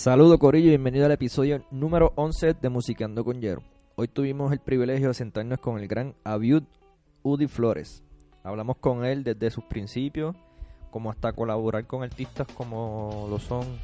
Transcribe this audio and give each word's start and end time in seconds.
Saludos 0.00 0.38
Corillo 0.38 0.68
y 0.68 0.70
bienvenido 0.70 1.04
al 1.04 1.12
episodio 1.12 1.62
número 1.70 2.14
11 2.16 2.54
de 2.54 2.70
Musicando 2.70 3.22
con 3.22 3.42
Yero. 3.42 3.62
Hoy 3.96 4.08
tuvimos 4.08 4.50
el 4.50 4.58
privilegio 4.58 5.08
de 5.08 5.12
sentarnos 5.12 5.58
con 5.58 5.78
el 5.78 5.88
gran 5.88 6.14
Abiud 6.24 6.62
Udi 7.22 7.46
Flores. 7.48 8.02
Hablamos 8.42 8.78
con 8.78 9.04
él 9.04 9.24
desde 9.24 9.50
sus 9.50 9.64
principios, 9.64 10.34
como 10.90 11.10
hasta 11.10 11.34
colaborar 11.34 11.86
con 11.86 12.02
artistas 12.02 12.46
como 12.54 13.26
lo 13.28 13.38
son 13.38 13.78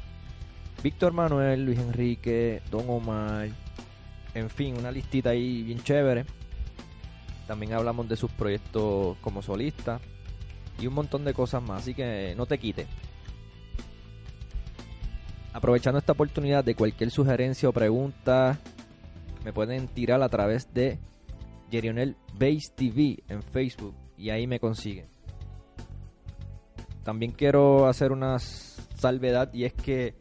Víctor 0.81 1.13
Manuel, 1.13 1.63
Luis 1.63 1.77
Enrique, 1.77 2.63
Don 2.71 2.89
Omar, 2.89 3.49
en 4.33 4.49
fin, 4.49 4.75
una 4.75 4.91
listita 4.91 5.29
ahí 5.29 5.61
bien 5.61 5.83
chévere. 5.83 6.25
También 7.45 7.73
hablamos 7.73 8.09
de 8.09 8.15
sus 8.15 8.31
proyectos 8.31 9.17
como 9.21 9.43
solista 9.43 9.99
y 10.79 10.87
un 10.87 10.95
montón 10.95 11.23
de 11.25 11.35
cosas 11.35 11.61
más, 11.61 11.83
así 11.83 11.93
que 11.93 12.33
no 12.35 12.47
te 12.47 12.57
quites. 12.57 12.87
Aprovechando 15.53 15.99
esta 15.99 16.11
oportunidad 16.11 16.63
de 16.63 16.75
cualquier 16.75 17.11
sugerencia 17.11 17.69
o 17.69 17.73
pregunta, 17.73 18.59
me 19.43 19.53
pueden 19.53 19.87
tirar 19.87 20.21
a 20.21 20.29
través 20.29 20.73
de 20.73 20.99
Jerionel 21.71 22.15
Base 22.33 22.71
TV 22.75 23.23
en 23.27 23.41
Facebook 23.41 23.95
y 24.17 24.29
ahí 24.29 24.47
me 24.47 24.59
consiguen. 24.59 25.07
También 27.03 27.31
quiero 27.31 27.87
hacer 27.87 28.11
una 28.11 28.37
salvedad 28.39 29.53
y 29.53 29.63
es 29.63 29.73
que 29.73 30.13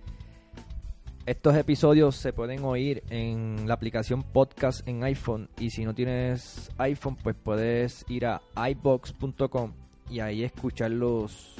estos 1.26 1.56
episodios 1.56 2.14
se 2.14 2.32
pueden 2.32 2.64
oír 2.64 3.02
en 3.10 3.66
la 3.66 3.74
aplicación 3.74 4.22
podcast 4.22 4.86
en 4.86 5.02
iPhone 5.02 5.48
y 5.58 5.70
si 5.70 5.84
no 5.84 5.92
tienes 5.92 6.70
iPhone 6.78 7.16
pues 7.16 7.34
puedes 7.34 8.04
ir 8.08 8.26
a 8.26 8.40
iBox.com 8.54 9.72
y 10.08 10.20
ahí 10.20 10.44
escuchar 10.44 10.92
los, 10.92 11.56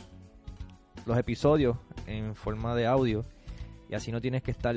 los 1.05 1.19
episodios 1.19 1.77
en 2.07 2.37
forma 2.37 2.77
de 2.77 2.87
audio 2.87 3.25
y 3.89 3.95
así 3.95 4.11
no 4.13 4.21
tienes 4.21 4.43
que 4.43 4.51
estar 4.51 4.75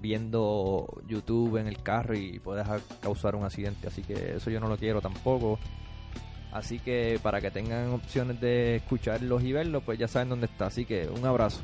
viendo 0.00 1.02
YouTube 1.06 1.56
en 1.56 1.66
el 1.66 1.82
carro 1.82 2.14
y 2.14 2.38
puedes 2.38 2.66
causar 3.00 3.34
un 3.36 3.44
accidente. 3.44 3.88
Así 3.88 4.02
que 4.02 4.36
eso 4.36 4.50
yo 4.50 4.60
no 4.60 4.68
lo 4.68 4.76
quiero 4.76 5.00
tampoco. 5.00 5.58
Así 6.52 6.78
que 6.78 7.18
para 7.22 7.40
que 7.40 7.50
tengan 7.50 7.90
opciones 7.90 8.40
de 8.40 8.76
escucharlos 8.76 9.42
y 9.42 9.52
verlos, 9.52 9.82
pues 9.82 9.98
ya 9.98 10.06
saben 10.06 10.28
dónde 10.28 10.46
está. 10.46 10.66
Así 10.66 10.84
que 10.84 11.08
un 11.08 11.24
abrazo. 11.24 11.62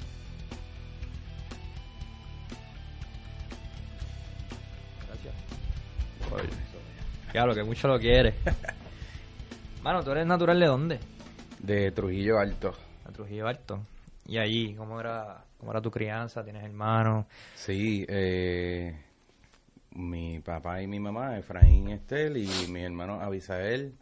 Gracias. 5.07 5.35
Claro 7.31 7.55
que 7.55 7.63
mucho 7.63 7.89
lo 7.89 8.01
quiere. 8.01 8.35
Mano, 9.83 10.03
¿tú 10.03 10.11
eres 10.11 10.27
natural 10.27 10.59
de 10.59 10.67
dónde? 10.67 11.01
De 11.59 11.93
Trujillo 11.93 12.39
Alto. 12.39 12.75
De 13.07 13.13
Trujillo 13.13 13.47
Alto. 13.47 13.81
¿Y 14.31 14.39
allí 14.39 14.75
cómo 14.75 15.01
era 15.01 15.45
¿Cómo 15.61 15.73
era 15.73 15.83
tu 15.83 15.91
crianza? 15.91 16.43
¿Tienes 16.43 16.65
hermanos? 16.65 17.27
Sí, 17.55 18.07
eh, 18.09 18.95
mi 19.91 20.41
papá 20.41 20.81
y 20.81 20.87
mi 20.87 20.99
mamá, 20.99 21.37
Efraín 21.37 21.91
Estel, 21.91 22.39
y 22.39 22.49
mi 22.71 22.81
hermano 22.81 23.21
Abisael, 23.21 23.93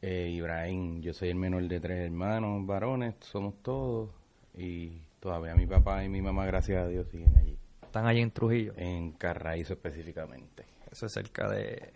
eh, 0.00 0.30
Ibrahim. 0.30 1.02
Yo 1.02 1.12
soy 1.12 1.28
el 1.28 1.36
menor 1.36 1.64
de 1.68 1.80
tres 1.80 2.06
hermanos 2.06 2.64
varones, 2.64 3.14
somos 3.20 3.62
todos. 3.62 4.08
Y 4.56 5.02
todavía 5.20 5.54
mi 5.54 5.66
papá 5.66 6.02
y 6.02 6.08
mi 6.08 6.22
mamá, 6.22 6.46
gracias 6.46 6.82
a 6.82 6.88
Dios, 6.88 7.08
siguen 7.10 7.36
allí. 7.36 7.58
¿Están 7.82 8.06
allí 8.06 8.20
en 8.20 8.30
Trujillo? 8.30 8.72
En 8.78 9.12
Carraízo 9.12 9.74
específicamente. 9.74 10.64
Eso 10.90 11.04
es 11.04 11.12
cerca 11.12 11.46
de, 11.50 11.92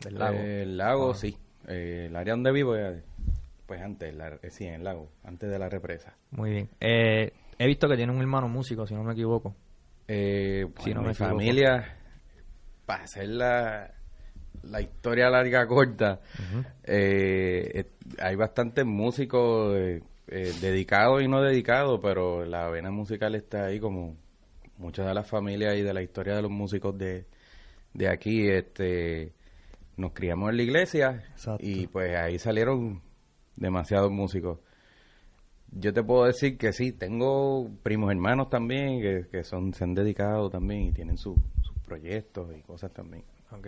del 0.00 0.18
lago. 0.18 0.38
el 0.38 0.78
lago, 0.78 1.10
ah. 1.10 1.14
sí. 1.14 1.36
Eh, 1.68 2.06
el 2.08 2.16
área 2.16 2.32
donde 2.32 2.50
vivo, 2.50 2.74
pues 3.66 3.82
antes, 3.82 4.14
la, 4.14 4.38
sí, 4.50 4.64
en 4.64 4.74
el 4.74 4.84
lago, 4.84 5.10
antes 5.24 5.50
de 5.50 5.58
la 5.58 5.68
represa. 5.68 6.14
Muy 6.30 6.50
bien. 6.50 6.68
Eh, 6.80 7.32
He 7.58 7.66
visto 7.66 7.88
que 7.88 7.96
tiene 7.96 8.12
un 8.12 8.20
hermano 8.20 8.48
músico, 8.48 8.86
si 8.86 8.94
no 8.94 9.02
me 9.02 9.12
equivoco. 9.12 9.54
Eh, 10.08 10.66
si 10.80 10.92
no 10.92 11.02
mi 11.02 11.14
familia, 11.14 11.96
para 12.84 13.04
hacer 13.04 13.28
la, 13.28 13.90
historia 14.80 15.30
larga 15.30 15.66
corta, 15.66 16.20
eh, 16.84 17.86
hay 18.20 18.36
bastantes 18.36 18.84
músicos 18.84 19.74
eh, 19.74 20.02
dedicados 20.60 21.22
y 21.22 21.28
no 21.28 21.40
dedicados, 21.40 21.98
pero 22.02 22.44
la 22.44 22.68
vena 22.68 22.90
musical 22.90 23.34
está 23.34 23.66
ahí 23.66 23.80
como 23.80 24.16
muchas 24.76 25.06
de 25.06 25.14
las 25.14 25.26
familias 25.26 25.76
y 25.76 25.82
de 25.82 25.94
la 25.94 26.02
historia 26.02 26.36
de 26.36 26.42
los 26.42 26.50
músicos 26.50 26.96
de, 26.98 27.24
de 27.94 28.08
aquí, 28.08 28.48
este 28.48 29.32
nos 29.96 30.12
criamos 30.12 30.50
en 30.50 30.58
la 30.58 30.62
iglesia 30.62 31.24
y 31.58 31.86
pues 31.86 32.14
ahí 32.14 32.38
salieron 32.38 33.00
demasiados 33.56 34.10
músicos. 34.10 34.58
Yo 35.72 35.92
te 35.92 36.02
puedo 36.02 36.24
decir 36.24 36.56
que 36.56 36.72
sí, 36.72 36.92
tengo 36.92 37.70
primos 37.82 38.10
hermanos 38.10 38.48
también 38.48 39.00
que, 39.30 39.44
son, 39.44 39.74
se 39.74 39.84
han 39.84 39.94
dedicado 39.94 40.48
también 40.48 40.82
y 40.82 40.92
tienen 40.92 41.18
sus 41.18 41.36
proyectos 41.84 42.54
y 42.56 42.62
cosas 42.62 42.92
también. 42.92 43.24
Ok. 43.50 43.66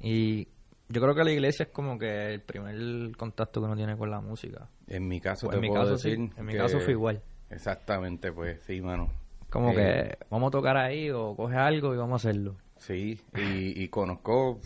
Y 0.00 0.46
yo 0.88 1.00
creo 1.00 1.14
que 1.14 1.24
la 1.24 1.32
iglesia 1.32 1.64
es 1.64 1.70
como 1.70 1.98
que 1.98 2.34
el 2.34 2.42
primer 2.42 3.16
contacto 3.16 3.60
que 3.60 3.66
uno 3.66 3.76
tiene 3.76 3.96
con 3.96 4.10
la 4.10 4.20
música. 4.20 4.68
En 4.86 5.08
mi 5.08 5.20
caso 5.20 5.46
pues 5.46 5.60
te 5.60 5.66
puedo 5.66 5.90
decir 5.90 6.30
En 6.36 6.46
mi 6.46 6.54
caso 6.54 6.80
fue 6.80 6.92
igual. 6.92 7.22
Exactamente, 7.50 8.32
pues 8.32 8.60
sí, 8.62 8.80
mano. 8.80 9.10
Como 9.50 9.74
que 9.74 9.80
eh, 9.80 10.18
vamos 10.30 10.48
a 10.48 10.50
tocar 10.50 10.76
ahí 10.76 11.10
o 11.10 11.34
coge 11.34 11.56
algo 11.56 11.94
y 11.94 11.96
vamos 11.96 12.24
a 12.24 12.28
hacerlo. 12.28 12.56
Sí, 12.76 13.18
y, 13.34 13.82
y 13.82 13.88
conozco 13.88 14.60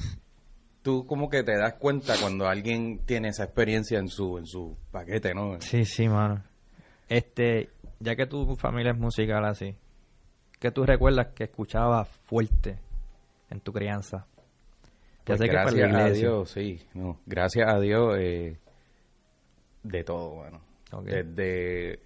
tú 0.82 1.06
como 1.06 1.30
que 1.30 1.42
te 1.42 1.56
das 1.56 1.74
cuenta 1.74 2.14
cuando 2.20 2.46
alguien 2.46 3.00
tiene 3.06 3.28
esa 3.28 3.44
experiencia 3.44 3.98
en 3.98 4.08
su 4.08 4.38
en 4.38 4.46
su 4.46 4.76
paquete, 4.90 5.34
¿no? 5.34 5.60
Sí, 5.60 5.84
sí, 5.84 6.08
mano. 6.08 6.42
Este, 7.08 7.70
ya 8.00 8.16
que 8.16 8.26
tu 8.26 8.56
familia 8.56 8.92
es 8.92 8.98
musical 8.98 9.44
así, 9.44 9.76
¿qué 10.58 10.70
tú 10.70 10.84
recuerdas 10.84 11.28
que 11.34 11.44
escuchabas 11.44 12.08
fuerte 12.24 12.78
en 13.50 13.60
tu 13.60 13.72
crianza? 13.72 14.26
Pues 15.24 15.40
gracias 15.40 15.94
a 15.94 16.10
Dios, 16.10 16.50
sí, 16.50 16.80
no, 16.94 17.20
gracias 17.26 17.72
a 17.72 17.78
Dios 17.78 18.16
eh, 18.18 18.58
de 19.84 20.04
todo, 20.04 20.30
bueno. 20.30 20.60
Desde 21.04 22.00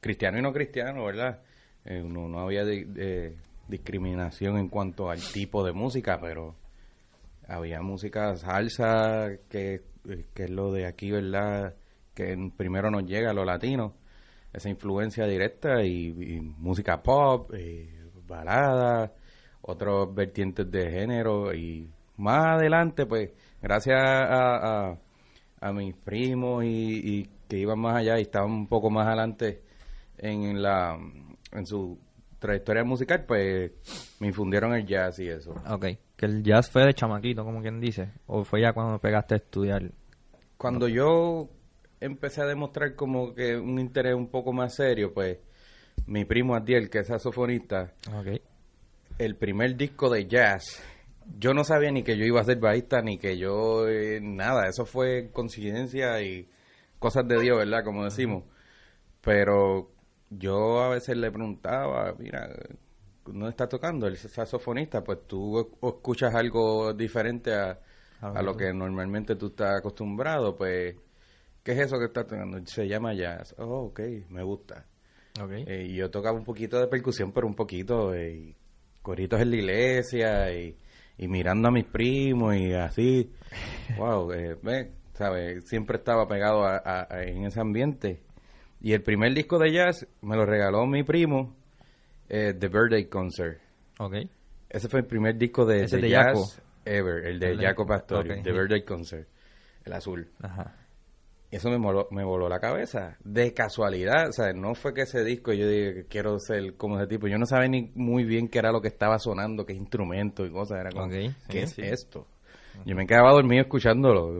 cristiano 0.00 0.38
y 0.38 0.42
no 0.42 0.52
cristiano, 0.52 1.04
¿verdad? 1.04 1.40
Eh, 1.84 2.02
no, 2.02 2.28
no 2.28 2.40
había 2.40 2.64
discriminación 3.68 4.56
en 4.58 4.68
cuanto 4.68 5.10
al 5.10 5.20
tipo 5.20 5.64
de 5.64 5.72
música, 5.72 6.18
pero 6.20 6.56
había 7.52 7.82
música 7.82 8.34
salsa, 8.36 9.30
que, 9.48 9.82
es 10.34 10.50
lo 10.50 10.72
de 10.72 10.86
aquí, 10.86 11.10
¿verdad? 11.10 11.74
Que 12.14 12.36
primero 12.56 12.90
nos 12.90 13.04
llega 13.04 13.30
a 13.30 13.34
lo 13.34 13.44
latino, 13.44 13.94
esa 14.52 14.68
influencia 14.68 15.26
directa, 15.26 15.84
y, 15.84 16.40
música 16.40 17.02
pop, 17.02 17.52
y 17.54 17.88
balada, 18.26 19.12
otros 19.62 20.14
vertientes 20.14 20.70
de 20.70 20.90
género, 20.90 21.54
y 21.54 21.90
más 22.16 22.56
adelante, 22.58 23.06
pues, 23.06 23.30
gracias 23.60 23.98
a, 24.00 24.96
a, 25.60 25.72
mis 25.72 25.94
primos 25.94 26.64
y, 26.64 27.28
que 27.48 27.58
iban 27.58 27.78
más 27.78 27.96
allá 27.96 28.18
y 28.18 28.22
estaban 28.22 28.50
un 28.50 28.66
poco 28.66 28.88
más 28.90 29.06
adelante 29.06 29.62
en 30.16 30.62
la 30.62 30.98
en 31.52 31.66
su 31.66 31.98
trayectoria 32.38 32.82
musical, 32.82 33.24
pues 33.26 33.72
me 34.20 34.28
infundieron 34.28 34.74
el 34.74 34.86
jazz 34.86 35.18
y 35.18 35.28
eso. 35.28 35.54
Ok, 35.68 35.86
que 36.22 36.26
el 36.26 36.44
jazz 36.44 36.70
fue 36.70 36.86
de 36.86 36.94
chamaquito, 36.94 37.42
como 37.42 37.60
quien 37.60 37.80
dice, 37.80 38.12
o 38.28 38.44
fue 38.44 38.60
ya 38.60 38.72
cuando 38.72 38.96
pegaste 39.00 39.34
a 39.34 39.38
estudiar. 39.38 39.90
Cuando 40.56 40.86
yo 40.86 41.48
empecé 41.98 42.42
a 42.42 42.46
demostrar 42.46 42.94
como 42.94 43.34
que 43.34 43.56
un 43.56 43.80
interés 43.80 44.14
un 44.14 44.28
poco 44.28 44.52
más 44.52 44.76
serio, 44.76 45.12
pues 45.12 45.38
mi 46.06 46.24
primo 46.24 46.54
Adiel, 46.54 46.90
que 46.90 47.00
es 47.00 47.08
saxofonista, 47.08 47.92
okay. 48.16 48.40
el 49.18 49.34
primer 49.34 49.76
disco 49.76 50.08
de 50.10 50.28
jazz, 50.28 50.80
yo 51.40 51.54
no 51.54 51.64
sabía 51.64 51.90
ni 51.90 52.04
que 52.04 52.16
yo 52.16 52.24
iba 52.24 52.40
a 52.40 52.44
ser 52.44 52.60
bajista, 52.60 53.02
ni 53.02 53.18
que 53.18 53.36
yo, 53.36 53.88
eh, 53.88 54.20
nada, 54.22 54.68
eso 54.68 54.86
fue 54.86 55.32
coincidencia 55.32 56.22
y 56.22 56.48
cosas 57.00 57.26
de 57.26 57.40
Dios, 57.40 57.58
¿verdad? 57.58 57.82
Como 57.82 58.04
decimos. 58.04 58.44
Pero 59.22 59.90
yo 60.30 60.82
a 60.82 60.90
veces 60.90 61.16
le 61.16 61.32
preguntaba, 61.32 62.14
mira, 62.16 62.48
¿no 63.26 63.48
está 63.48 63.68
tocando 63.68 64.06
el 64.06 64.16
saxofonista? 64.16 65.02
Pues 65.02 65.26
tú 65.26 65.70
escuchas 65.82 66.34
algo 66.34 66.92
diferente 66.92 67.54
a, 67.54 67.78
lo 68.42 68.56
que 68.56 68.72
normalmente 68.72 69.34
tú 69.34 69.48
estás 69.48 69.78
acostumbrado, 69.78 70.56
pues, 70.56 70.94
¿qué 71.62 71.72
es 71.72 71.78
eso 71.80 71.98
que 71.98 72.06
está 72.06 72.24
tocando? 72.24 72.58
Se 72.66 72.86
llama 72.86 73.14
jazz. 73.14 73.54
Oh, 73.58 73.86
ok, 73.86 74.00
me 74.28 74.42
gusta. 74.42 74.86
Okay. 75.40 75.64
Eh, 75.66 75.86
y 75.88 75.96
yo 75.96 76.10
tocaba 76.10 76.38
un 76.38 76.44
poquito 76.44 76.78
de 76.78 76.86
percusión, 76.86 77.32
pero 77.32 77.46
un 77.46 77.54
poquito, 77.54 78.14
eh, 78.14 78.32
y 78.32 78.56
coritos 79.00 79.40
en 79.40 79.50
la 79.50 79.56
iglesia, 79.56 80.52
y, 80.52 80.76
mirando 81.18 81.68
a 81.68 81.72
mis 81.72 81.84
primos, 81.84 82.54
y 82.56 82.72
así. 82.74 83.32
wow, 83.98 84.30
eh, 84.32 84.56
¿sabes? 85.14 85.64
Siempre 85.68 85.98
estaba 85.98 86.28
pegado 86.28 86.64
en 87.10 87.46
ese 87.46 87.60
ambiente. 87.60 88.20
Y 88.80 88.92
el 88.92 89.02
primer 89.02 89.32
disco 89.32 89.58
de 89.58 89.72
jazz 89.72 90.06
me 90.20 90.36
lo 90.36 90.44
regaló 90.44 90.86
mi 90.86 91.02
primo, 91.04 91.54
eh, 92.32 92.54
The 92.58 92.68
Birthday 92.68 93.04
Concert. 93.04 93.60
Ok. 93.98 94.14
Ese 94.70 94.88
fue 94.88 95.00
el 95.00 95.06
primer 95.06 95.36
disco 95.36 95.66
de, 95.66 95.86
jazz 95.86 96.62
ever, 96.86 97.26
el 97.26 97.38
de 97.38 97.58
Jaco 97.58 97.86
Pastori, 97.86 98.42
The 98.42 98.52
Birthday 98.52 98.84
Concert, 98.84 99.28
el 99.84 99.92
azul. 99.92 100.30
Ajá. 100.40 100.74
eso 101.50 101.68
me, 101.68 101.78
me 101.78 102.24
voló 102.24 102.48
la 102.48 102.58
cabeza. 102.58 103.18
De 103.22 103.52
casualidad, 103.52 104.30
o 104.30 104.32
sea, 104.32 104.54
no 104.54 104.74
fue 104.74 104.94
que 104.94 105.02
ese 105.02 105.22
disco 105.22 105.52
yo 105.52 105.68
dije 105.68 105.92
que 105.92 106.04
quiero 106.06 106.38
ser 106.38 106.74
como 106.76 106.98
ese 106.98 107.06
tipo. 107.06 107.28
Yo 107.28 107.36
no 107.36 107.44
sabía 107.44 107.68
ni 107.68 107.92
muy 107.94 108.24
bien 108.24 108.48
qué 108.48 108.60
era 108.60 108.72
lo 108.72 108.80
que 108.80 108.88
estaba 108.88 109.18
sonando, 109.18 109.66
qué 109.66 109.74
instrumento 109.74 110.46
y 110.46 110.50
cosas. 110.50 110.80
Era 110.80 110.90
como, 110.90 111.10
¿qué 111.10 111.62
es 111.62 111.78
esto? 111.78 112.26
Yo 112.86 112.96
me 112.96 113.06
quedaba 113.06 113.32
dormido 113.32 113.60
escuchándolo. 113.60 114.32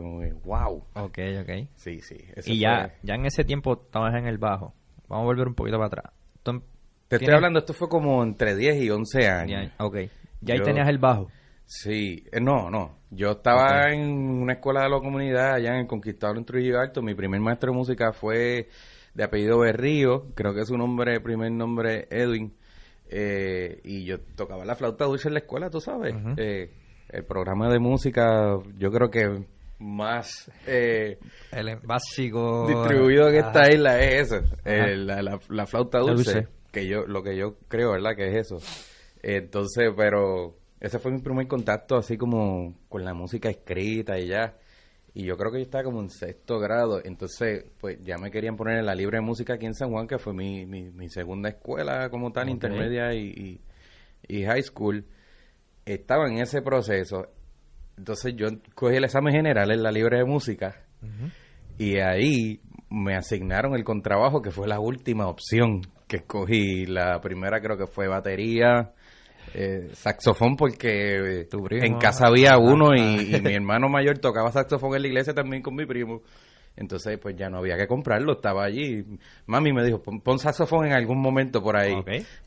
wow. 0.43 0.83
Ok, 0.95 1.19
ok. 1.41 1.69
Sí, 1.75 1.99
sí. 2.01 2.17
Y 2.47 2.57
ya, 2.57 2.95
ya 3.03 3.13
en 3.13 3.27
ese 3.27 3.43
tiempo 3.43 3.73
estabas 3.73 4.15
en 4.15 4.25
el 4.25 4.39
bajo. 4.39 4.73
Vamos 5.07 5.25
a 5.25 5.25
volver 5.27 5.47
un 5.47 5.53
poquito 5.53 5.77
para 5.77 5.87
atrás. 5.87 6.13
Te 7.07 7.17
estoy 7.17 7.33
hablando, 7.33 7.59
esto 7.59 7.73
fue 7.73 7.89
como 7.89 8.23
entre 8.23 8.55
10 8.55 8.83
y 8.83 8.89
11 8.89 9.27
años. 9.27 9.71
Ya, 9.77 9.85
ok. 9.85 9.97
Ya 10.41 10.55
ahí 10.55 10.61
tenías 10.61 10.87
el 10.89 10.97
bajo. 10.97 11.29
Sí, 11.65 12.23
eh, 12.31 12.39
no, 12.41 12.69
no. 12.69 12.97
Yo 13.09 13.31
estaba 13.31 13.91
en 13.91 14.01
una 14.01 14.53
escuela 14.53 14.83
de 14.83 14.89
la 14.89 14.99
comunidad 14.99 15.53
allá 15.53 15.73
en 15.73 15.81
el 15.81 15.87
Conquistador 15.87 16.37
en 16.37 16.45
Trujillo 16.45 16.79
Alto. 16.79 17.01
Mi 17.01 17.13
primer 17.13 17.39
maestro 17.39 17.71
de 17.71 17.77
música 17.77 18.11
fue 18.11 18.67
de 19.13 19.23
apellido 19.23 19.59
Berrío, 19.59 20.33
creo 20.35 20.53
que 20.53 20.65
su 20.65 20.77
nombre, 20.77 21.19
primer 21.21 21.51
nombre 21.51 22.07
Edwin. 22.09 22.53
Eh, 23.09 23.79
y 23.83 24.05
yo 24.05 24.19
tocaba 24.35 24.65
la 24.65 24.75
flauta 24.75 25.05
dulce 25.05 25.27
en 25.27 25.35
la 25.35 25.41
escuela, 25.41 25.69
tú 25.69 25.79
sabes. 25.79 26.15
eh, 26.37 26.71
el 27.09 27.25
programa 27.25 27.69
de 27.69 27.77
música, 27.77 28.57
yo 28.77 28.91
creo 28.91 29.11
que 29.11 29.45
más 29.77 30.49
eh, 30.65 31.19
el 31.51 31.75
básico 31.83 32.65
distribuido 32.67 33.29
en 33.29 33.35
esta 33.35 33.71
isla 33.71 33.99
es 33.99 34.31
eso, 34.31 34.43
la, 34.65 35.39
la, 35.49 35.65
flauta 35.67 35.99
dulce, 35.99 36.47
que 36.73 36.87
yo 36.87 37.05
lo 37.05 37.23
que 37.23 37.37
yo 37.37 37.59
creo, 37.69 37.91
¿verdad? 37.91 38.15
Que 38.15 38.27
es 38.27 38.51
eso. 38.51 38.57
Entonces, 39.21 39.91
pero 39.95 40.57
ese 40.81 40.99
fue 40.99 41.11
mi 41.11 41.21
primer 41.21 41.47
contacto 41.47 41.95
así 41.95 42.17
como 42.17 42.75
con 42.89 43.05
la 43.05 43.13
música 43.13 43.49
escrita 43.49 44.19
y 44.19 44.27
ya. 44.27 44.57
Y 45.13 45.25
yo 45.25 45.37
creo 45.37 45.51
que 45.51 45.59
yo 45.59 45.65
estaba 45.65 45.83
como 45.83 46.01
en 46.01 46.09
sexto 46.09 46.59
grado. 46.59 46.99
Entonces, 47.05 47.65
pues 47.79 47.99
ya 48.01 48.17
me 48.17 48.31
querían 48.31 48.57
poner 48.57 48.79
en 48.79 48.87
la 48.87 48.95
libre 48.95 49.19
de 49.19 49.21
música 49.21 49.53
aquí 49.53 49.67
en 49.67 49.75
San 49.75 49.91
Juan, 49.91 50.07
que 50.07 50.17
fue 50.17 50.33
mi, 50.33 50.65
mi, 50.65 51.07
segunda 51.09 51.49
escuela 51.49 52.09
como 52.09 52.31
tal, 52.31 52.49
intermedia 52.49 53.13
y, 53.13 53.61
y, 54.27 54.43
high 54.43 54.63
school. 54.63 55.05
Estaba 55.85 56.27
en 56.27 56.39
ese 56.39 56.63
proceso. 56.63 57.27
Entonces 57.95 58.33
yo 58.35 58.47
cogí 58.73 58.95
el 58.95 59.03
examen 59.03 59.35
general 59.35 59.69
en 59.71 59.83
la 59.83 59.91
libre 59.91 60.17
de 60.17 60.25
música. 60.25 60.83
Y 61.77 61.99
ahí 61.99 62.61
me 62.89 63.15
asignaron 63.15 63.75
el 63.75 63.83
contrabajo, 63.83 64.41
que 64.41 64.49
fue 64.49 64.67
la 64.67 64.79
última 64.79 65.27
opción 65.27 65.81
que 66.13 66.17
escogí. 66.17 66.85
La 66.85 67.19
primera 67.19 67.59
creo 67.59 67.75
que 67.75 67.87
fue 67.87 68.07
batería 68.07 68.91
eh, 69.55 69.89
saxofón 69.93 70.55
porque 70.55 71.47
en 71.51 71.97
casa 71.97 72.27
había 72.27 72.57
uno 72.59 72.93
y, 72.95 73.41
mi 73.41 73.53
hermano 73.53 73.89
mayor 73.89 74.19
tocaba 74.19 74.51
saxofón 74.51 74.95
en 74.95 75.01
la 75.01 75.07
iglesia 75.07 75.33
también 75.33 75.63
con 75.63 75.75
mi 75.75 75.85
primo. 75.87 76.21
Entonces, 76.75 77.19
pues 77.19 77.35
ya 77.35 77.49
no 77.49 77.59
había 77.59 77.77
que 77.77 77.87
comprarlo, 77.87 78.33
estaba 78.33 78.63
allí. 78.63 79.05
Mami 79.45 79.73
me 79.73 79.83
dijo, 79.83 80.01
pon, 80.01 80.39
saxofón 80.39 80.87
en 80.87 80.93
algún 80.93 81.19
momento 81.19 81.61
por 81.61 81.77
ahí. 81.77 81.95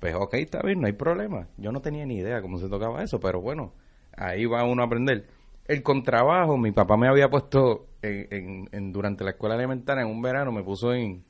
Pues 0.00 0.14
ok, 0.14 0.34
está 0.34 0.60
bien, 0.64 0.80
no 0.80 0.86
hay 0.86 0.94
problema. 0.94 1.48
Yo 1.56 1.70
no 1.70 1.80
tenía 1.80 2.04
ni 2.06 2.18
idea 2.18 2.40
cómo 2.40 2.58
se 2.58 2.68
tocaba 2.68 3.02
eso, 3.02 3.20
pero 3.20 3.40
bueno, 3.40 3.72
ahí 4.16 4.44
va 4.46 4.64
uno 4.64 4.82
a 4.82 4.86
aprender. 4.86 5.26
El 5.66 5.82
contrabajo, 5.82 6.56
mi 6.56 6.72
papá 6.72 6.96
me 6.96 7.08
había 7.08 7.28
puesto 7.28 7.86
en, 8.02 8.92
durante 8.92 9.24
la 9.24 9.30
escuela 9.30 9.56
elemental 9.56 9.98
en 9.98 10.06
un 10.06 10.22
verano, 10.22 10.50
me 10.52 10.62
puso 10.62 10.92
en, 10.92 11.24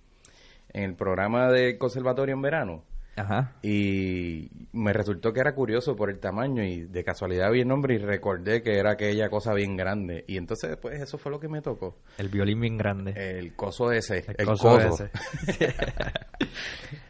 en 0.77 0.85
el 0.85 0.95
programa 0.95 1.51
de 1.51 1.79
conservatorio 1.79 2.35
en 2.35 2.43
verano 2.43 2.85
Ajá. 3.17 3.53
Y 3.63 4.51
me 4.73 4.93
resultó 4.93 5.33
que 5.33 5.41
era 5.41 5.55
curioso 5.55 5.97
por 5.97 6.11
el 6.11 6.21
tamaño 6.21 6.63
y 6.63 6.83
de 6.83 7.03
casualidad 7.03 7.51
vi 7.51 7.63
el 7.63 7.69
nombre 7.69 7.95
y 7.95 7.99
recordé 7.99 8.63
que 8.63 8.79
era 8.79 8.93
aquella 8.93 9.31
cosa 9.31 9.55
bien 9.55 9.75
grande. 9.75 10.25
Y 10.29 10.37
entonces, 10.37 10.77
pues, 10.77 11.01
eso 11.01 11.17
fue 11.17 11.33
lo 11.33 11.41
que 11.41 11.49
me 11.49 11.63
tocó. 11.63 11.97
El 12.19 12.29
violín 12.29 12.61
bien 12.61 12.77
grande. 12.77 13.15
El 13.17 13.57
coso 13.57 13.91
ese. 13.91 14.25
El, 14.37 14.47
coso, 14.47 14.79
Ese. 14.79 15.11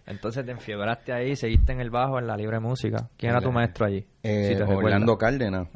entonces 0.06 0.44
te 0.44 0.52
enfiebraste 0.52 1.12
ahí, 1.12 1.34
seguiste 1.34 1.72
en 1.72 1.80
el 1.80 1.90
bajo, 1.90 2.20
en 2.20 2.28
la 2.28 2.36
libre 2.36 2.60
música. 2.60 3.10
¿Quién 3.16 3.32
era 3.32 3.40
tu 3.40 3.50
maestro 3.50 3.86
allí? 3.86 4.06
Eh, 4.22 4.56
Orlando 4.62 5.18
Cárdenas, 5.18 5.68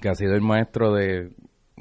que 0.00 0.08
ha 0.08 0.14
sido 0.16 0.34
el 0.34 0.40
maestro 0.40 0.92
de 0.92 1.30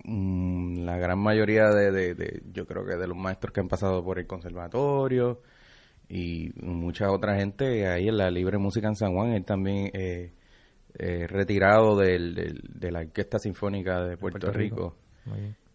mm, 0.03 0.83
la 0.83 0.97
gran 0.97 1.19
mayoría 1.19 1.69
de, 1.69 1.91
de, 1.91 2.41
yo 2.51 2.65
creo 2.65 2.85
que 2.85 2.95
de 2.95 3.07
los 3.07 3.17
maestros 3.17 3.53
que 3.53 3.59
han 3.59 3.67
pasado 3.67 4.03
por 4.03 4.19
el 4.19 4.27
conservatorio 4.27 5.41
y 6.09 6.51
mucha 6.61 7.09
otra 7.09 7.37
gente 7.37 7.87
ahí 7.87 8.09
en 8.09 8.17
la 8.17 8.29
Libre 8.29 8.57
Música 8.57 8.87
en 8.87 8.95
San 8.95 9.13
Juan, 9.13 9.31
él 9.31 9.45
también 9.45 9.89
eh, 9.93 10.33
eh 10.99 11.25
retirado 11.27 11.95
del, 11.97 12.61
de 12.67 12.91
la 12.91 12.99
Orquesta 12.99 13.39
Sinfónica 13.39 14.03
de 14.03 14.17
Puerto, 14.17 14.51
Rico. 14.51 14.95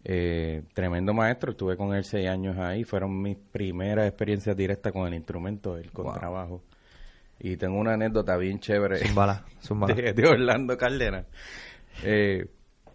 Eh, 0.03 0.63
tremendo 0.73 1.13
maestro, 1.13 1.51
estuve 1.51 1.75
con 1.75 1.93
él 1.93 2.03
seis 2.03 2.29
años 2.29 2.55
ahí, 2.57 2.83
fueron 2.83 3.21
mis 3.21 3.35
primeras 3.35 4.07
experiencias 4.07 4.55
directas 4.55 4.93
con 4.93 5.07
el 5.07 5.15
instrumento, 5.15 5.75
el 5.75 5.91
contrabajo. 5.91 6.61
Y 7.39 7.57
tengo 7.57 7.79
una 7.79 7.93
anécdota 7.93 8.37
bien 8.37 8.59
chévere 8.59 8.99
De, 9.95 10.13
de, 10.13 10.27
Orlando 10.27 10.77
Caldera. 10.77 11.25
Eh, 12.03 12.45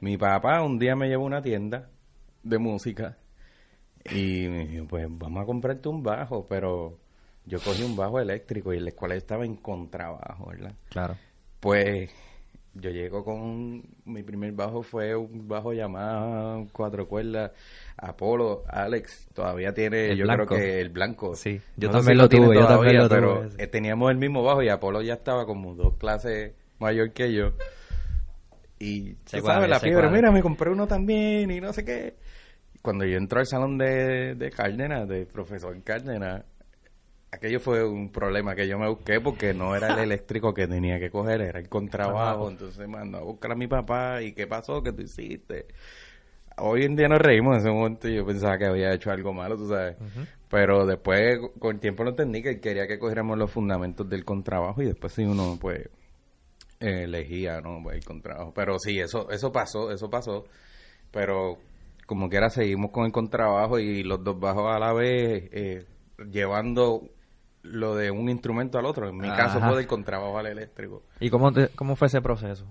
mi 0.02 0.18
papá 0.18 0.60
un 0.62 0.80
día 0.80 0.96
me 0.96 1.08
llevó 1.08 1.22
a 1.22 1.26
una 1.28 1.42
tienda 1.42 1.88
de 2.42 2.58
música 2.58 3.16
y 4.04 4.48
me 4.48 4.66
dijo, 4.66 4.84
pues 4.88 5.06
vamos 5.08 5.44
a 5.44 5.46
comprarte 5.46 5.88
un 5.88 6.02
bajo, 6.02 6.44
pero 6.48 6.98
yo 7.46 7.60
cogí 7.60 7.84
un 7.84 7.94
bajo 7.94 8.18
eléctrico 8.18 8.74
y 8.74 8.78
en 8.78 8.84
la 8.84 8.90
escuela 8.90 9.14
estaba 9.14 9.44
en 9.44 9.54
contrabajo, 9.54 10.46
¿verdad? 10.46 10.74
Claro. 10.88 11.14
Pues 11.60 12.10
yo 12.74 12.90
llego 12.90 13.24
con 13.24 13.84
mi 14.04 14.24
primer 14.24 14.50
bajo 14.50 14.82
fue 14.82 15.14
un 15.14 15.46
bajo 15.46 15.72
llamado 15.72 16.66
cuatro 16.72 17.06
cuerdas 17.06 17.52
Apolo 17.98 18.64
Alex 18.66 19.28
todavía 19.34 19.74
tiene 19.74 20.16
yo 20.16 20.24
creo 20.24 20.46
que 20.46 20.80
el 20.80 20.88
blanco 20.88 21.34
sí 21.34 21.60
yo 21.76 21.90
también 21.90 22.16
lo, 22.16 22.30
tuve 22.30 22.54
yo 22.54 22.66
también 22.66 22.96
lo 22.96 23.10
pero 23.10 23.46
teníamos 23.70 24.10
el 24.10 24.16
mismo 24.16 24.42
bajo 24.42 24.62
y 24.62 24.70
Apolo 24.70 25.02
ya 25.02 25.12
estaba 25.12 25.44
como 25.44 25.74
dos 25.74 25.98
clases 25.98 26.54
mayor 26.78 27.12
que 27.12 27.34
yo 27.34 27.52
y 28.84 29.16
se 29.24 29.40
sabes 29.40 29.68
la 29.68 29.80
fiebre 29.80 30.10
mira 30.10 30.30
me 30.30 30.42
compré 30.42 30.70
uno 30.70 30.86
también 30.86 31.50
y 31.50 31.60
no 31.60 31.72
sé 31.72 31.84
qué 31.84 32.16
cuando 32.82 33.04
yo 33.04 33.16
entro 33.16 33.40
al 33.40 33.46
salón 33.46 33.78
de, 33.78 34.34
de 34.34 34.50
Cárdenas 34.50 35.08
de 35.08 35.26
profesor 35.26 35.80
Cárdenas 35.82 36.44
aquello 37.32 37.58
fue 37.58 37.84
un 37.84 38.10
problema 38.10 38.54
que 38.54 38.68
yo 38.68 38.78
me 38.78 38.88
busqué 38.88 39.20
porque 39.20 39.54
no 39.54 39.74
era 39.74 39.94
el 39.94 39.98
eléctrico 40.10 40.54
que 40.54 40.68
tenía 40.68 41.00
que 41.00 41.10
coger, 41.10 41.40
era 41.40 41.58
el 41.58 41.68
contrabajo. 41.68 42.48
Entonces 42.48 42.78
me 42.78 42.86
mandó 42.86 43.18
a 43.18 43.22
buscar 43.22 43.52
a 43.52 43.56
mi 43.56 43.66
papá 43.66 44.22
y 44.22 44.32
qué 44.32 44.46
pasó, 44.46 44.82
qué 44.82 44.92
tú 44.92 45.02
hiciste. 45.02 45.66
Hoy 46.58 46.84
en 46.84 46.94
día 46.94 47.08
nos 47.08 47.18
reímos 47.18 47.54
en 47.54 47.60
ese 47.60 47.70
momento 47.70 48.08
y 48.08 48.16
yo 48.16 48.26
pensaba 48.26 48.58
que 48.58 48.66
había 48.66 48.92
hecho 48.92 49.10
algo 49.10 49.32
malo, 49.32 49.56
tú 49.56 49.68
sabes. 49.68 49.96
Pero 50.50 50.84
después, 50.84 51.38
con 51.58 51.76
el 51.76 51.80
tiempo 51.80 52.04
lo 52.04 52.10
entendí 52.10 52.42
que 52.42 52.60
quería 52.60 52.86
que 52.86 52.98
cogiéramos 52.98 53.38
los 53.38 53.50
fundamentos 53.50 54.06
del 54.06 54.22
contrabajo 54.22 54.82
y 54.82 54.86
después 54.86 55.14
si 55.14 55.24
uno, 55.24 55.56
pues, 55.58 55.88
elegía, 56.82 57.60
¿no? 57.60 57.80
Pues, 57.82 57.96
el 57.96 58.04
contrabajo. 58.04 58.52
Pero 58.54 58.78
sí, 58.78 58.98
eso, 58.98 59.30
eso 59.30 59.52
pasó, 59.52 59.90
eso 59.90 60.10
pasó. 60.10 60.44
Pero 61.10 61.58
como 62.06 62.28
quiera 62.28 62.50
seguimos 62.50 62.90
con 62.90 63.04
el 63.06 63.12
contrabajo 63.12 63.78
y 63.78 64.02
los 64.02 64.22
dos 64.22 64.38
bajos 64.38 64.70
a 64.70 64.78
la 64.78 64.92
vez, 64.92 65.48
eh, 65.52 65.86
llevando 66.30 67.08
lo 67.62 67.94
de 67.94 68.10
un 68.10 68.28
instrumento 68.28 68.78
al 68.78 68.86
otro. 68.86 69.08
En 69.08 69.16
mi 69.16 69.28
caso 69.28 69.60
fue 69.60 69.76
del 69.76 69.86
contrabajo 69.86 70.38
al 70.38 70.46
eléctrico. 70.46 71.02
¿Y 71.20 71.30
cómo, 71.30 71.52
te, 71.52 71.68
cómo 71.68 71.96
fue 71.96 72.08
ese 72.08 72.20
proceso? 72.20 72.66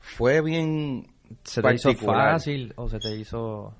Fue 0.00 0.42
bien 0.42 1.06
¿Se 1.42 1.62
te 1.62 1.74
hizo 1.74 1.94
fácil 1.94 2.72
o 2.76 2.88
se 2.88 2.98
te 2.98 3.16
hizo...? 3.16 3.74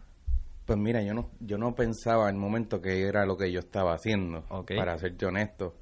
Pues 0.65 0.79
mira, 0.79 1.03
yo 1.03 1.13
no, 1.13 1.29
yo 1.41 1.59
no 1.59 1.75
pensaba 1.75 2.31
en 2.31 2.37
el 2.37 2.41
momento 2.41 2.81
que 2.81 3.07
era 3.07 3.27
lo 3.27 3.37
que 3.37 3.53
yo 3.53 3.61
estaba 3.61 3.93
haciendo, 3.95 4.45
para 4.75 4.97
serte 4.97 5.27
honesto. 5.27 5.75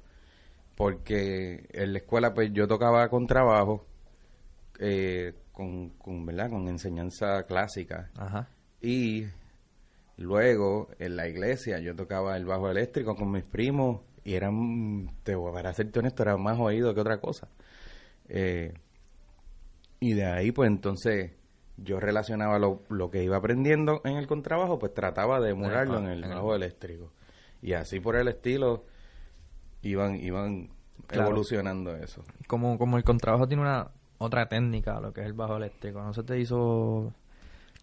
Porque 0.83 1.65
en 1.71 1.93
la 1.93 1.99
escuela 1.99 2.33
pues 2.33 2.51
yo 2.51 2.67
tocaba 2.67 3.07
contrabajo 3.07 3.85
eh, 4.79 5.33
con, 5.53 5.91
con, 5.91 6.25
¿verdad? 6.25 6.49
con 6.49 6.67
enseñanza 6.67 7.43
clásica. 7.43 8.09
Ajá. 8.17 8.49
Y 8.81 9.27
luego 10.17 10.89
en 10.99 11.15
la 11.15 11.29
iglesia 11.29 11.79
yo 11.79 11.95
tocaba 11.95 12.35
el 12.35 12.45
bajo 12.45 12.69
eléctrico 12.69 13.15
con 13.15 13.31
mis 13.31 13.43
primos 13.43 14.01
y 14.25 14.33
eran, 14.35 15.09
te, 15.23 15.37
para 15.37 15.73
serte 15.73 15.99
honesto, 15.99 16.23
era 16.23 16.37
más 16.37 16.59
oído 16.59 16.93
que 16.93 17.01
otra 17.01 17.19
cosa. 17.19 17.47
Eh, 18.27 18.73
y 19.99 20.13
de 20.13 20.25
ahí, 20.25 20.51
pues 20.51 20.67
entonces, 20.69 21.31
yo 21.77 21.99
relacionaba 21.99 22.59
lo, 22.59 22.83
lo, 22.89 23.09
que 23.09 23.23
iba 23.23 23.37
aprendiendo 23.37 24.01
en 24.03 24.17
el 24.17 24.27
contrabajo, 24.27 24.79
pues 24.79 24.93
trataba 24.93 25.39
de 25.39 25.51
emularlo 25.51 25.99
en 25.99 26.07
el 26.07 26.21
bajo 26.23 26.55
eléctrico. 26.55 27.11
Y 27.61 27.73
así 27.73 27.99
por 27.99 28.17
el 28.17 28.27
estilo, 28.27 28.83
iban, 29.83 30.15
iban 30.15 30.69
evolucionando 31.11 31.95
eso. 31.95 32.23
Como, 32.47 32.77
como 32.77 32.97
el 32.97 33.03
contrabajo 33.03 33.47
tiene 33.47 33.61
una 33.61 33.91
otra 34.17 34.47
técnica, 34.47 34.99
lo 34.99 35.13
que 35.13 35.21
es 35.21 35.27
el 35.27 35.33
bajo 35.33 35.57
eléctrico, 35.57 36.01
¿no 36.01 36.13
se 36.13 36.23
te 36.23 36.39
hizo 36.39 37.13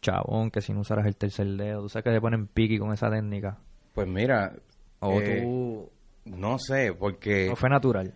chabón 0.00 0.50
que 0.50 0.62
si 0.62 0.72
no 0.72 0.80
usaras 0.80 1.06
el 1.06 1.16
tercer 1.16 1.46
dedo, 1.46 1.82
tú 1.82 1.88
sabes 1.88 2.04
que 2.04 2.10
te 2.10 2.20
ponen 2.20 2.46
piqui 2.46 2.78
con 2.78 2.92
esa 2.92 3.10
técnica? 3.10 3.58
Pues 3.94 4.08
mira, 4.08 4.54
o 5.00 5.20
eh, 5.20 5.42
tú 5.42 5.90
no 6.24 6.58
sé, 6.58 6.94
porque... 6.98 7.48
¿No 7.48 7.56
fue 7.56 7.68
natural? 7.68 8.14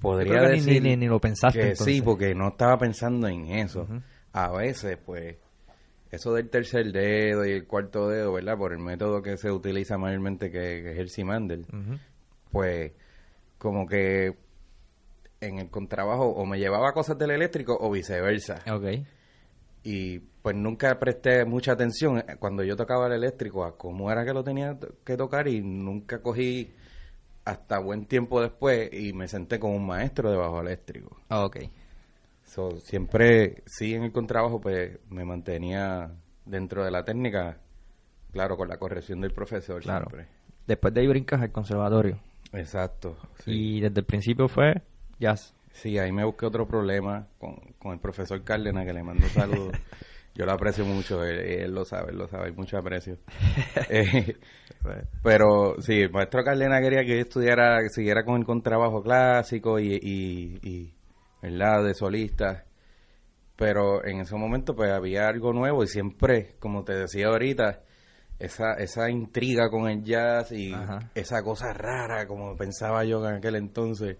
Podría 0.00 0.42
decir 0.42 0.82
ni, 0.82 0.96
ni, 0.96 1.06
lo 1.06 1.18
pensaste. 1.18 1.74
sí, 1.74 2.02
porque 2.02 2.34
no 2.34 2.48
estaba 2.48 2.78
pensando 2.78 3.26
en 3.26 3.46
eso. 3.46 3.86
A 4.32 4.52
veces, 4.52 4.96
pues, 5.04 5.36
eso 6.10 6.34
del 6.34 6.48
tercer 6.48 6.92
dedo 6.92 7.44
y 7.44 7.50
el 7.50 7.66
cuarto 7.66 8.08
dedo, 8.08 8.32
¿verdad? 8.32 8.56
Por 8.56 8.72
el 8.72 8.78
método 8.78 9.22
que 9.22 9.36
se 9.36 9.50
utiliza 9.50 9.98
mayormente, 9.98 10.50
que, 10.50 10.92
es 10.92 10.98
el 10.98 11.08
Simandel, 11.08 11.66
pues 12.50 12.92
como 13.58 13.86
que 13.86 14.36
en 15.40 15.58
el 15.58 15.70
contrabajo 15.70 16.26
o 16.26 16.46
me 16.46 16.58
llevaba 16.58 16.92
cosas 16.92 17.18
del 17.18 17.30
eléctrico 17.30 17.76
o 17.80 17.90
viceversa. 17.90 18.62
Ok. 18.72 19.06
Y 19.82 20.18
pues 20.18 20.56
nunca 20.56 20.98
presté 20.98 21.44
mucha 21.44 21.72
atención 21.72 22.22
cuando 22.38 22.62
yo 22.64 22.76
tocaba 22.76 23.06
el 23.06 23.12
eléctrico 23.12 23.64
a 23.64 23.76
cómo 23.76 24.10
era 24.10 24.24
que 24.24 24.32
lo 24.32 24.42
tenía 24.42 24.76
que 25.04 25.16
tocar 25.16 25.48
y 25.48 25.60
nunca 25.62 26.20
cogí 26.20 26.72
hasta 27.44 27.78
buen 27.78 28.06
tiempo 28.06 28.42
después 28.42 28.90
y 28.92 29.12
me 29.12 29.28
senté 29.28 29.58
con 29.58 29.70
un 29.72 29.86
maestro 29.86 30.30
de 30.30 30.36
bajo 30.36 30.60
eléctrico. 30.60 31.16
Ah, 31.28 31.44
ok. 31.44 31.58
So, 32.44 32.76
siempre, 32.80 33.62
sí, 33.66 33.94
en 33.94 34.04
el 34.04 34.12
contrabajo, 34.12 34.60
pues 34.60 34.98
me 35.10 35.24
mantenía 35.24 36.10
dentro 36.44 36.84
de 36.84 36.90
la 36.90 37.04
técnica, 37.04 37.58
claro, 38.32 38.56
con 38.56 38.68
la 38.68 38.78
corrección 38.78 39.20
del 39.20 39.32
profesor 39.32 39.82
claro. 39.82 40.06
siempre. 40.08 40.28
Después 40.66 40.92
de 40.94 41.00
ahí 41.00 41.06
brincas 41.06 41.40
al 41.40 41.52
conservatorio. 41.52 42.18
Exacto. 42.52 43.16
Y 43.46 43.80
desde 43.80 44.00
el 44.00 44.06
principio 44.06 44.48
fue 44.48 44.82
jazz. 45.18 45.54
Sí, 45.72 45.98
ahí 45.98 46.12
me 46.12 46.24
busqué 46.24 46.46
otro 46.46 46.66
problema 46.66 47.28
con, 47.38 47.56
con 47.78 47.92
el 47.92 48.00
profesor 48.00 48.42
Cárdenas, 48.42 48.84
que 48.84 48.92
le 48.92 49.02
mando 49.02 49.26
saludos. 49.28 49.72
Yo 50.34 50.46
lo 50.46 50.52
aprecio 50.52 50.84
mucho, 50.84 51.24
él, 51.24 51.72
lo 51.72 51.84
sabe, 51.84 52.12
él 52.12 52.18
lo 52.18 52.28
sabe, 52.28 52.46
hay 52.46 52.52
mucho 52.52 52.78
aprecio. 52.78 53.18
Eh, 53.90 54.36
pero 55.22 55.74
sí, 55.80 56.02
el 56.02 56.10
maestro 56.10 56.44
Cárdenas 56.44 56.80
quería 56.80 57.00
que 57.00 57.16
yo 57.16 57.20
estudiara, 57.20 57.78
que 57.82 57.88
siguiera 57.88 58.24
con 58.24 58.36
el 58.36 58.44
contrabajo 58.44 59.02
clásico 59.02 59.80
y, 59.80 59.98
y, 60.00 60.94
¿verdad?, 61.42 61.82
de 61.84 61.94
solista. 61.94 62.64
Pero 63.56 64.04
en 64.04 64.20
ese 64.20 64.36
momento 64.36 64.76
pues 64.76 64.92
había 64.92 65.26
algo 65.26 65.52
nuevo 65.52 65.82
y 65.82 65.88
siempre, 65.88 66.54
como 66.60 66.84
te 66.84 66.94
decía 66.94 67.26
ahorita, 67.26 67.82
esa, 68.38 68.74
esa 68.74 69.10
intriga 69.10 69.70
con 69.70 69.88
el 69.88 70.02
jazz 70.02 70.52
y 70.52 70.74
esa 71.14 71.42
cosa 71.42 71.72
rara, 71.72 72.26
como 72.26 72.56
pensaba 72.56 73.04
yo 73.04 73.26
en 73.28 73.36
aquel 73.36 73.56
entonces, 73.56 74.16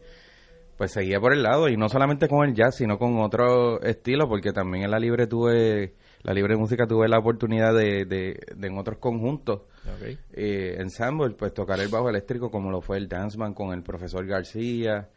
pues 0.77 0.93
seguía 0.93 1.21
por 1.21 1.33
el 1.33 1.43
lado 1.43 1.69
y 1.69 1.77
no 1.77 1.89
solamente 1.89 2.29
con 2.29 2.49
el 2.49 2.55
jazz, 2.55 2.77
sino 2.77 2.99
con 2.99 3.19
otro 3.21 3.81
estilo, 3.83 4.29
porque 4.29 4.53
también 4.53 4.85
en 4.85 4.91
la 4.91 4.99
libre 4.99 5.27
tuve 5.27 5.95
la 6.23 6.35
libre 6.35 6.57
música 6.57 6.87
tuve 6.87 7.09
la 7.09 7.19
oportunidad 7.19 7.73
de, 7.75 8.05
de, 8.05 8.41
en 8.61 8.77
otros 8.77 8.99
conjuntos, 8.99 9.63
okay. 9.97 10.19
eh, 10.33 10.77
ensemble, 10.79 11.31
pues 11.31 11.55
tocar 11.55 11.79
el 11.81 11.89
bajo 11.89 12.11
eléctrico 12.11 12.51
como 12.51 12.71
lo 12.71 12.81
fue 12.81 12.97
el 12.97 13.09
Danceman 13.09 13.55
con 13.55 13.73
el 13.73 13.83
profesor 13.83 14.27
García 14.27 15.09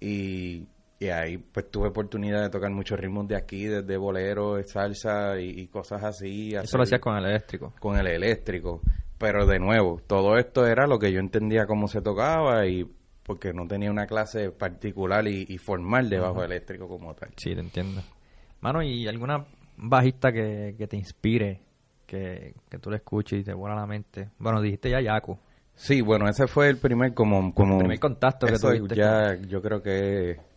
y, 0.00 0.66
y 1.00 1.08
ahí 1.08 1.38
pues 1.38 1.70
tuve 1.70 1.88
oportunidad 1.88 2.42
de 2.42 2.50
tocar 2.50 2.70
muchos 2.70 3.00
ritmos 3.00 3.26
de 3.26 3.34
aquí, 3.34 3.64
desde 3.64 3.96
bolero, 3.96 4.62
salsa 4.64 5.40
y, 5.40 5.66
cosas 5.68 6.04
así. 6.04 6.54
Eso 6.54 6.76
lo 6.76 6.82
hacías 6.82 7.00
con 7.00 7.16
el 7.16 7.24
eléctrico. 7.24 7.72
Con 7.80 7.96
el 7.98 8.06
eléctrico, 8.06 8.82
pero 9.16 9.46
de 9.46 9.58
nuevo, 9.58 10.02
todo 10.06 10.36
esto 10.36 10.66
era 10.66 10.86
lo 10.86 10.98
que 10.98 11.10
yo 11.10 11.18
entendía 11.18 11.64
cómo 11.64 11.88
se 11.88 12.02
tocaba 12.02 12.66
y 12.66 12.86
porque 13.22 13.54
no 13.54 13.66
tenía 13.66 13.90
una 13.90 14.06
clase 14.06 14.50
particular 14.50 15.26
y, 15.26 15.56
formal 15.56 16.10
de 16.10 16.18
bajo 16.18 16.44
eléctrico 16.44 16.86
como 16.86 17.14
tal. 17.14 17.30
Sí, 17.38 17.54
te 17.54 17.60
entiendo. 17.60 18.02
Mano, 18.60 18.82
¿y 18.82 19.08
alguna 19.08 19.46
bajista 19.78 20.30
que, 20.32 20.86
te 20.86 20.96
inspire, 20.98 21.60
que, 22.06 22.54
tú 22.78 22.90
le 22.90 22.96
escuches 22.96 23.40
y 23.40 23.44
te 23.44 23.54
vuela 23.54 23.74
la 23.74 23.86
mente? 23.86 24.28
Bueno, 24.38 24.60
dijiste 24.60 24.90
ya 24.90 25.00
Yaku. 25.00 25.38
Sí, 25.74 26.02
bueno, 26.02 26.28
ese 26.28 26.46
fue 26.46 26.68
el 26.68 26.76
primer 26.76 27.14
como... 27.14 27.54
como 27.54 27.78
primer 27.78 27.98
contacto 27.98 28.46
que 28.46 28.58
tuviste. 28.58 28.96
Ya, 28.96 29.34
yo 29.48 29.62
creo 29.62 29.80
que 29.80 30.49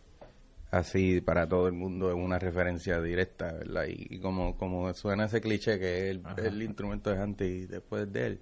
así 0.74 1.22
para 1.22 1.48
todo 1.48 1.68
el 1.68 1.74
mundo 1.74 2.10
es 2.10 2.16
una 2.16 2.40
referencia 2.40 3.00
directa, 3.02 3.54
¿verdad? 3.54 3.86
Y, 3.88 4.20
como, 4.20 4.58
como 4.58 4.94
suena 4.94 5.26
ese 5.26 5.40
cliché 5.40 5.80
que 5.80 6.10
el, 6.10 6.24
el 6.38 6.62
instrumento 6.64 7.12
es 7.12 7.20
antes 7.20 7.48
y 7.48 7.66
después 7.66 8.12
de 8.12 8.28
él. 8.28 8.40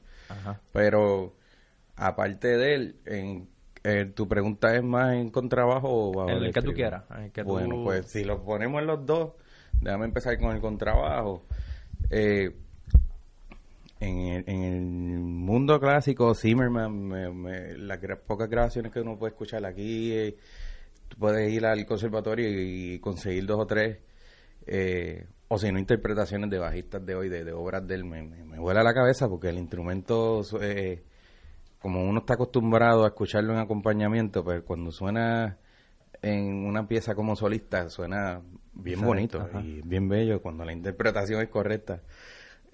Pero 0.71 1.35
aparte 1.95 2.57
de 2.57 2.73
él, 2.73 2.95
en, 3.05 3.49
eh, 3.83 4.05
tu 4.15 4.27
pregunta 4.27 4.73
es 4.75 4.83
más 4.83 5.13
en 5.13 5.29
contrabajo 5.29 5.89
o 5.89 6.13
bajo 6.13 6.29
En 6.29 6.43
el 6.43 6.53
que 6.53 6.61
tú 6.61 6.73
quieras. 6.73 7.03
bueno, 7.43 7.83
pues 7.83 8.07
si 8.07 8.23
lo 8.23 8.43
ponemos 8.43 8.81
en 8.81 8.87
los 8.87 9.05
dos, 9.05 9.31
Déjame 9.81 10.05
empezar 10.05 10.37
con 10.37 10.55
el 10.55 10.61
contrabajo. 10.61 11.43
Eh, 12.11 12.51
en, 13.99 14.17
el, 14.19 14.43
en, 14.47 14.63
el, 14.63 14.81
mundo 14.81 15.79
clásico, 15.79 16.35
Zimmerman, 16.35 17.87
las 17.87 17.99
pocas 18.19 18.47
grabaciones 18.47 18.91
que 18.91 19.01
uno 19.01 19.17
puede 19.17 19.31
escuchar 19.31 19.65
aquí, 19.65 20.13
eh, 20.13 20.37
tú 21.11 21.17
puedes 21.17 21.51
ir 21.51 21.65
al 21.65 21.85
conservatorio 21.85 22.47
y, 22.49 22.99
conseguir 22.99 23.45
dos 23.45 23.59
o 23.59 23.67
tres, 23.67 23.99
eh, 24.65 25.27
o 25.49 25.59
si 25.59 25.69
no, 25.71 25.77
interpretaciones 25.77 26.49
de 26.49 26.57
bajistas 26.57 27.05
de 27.05 27.15
hoy, 27.15 27.27
de, 27.27 27.51
obras 27.51 27.85
de 27.85 27.95
él, 27.95 28.05
me, 28.05 28.23
me, 28.23 28.57
vuela 28.57 28.81
la 28.81 28.93
cabeza 28.93 29.27
porque 29.27 29.49
el 29.49 29.57
instrumento, 29.57 30.41
como 31.79 32.03
uno 32.03 32.19
está 32.19 32.35
acostumbrado 32.35 33.03
a 33.03 33.09
escucharlo 33.09 33.51
en 33.53 33.59
acompañamiento, 33.59 34.43
pues 34.43 34.63
cuando 34.63 34.91
suena 34.91 35.57
en 36.21 36.65
una 36.65 36.87
pieza 36.87 37.15
como 37.15 37.35
solista 37.35 37.89
suena 37.89 38.41
bien 38.73 39.01
bonito 39.01 39.49
y 39.63 39.81
bien 39.81 40.07
bello 40.07 40.41
cuando 40.41 40.63
la 40.63 40.73
interpretación 40.73 41.41
es 41.41 41.49
correcta. 41.49 42.01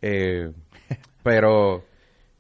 Eh, 0.02 0.52
pero 1.24 1.86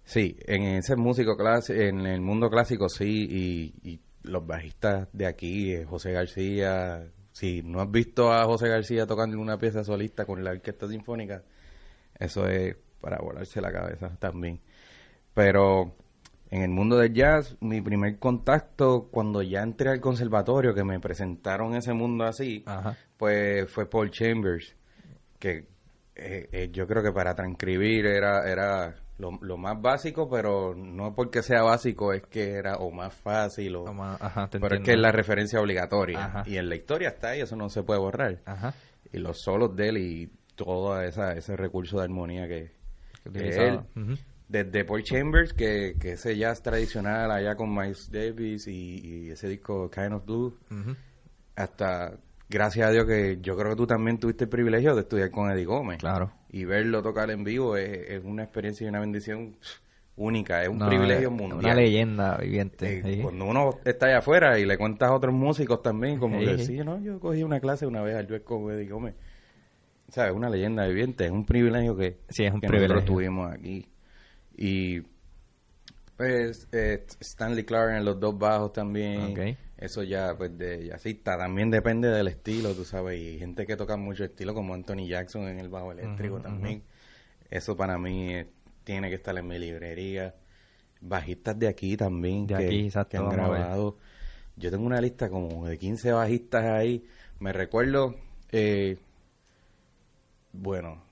sí, 0.04 0.38
en 0.46 0.64
ese 0.64 0.96
músico 0.96 1.36
clásico, 1.36 1.80
en 1.80 2.06
el 2.06 2.22
mundo 2.22 2.50
clásico 2.50 2.90
sí, 2.90 3.74
y, 3.84 4.00
los 4.28 4.46
bajistas 4.46 5.08
de 5.14 5.26
aquí, 5.26 5.74
eh, 5.74 5.86
José 5.86 6.12
García, 6.12 7.08
si 7.32 7.62
no 7.64 7.82
has 7.82 7.92
visto 7.92 8.32
a 8.32 8.46
José 8.46 8.68
García 8.70 9.06
tocando 9.06 9.40
una 9.40 9.58
pieza 9.58 9.84
solista 9.84 10.26
con 10.26 10.44
la 10.44 10.52
orquesta 10.52 10.88
sinfónica, 10.88 11.44
eso 12.18 12.48
es 12.48 12.76
para 13.00 13.18
volarse 13.20 13.62
la 13.62 13.72
cabeza 13.72 14.16
también. 14.20 14.60
Pero 15.34 15.96
en 16.50 16.62
el 16.62 16.70
mundo 16.70 16.98
del 16.98 17.14
jazz, 17.14 17.58
mi 17.60 17.82
primer 17.82 18.18
contacto 18.20 19.10
cuando 19.12 19.42
ya 19.42 19.62
entré 19.62 19.90
al 19.90 20.00
conservatorio, 20.00 20.74
que 20.74 20.84
me 20.84 21.00
presentaron 21.00 21.76
ese 21.76 21.94
mundo 21.94 22.24
así, 22.24 22.64
pues 23.18 23.70
fue 23.70 23.90
Paul 23.90 24.12
Chambers, 24.12 24.76
que 25.40 25.68
eh, 26.16 26.50
eh, 26.52 26.70
yo 26.72 26.88
creo 26.88 27.04
que 27.04 27.12
para 27.12 27.36
transcribir 27.36 28.06
era, 28.06 28.50
era 28.50 28.96
lo, 29.18 29.58
más 29.58 29.82
básico, 29.82 30.30
pero 30.30 30.76
no 30.76 31.16
porque 31.16 31.42
sea 31.42 31.64
básico, 31.64 32.14
es 32.14 32.24
que 32.24 32.52
era 32.52 32.76
o 32.76 32.92
más 32.92 33.14
fácil, 33.14 33.76
o, 33.76 33.86
pero 34.52 34.76
es 34.76 34.84
que 34.84 34.92
es 34.92 35.00
la 35.00 35.12
referencia 35.12 35.60
obligatoria. 35.60 36.44
Y 36.46 36.58
en 36.58 36.70
la 36.70 36.76
historia 36.76 37.10
está 37.10 37.30
ahí, 37.30 37.42
eso 37.42 37.56
no 37.56 37.70
se 37.70 37.84
puede 37.84 38.00
borrar. 38.00 38.40
Y 39.12 39.18
los 39.18 39.42
solos 39.42 39.76
de 39.76 39.90
él 39.90 39.98
y 39.98 40.32
todo 40.56 41.02
esa, 41.02 41.34
ese 41.34 41.56
recurso 41.56 41.98
de 41.98 42.04
armonía 42.04 42.48
que, 42.48 42.72
que 43.32 43.50
él 43.50 43.82
desde 44.48 44.86
Paul 44.86 45.04
Chambers, 45.04 45.54
que, 45.54 45.96
que 46.00 46.14
ese 46.14 46.38
jazz 46.38 46.62
tradicional 46.62 47.32
allá 47.32 47.56
con 47.56 47.74
Miles 47.74 48.10
Davis 48.10 48.68
y, 48.68 49.30
ese 49.30 49.50
disco 49.50 49.90
Kind 49.90 50.14
of 50.14 50.26
Blue, 50.26 50.58
hasta, 51.56 52.18
gracias 52.50 52.88
a 52.88 52.92
Dios 52.92 53.06
que 53.06 53.40
yo 53.42 53.56
creo 53.58 53.72
que 53.72 53.76
tú 53.76 53.88
también 53.88 54.20
tuviste 54.20 54.46
el 54.46 54.50
privilegio 54.50 54.96
de 54.96 55.02
estudiar 55.02 55.32
con 55.32 55.52
Eddie 55.52 55.66
Gómez. 55.66 55.98
Claro. 56.00 56.32
Y 56.50 56.66
verlo 56.66 57.02
tocar 57.02 57.30
en 57.32 57.44
vivo 57.44 57.78
es, 57.78 58.24
una 58.24 58.44
experiencia 58.44 58.86
y 58.86 58.90
una 58.90 59.00
bendición 59.00 59.58
única, 60.16 60.64
es 60.64 60.70
un 60.70 60.80
privilegio 60.80 61.30
mundial. 61.30 61.60
Una 61.60 61.76
leyenda 61.76 62.38
viviente. 62.38 63.02
Eh, 63.06 63.22
cuando 63.22 63.46
uno 63.46 63.80
está 63.86 64.08
allá 64.08 64.20
afuera 64.20 64.58
y 64.58 64.66
le 64.66 64.78
cuentas 64.78 65.10
a 65.10 65.14
otros 65.14 65.34
músicos 65.34 65.82
también, 65.82 66.20
como 66.20 66.40
que 66.40 66.58
sí, 66.60 66.78
no, 66.78 67.00
yo 67.02 67.20
cogí 67.20 67.44
una 67.44 67.60
clase 67.60 67.86
una 67.86 68.02
vez 68.02 68.16
al 68.16 68.44
con 68.44 68.72
Eddie 68.72 68.90
Gómez. 68.90 69.16
O 70.10 70.12
sea, 70.12 70.28
es 70.28 70.34
una 70.34 70.50
leyenda 70.50 70.88
viviente, 70.88 71.26
es 71.26 71.32
un 71.32 71.46
privilegio 71.46 71.96
que, 71.98 72.18
sí, 72.30 72.46
es 72.46 72.54
un 72.54 72.62
privilegio. 72.62 72.96
nosotros 72.96 73.14
tuvimos 73.14 73.52
aquí. 73.52 73.86
Y 74.56 75.02
pues 76.16 76.68
eh, 76.72 77.06
Stanley 77.20 77.64
Clark 77.64 77.96
en 77.96 78.06
los 78.06 78.20
dos 78.20 78.38
bajos 78.38 78.74
también. 78.74 79.58
Eso 79.78 80.02
ya, 80.04 80.36
pues 80.38 80.58
de 80.58 80.88
jazzista. 80.88 81.38
También 81.38 81.70
depende 81.70 82.10
del 82.10 82.28
estilo, 82.28 82.74
tú 82.74 82.84
sabes. 82.84 83.20
Y 83.20 83.38
gente 83.38 83.68
que 83.68 83.78
toca 83.78 83.96
mucho 83.96 84.24
estilo, 84.24 84.54
como 84.54 84.74
Anthony 84.74 85.08
Jackson 85.08 85.48
en 85.48 85.60
el 85.60 85.70
bajo 85.70 85.92
eléctrico 85.92 86.40
también. 86.40 86.84
Eso 87.50 87.78
para 87.78 87.98
mí 87.98 88.34
eh, 88.34 88.48
tiene 88.84 89.10
que 89.10 89.16
estar 89.16 89.38
en 89.38 89.48
mi 89.48 89.60
librería. 89.60 90.36
Bajistas 91.00 91.60
de 91.60 91.68
aquí 91.68 91.96
también 91.96 92.48
de 92.48 92.58
que, 92.58 92.66
aquí, 92.66 92.92
que 93.10 93.18
han 93.18 93.30
grabado. 93.30 93.98
Yo 94.56 94.72
tengo 94.72 94.86
una 94.86 95.00
lista 95.00 95.30
como 95.30 95.68
de 95.68 95.78
15 95.78 96.12
bajistas 96.12 96.66
ahí. 96.66 97.06
Me 97.40 97.54
recuerdo, 97.54 98.16
eh, 98.52 98.98
bueno, 100.54 101.04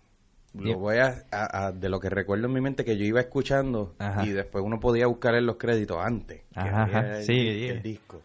lo 0.54 0.80
voy 0.80 0.98
a, 0.98 1.72
de 1.72 1.90
lo 1.90 2.00
que 2.00 2.10
recuerdo 2.10 2.48
en 2.48 2.54
mi 2.54 2.62
mente 2.62 2.84
que 2.86 2.98
yo 2.98 3.06
iba 3.06 3.20
escuchando 3.20 3.96
y 4.24 4.30
después 4.30 4.64
uno 4.64 4.80
podía 4.80 5.08
buscar 5.08 5.36
en 5.36 5.46
los 5.46 5.58
créditos 5.58 5.98
antes 6.00 6.42
Ajá, 6.54 7.22
sí, 7.22 7.68
el, 7.68 7.82
disco 7.82 8.22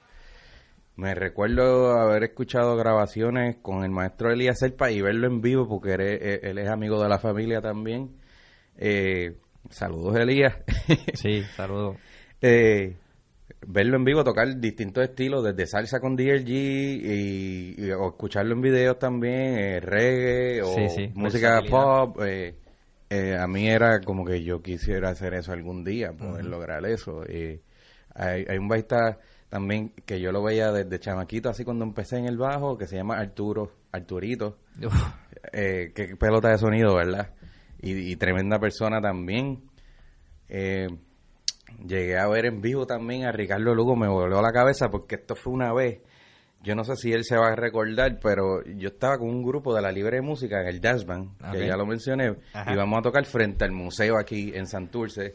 me 0.96 1.14
recuerdo 1.14 1.92
haber 1.98 2.24
escuchado 2.24 2.76
grabaciones 2.76 3.56
con 3.62 3.84
el 3.84 3.90
maestro 3.90 4.30
Elías 4.30 4.58
Serpa 4.58 4.90
y 4.90 5.00
verlo 5.00 5.26
en 5.26 5.40
vivo 5.40 5.68
porque 5.68 5.94
él, 5.94 6.00
él 6.42 6.58
es 6.58 6.68
amigo 6.68 7.02
de 7.02 7.08
la 7.08 7.18
familia 7.18 7.60
también 7.60 8.10
eh, 8.76 9.36
saludos 9.70 10.16
Elías 10.16 10.56
sí 11.14 11.42
saludos 11.56 11.96
eh, 12.42 12.96
verlo 13.66 13.96
en 13.96 14.04
vivo 14.04 14.24
tocar 14.24 14.58
distintos 14.58 15.04
estilos, 15.04 15.44
desde 15.44 15.66
salsa 15.66 16.00
con 16.00 16.16
DLG 16.16 16.48
y, 16.48 17.90
o 17.92 18.08
escucharlo 18.08 18.54
en 18.54 18.60
videos 18.60 18.98
también, 18.98 19.58
eh, 19.58 19.80
reggae 19.80 20.62
o 20.62 20.74
música 21.14 21.60
pop. 21.68 22.20
Eh, 22.22 22.54
eh, 23.08 23.36
a 23.36 23.46
mí 23.46 23.68
era 23.68 24.00
como 24.00 24.24
que 24.24 24.42
yo 24.42 24.62
quisiera 24.62 25.10
hacer 25.10 25.34
eso 25.34 25.52
algún 25.52 25.84
día, 25.84 26.12
poder 26.12 26.44
lograr 26.44 26.84
eso. 26.86 27.22
hay, 28.14 28.44
hay 28.48 28.58
un 28.58 28.68
bajista 28.68 29.18
también 29.50 29.92
que 30.06 30.20
yo 30.20 30.30
lo 30.30 30.42
veía 30.42 30.70
desde 30.70 31.00
chamaquito, 31.00 31.50
así 31.50 31.64
cuando 31.64 31.84
empecé 31.84 32.18
en 32.18 32.26
el 32.26 32.38
bajo, 32.38 32.78
que 32.78 32.86
se 32.86 32.96
llama 32.96 33.18
Arturo, 33.18 33.72
Arturito. 33.92 34.56
Eh, 35.52 35.92
qué 35.94 36.16
pelota 36.16 36.50
de 36.50 36.58
sonido, 36.58 36.94
¿verdad? 36.94 37.34
Y, 37.82 38.14
tremenda 38.16 38.60
persona 38.60 39.00
también. 39.00 39.62
Eh, 40.48 40.86
llegué 41.84 42.18
a 42.18 42.28
ver 42.28 42.46
en 42.46 42.60
vivo 42.60 42.86
también 42.86 43.24
a 43.24 43.32
Ricardo 43.32 43.74
Lugo, 43.74 43.96
me 43.96 44.06
volvió 44.06 44.40
la 44.40 44.52
cabeza 44.52 44.88
porque 44.88 45.16
esto 45.16 45.34
fue 45.34 45.52
una 45.52 45.72
vez. 45.72 46.00
Yo 46.62 46.76
no 46.76 46.84
sé 46.84 46.94
si 46.94 47.12
él 47.12 47.24
se 47.24 47.36
va 47.36 47.48
a 47.48 47.56
recordar, 47.56 48.20
pero 48.22 48.62
yo 48.64 48.88
estaba 48.88 49.18
con 49.18 49.30
un 49.30 49.42
grupo 49.42 49.74
de 49.74 49.82
la 49.82 49.90
Libre 49.90 50.16
de 50.16 50.22
Música 50.22 50.60
en 50.60 50.68
el 50.68 50.80
Jazz 50.80 51.06
Band, 51.06 51.30
que 51.52 51.66
ya 51.66 51.76
lo 51.76 51.86
mencioné, 51.86 52.36
y 52.66 52.76
vamos 52.76 52.98
a 52.98 53.02
tocar 53.02 53.24
frente 53.24 53.64
al 53.64 53.72
museo 53.72 54.18
aquí 54.18 54.52
en 54.54 54.66
Santurce 54.66 55.34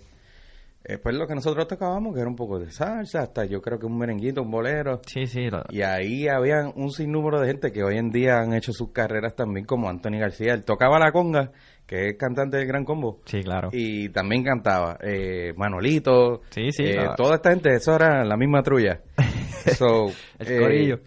eh, 0.88 1.00
pues 1.00 1.16
lo 1.16 1.26
que 1.26 1.34
nosotros 1.34 1.68
tocábamos, 1.68 2.14
que 2.14 2.22
era 2.22 2.30
un 2.30 2.36
poco 2.36 2.60
de 2.60 2.70
salsa, 2.70 3.22
hasta 3.22 3.46
yo 3.46 3.60
creo 3.60 3.80
que 3.80 3.88
un 3.88 3.98
merenguito, 3.98 4.44
un 4.44 4.52
bolero. 4.52 5.02
Sí, 5.08 5.26
sí. 5.26 5.48
Y 5.70 5.82
ahí 5.82 6.28
había 6.28 6.68
un 6.76 6.92
sinnúmero 6.92 7.40
de 7.40 7.48
gente 7.48 7.72
que 7.72 7.84
hoy 7.84 7.98
en 7.98 8.12
día 8.12 8.40
han 8.40 8.54
hecho 8.54 8.72
sus 8.72 8.92
carreras 8.92 9.36
también, 9.36 9.66
como 9.66 9.90
Anthony 9.90 10.20
García. 10.20 10.54
Él 10.54 10.64
tocaba 10.64 11.00
la 11.00 11.12
conga, 11.12 11.52
que 11.88 12.10
es 12.10 12.18
cantante 12.20 12.58
del 12.58 12.68
Gran 12.68 12.86
Combo. 12.86 13.22
Sí, 13.26 13.42
claro. 13.42 13.70
Y 13.72 14.10
también 14.10 14.44
cantaba 14.44 15.00
eh, 15.02 15.54
Manolito. 15.58 16.42
Sí, 16.52 16.70
sí. 16.72 16.84
Eh, 16.84 17.10
toda 17.18 17.38
esta 17.38 17.50
gente, 17.50 17.74
eso 17.74 17.96
era 17.96 18.24
la 18.24 18.38
misma 18.38 18.62
trulla. 18.62 19.02
el 20.40 20.60
corillo. 20.60 21.00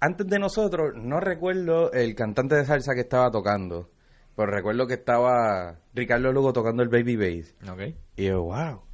Antes 0.00 0.26
de 0.28 0.38
nosotros, 0.38 0.94
no 0.96 1.20
recuerdo 1.20 1.92
el 1.92 2.14
cantante 2.14 2.54
de 2.54 2.64
salsa 2.64 2.94
que 2.94 3.02
estaba 3.02 3.30
tocando, 3.30 3.90
pero 4.34 4.50
recuerdo 4.50 4.86
que 4.86 4.94
estaba 4.94 5.78
Ricardo 5.92 6.32
Lugo 6.32 6.54
tocando 6.54 6.82
el 6.82 6.88
Baby 6.88 7.16
Bass. 7.16 7.54
Ok. 7.70 7.94
Y 8.16 8.24
yo, 8.24 8.44
wow 8.44 8.89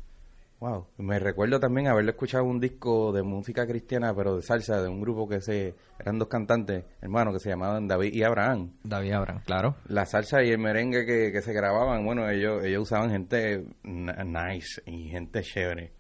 Wow, 0.59 0.87
me 0.97 1.19
recuerdo 1.19 1.61
también 1.61 1.87
haberlo 1.87 2.13
escuchado 2.13 2.45
un 2.45 2.59
disco 2.59 3.13
de 3.13 3.23
música 3.23 3.67
cristiana, 3.67 4.15
pero 4.15 4.37
de 4.37 4.43
salsa, 4.43 4.81
de 4.81 4.89
un 4.89 5.03
grupo 5.03 5.29
que 5.29 5.43
se 5.43 5.75
eran 5.99 6.19
dos 6.19 6.29
cantantes, 6.29 6.87
hermanos, 7.03 7.35
que 7.35 7.41
se 7.41 7.51
llamaban 7.51 7.87
David 7.87 8.15
y 8.15 8.23
Abraham. 8.23 8.73
David 8.83 9.09
y 9.09 9.13
Abraham, 9.13 9.43
claro. 9.45 9.77
La 9.89 10.07
salsa 10.07 10.43
y 10.43 10.51
el 10.51 10.59
merengue 10.59 11.05
que, 11.05 11.43
se 11.43 11.53
grababan, 11.53 12.07
bueno, 12.07 12.31
ellos 12.31 12.65
ellos 12.65 12.85
usaban 12.85 13.11
gente 13.11 13.67
nice 13.85 14.81
y 14.87 15.11
gente 15.11 15.43
chévere. 15.43 15.93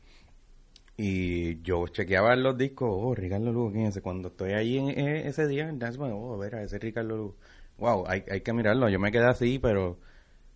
Y 0.97 1.61
yo 1.61 1.87
chequeaba 1.89 2.35
los 2.37 2.57
discos, 2.57 2.89
oh, 2.91 3.15
Ricardo 3.15 3.53
Lugo, 3.53 3.73
¿quién 3.73 3.85
es 3.85 3.91
ese? 3.91 4.01
Cuando 4.01 4.29
estoy 4.29 4.53
ahí 4.53 4.79
en, 4.79 4.89
e, 4.89 5.29
ese 5.29 5.47
día 5.47 5.69
en 5.69 5.79
Dance 5.79 5.99
oh, 6.01 6.35
a 6.35 6.39
ver, 6.39 6.55
ese 6.55 6.79
Ricardo 6.79 7.15
Lugo. 7.15 7.37
Wow, 7.77 8.05
hay, 8.09 8.25
hay 8.31 8.41
que 8.41 8.55
mirarlo. 8.55 8.89
Yo 8.89 8.99
me 8.99 9.13
quedé 9.13 9.27
así, 9.27 9.59
pero 9.59 9.99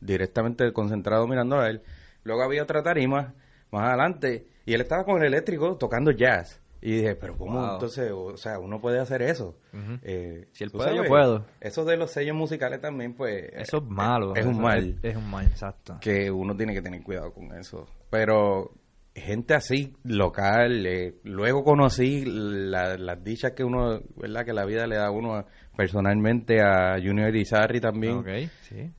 directamente 0.00 0.72
concentrado 0.72 1.26
mirando 1.26 1.60
a 1.60 1.68
él. 1.68 1.82
Luego 2.24 2.42
había 2.42 2.62
otra 2.62 2.82
tarima 2.82 3.34
más 3.70 3.88
adelante 3.88 4.46
y 4.66 4.74
él 4.74 4.80
estaba 4.80 5.04
con 5.04 5.18
el 5.18 5.28
eléctrico 5.28 5.76
tocando 5.76 6.10
jazz. 6.10 6.60
Y 6.82 6.92
dije, 6.92 7.14
pero 7.14 7.36
¿cómo 7.36 7.74
entonces? 7.74 8.10
O 8.10 8.36
sea, 8.38 8.58
uno 8.58 8.80
puede 8.80 9.00
hacer 9.00 9.20
eso. 9.20 9.54
Eh, 10.02 10.48
si 10.52 10.64
él 10.64 10.70
puede, 10.70 10.96
yo 10.96 11.04
puedo. 11.04 11.44
Eso 11.60 11.84
de 11.84 11.98
los 11.98 12.10
sellos 12.10 12.34
musicales 12.34 12.80
también, 12.80 13.12
pues... 13.12 13.50
Eso 13.52 13.78
es 13.78 13.84
malo. 13.84 14.34
Es, 14.34 14.46
un 14.46 14.62
mal. 14.62 14.98
Es, 15.02 15.14
un 15.14 15.30
mal, 15.30 15.46
exacto. 15.46 15.98
Que 16.00 16.30
uno 16.30 16.56
tiene 16.56 16.72
que 16.72 16.80
tener 16.80 17.02
cuidado 17.02 17.34
con 17.34 17.52
eso. 17.52 17.86
Pero 18.08 18.72
gente 19.14 19.54
así, 19.54 19.94
local, 20.04 20.86
eh, 20.86 21.16
luego 21.24 21.64
conocí 21.64 22.24
las 22.24 23.22
dichas 23.22 23.52
que 23.52 23.62
uno, 23.62 24.00
¿verdad? 24.16 24.46
Que 24.46 24.54
la 24.54 24.64
vida 24.64 24.86
le 24.86 24.96
da 24.96 25.08
a 25.08 25.10
uno 25.10 25.44
personalmente 25.76 26.62
a 26.62 26.96
Junior 26.96 27.34
Izarri 27.34 27.80
también. 27.80 28.18
Ok, 28.18 28.28
sí. 28.62 28.90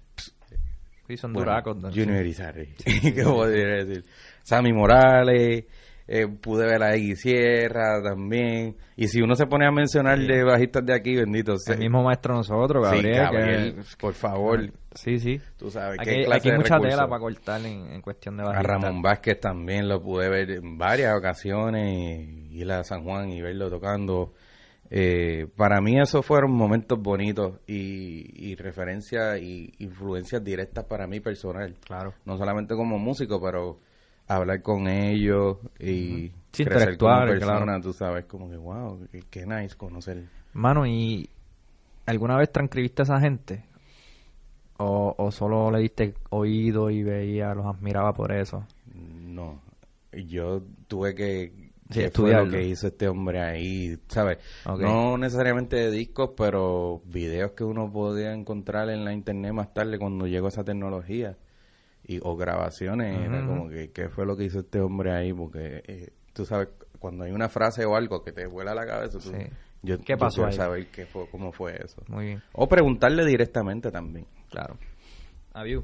Sí, 1.08 1.18
son 1.18 1.34
duracos. 1.34 1.78
Junior 1.94 2.26
Izarri. 2.26 2.76
¿Qué 2.86 3.24
podría 3.24 3.84
decir? 3.84 4.06
Sammy 4.44 4.74
Morales, 4.74 5.66
eh, 6.14 6.28
pude 6.28 6.66
ver 6.66 6.84
a 6.84 6.98
Iggy 6.98 7.16
Sierra 7.16 8.04
también. 8.04 8.76
Y 8.98 9.08
si 9.08 9.22
uno 9.22 9.34
se 9.36 9.46
pone 9.46 9.66
a 9.66 9.72
mencionar 9.72 10.20
de 10.20 10.44
bajistas 10.44 10.86
de 10.86 10.94
aquí, 10.94 11.16
bendito 11.16 11.56
El 11.66 11.80
mismo 11.80 12.04
maestro 12.04 12.36
nosotros, 12.36 12.84
Gabriel. 12.84 13.78
por 13.98 14.14
favor. 14.14 14.60
Sí, 14.94 15.20
sí. 15.20 15.40
Tú 15.58 15.72
sabes 15.72 16.00
aquí, 16.02 16.10
qué 16.10 16.24
clase 16.26 16.52
hay 16.52 16.58
mucha 16.58 16.80
tela 16.80 17.08
para 17.08 17.20
cortar 17.22 17.66
en, 17.66 18.02
cuestión 18.02 18.36
de 18.36 18.44
bajistas. 18.44 18.66
A 18.66 18.68
Ramón 18.68 19.02
Vázquez 19.02 19.40
también 19.40 19.88
lo 19.88 20.02
pude 20.02 20.28
ver 20.28 20.52
en 20.52 20.78
varias 20.78 21.16
ocasiones. 21.16 22.28
Ir 22.52 22.70
a 22.74 22.84
San 22.84 23.06
Juan 23.06 23.30
y 23.30 23.42
verlo 23.42 23.70
tocando. 23.70 24.34
Eh, 24.90 25.48
para 25.56 25.80
mí 25.80 25.98
esos 25.98 26.26
fueron 26.26 26.52
momentos 26.52 27.00
bonitos 27.02 27.62
y, 27.66 28.50
y 28.52 28.56
referencias 28.56 29.40
y 29.40 29.72
influencias 29.80 30.44
directas 30.44 30.84
para 30.84 31.08
mí 31.08 31.22
personal. 31.22 31.74
Claro. 31.86 32.14
No 32.26 32.38
solamente 32.38 32.76
como 32.76 33.00
músico, 33.00 33.42
pero 33.42 33.80
hablar 34.36 34.62
con 34.62 34.88
ellos 34.88 35.58
y 35.80 36.30
crecer 36.52 36.98
como 36.98 37.26
persona, 37.26 37.82
tú 37.82 37.94
sabes, 37.94 38.26
como 38.26 38.50
que 38.50 38.58
wow, 38.58 39.08
qué, 39.30 39.46
nice 39.46 39.76
conocer. 39.76 40.26
Mano, 40.54 40.86
¿y 40.86 41.30
alguna 42.06 42.38
vez 42.38 42.52
transcribiste 42.52 43.02
a 43.02 43.04
esa 43.04 43.20
gente? 43.20 43.66
¿O, 44.78 45.14
o 45.18 45.32
solo 45.32 45.70
le 45.70 45.80
diste 45.80 46.16
oído 46.30 46.90
y 46.90 47.04
veía, 47.04 47.54
los 47.54 47.66
admiraba 47.66 48.14
por 48.14 48.32
eso? 48.32 48.66
No, 48.94 49.62
yo 50.12 50.64
tuve 50.88 51.14
que 51.14 51.72
sí, 51.92 52.02
estudiar 52.02 52.46
lo 52.46 52.52
que 52.52 52.64
hizo 52.64 52.88
este 52.88 53.08
hombre 53.08 53.42
ahí, 53.42 53.98
¿sabes? 54.08 54.40
No 54.66 55.18
necesariamente 55.18 55.76
de 55.76 55.92
discos, 55.92 56.32
pero 56.36 57.02
videos 57.06 57.52
que 57.52 57.64
uno 57.64 57.92
podía 57.92 58.34
encontrar 58.34 58.90
en 58.90 59.06
la 59.06 59.14
internet 59.14 59.54
más 59.54 59.74
tarde 59.74 60.00
cuando 60.00 60.26
llegó 60.26 60.48
esa 60.48 60.64
tecnología 60.64 61.38
y 62.04 62.20
o 62.24 62.36
grabaciones, 62.36 63.20
era 63.26 63.46
como 63.46 63.70
que 63.70 63.92
qué 63.92 64.10
fue 64.10 64.26
lo 64.26 64.36
que 64.36 64.46
hizo 64.46 64.60
este 64.60 64.80
hombre 64.80 65.12
ahí, 65.12 65.34
porque 65.34 65.84
eh, 65.88 66.10
tú 66.34 66.46
sabes, 66.46 66.70
cuando 67.00 67.24
hay 67.24 67.32
una 67.32 67.50
frase 67.50 67.86
o 67.86 67.96
algo 67.96 68.24
que 68.24 68.32
te 68.32 68.46
vuela 68.48 68.74
la 68.74 68.86
cabeza, 68.86 69.20
tú, 69.20 69.32
yo, 69.84 70.00
¿Qué 70.00 70.16
pasó 70.16 70.46
ahí? 70.46 70.54
saber 70.54 70.88
qué 70.88 71.06
fue, 71.06 71.28
cómo 71.30 71.52
fue 71.52 71.76
eso. 71.84 72.04
Muy 72.08 72.26
bien. 72.26 72.44
O 72.54 72.68
preguntarle 72.68 73.26
directamente 73.26 73.92
también. 73.92 74.28
Claro. 74.50 74.78
Aviu. 75.54 75.84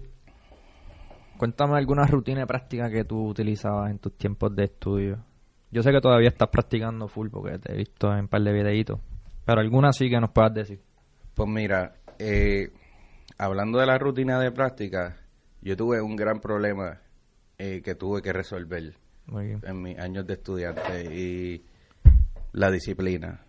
Cuéntame 1.38 1.77
alguna 1.77 2.06
rutina 2.06 2.45
práctica 2.45 2.89
que 2.89 3.03
tú 3.03 3.27
utilizabas 3.27 3.91
en 3.91 3.99
tus 3.99 4.15
tiempos 4.17 4.56
de 4.56 4.65
estudio. 4.65 5.23
Yo 5.71 5.84
sé 5.84 5.91
que 5.91 5.99
todavía 5.99 6.30
estás 6.30 6.49
practicando 6.49 7.08
full 7.08 7.30
porque 7.30 7.60
te 7.60 7.73
he 7.73 7.77
visto 7.77 8.12
en 8.12 8.21
un 8.21 8.27
par 8.27 8.41
de 8.41 8.53
videitos, 8.53 8.99
pero 9.45 9.62
alguna 9.62 9.91
sí 9.91 10.10
que 10.10 10.19
nos 10.19 10.32
puedas 10.32 10.53
decir. 10.53 10.80
Pues 11.34 11.49
mira, 11.49 11.95
eh, 12.17 12.71
hablando 13.38 13.80
de 13.80 13.86
la 13.86 13.97
rutina 13.97 14.39
de 14.39 14.51
práctica, 14.51 15.17
yo 15.62 15.76
tuve 15.76 16.02
un 16.02 16.15
gran 16.15 16.39
problema 16.39 17.02
eh, 17.58 17.82
que 17.84 17.96
tuve 17.96 18.22
que 18.22 18.34
resolver 18.34 18.93
en 19.36 19.82
mis 19.82 19.98
años 20.00 20.26
de 20.26 20.34
estudiante 20.36 21.04
y 21.13 21.65
la 22.54 22.72
disciplina. 22.72 23.41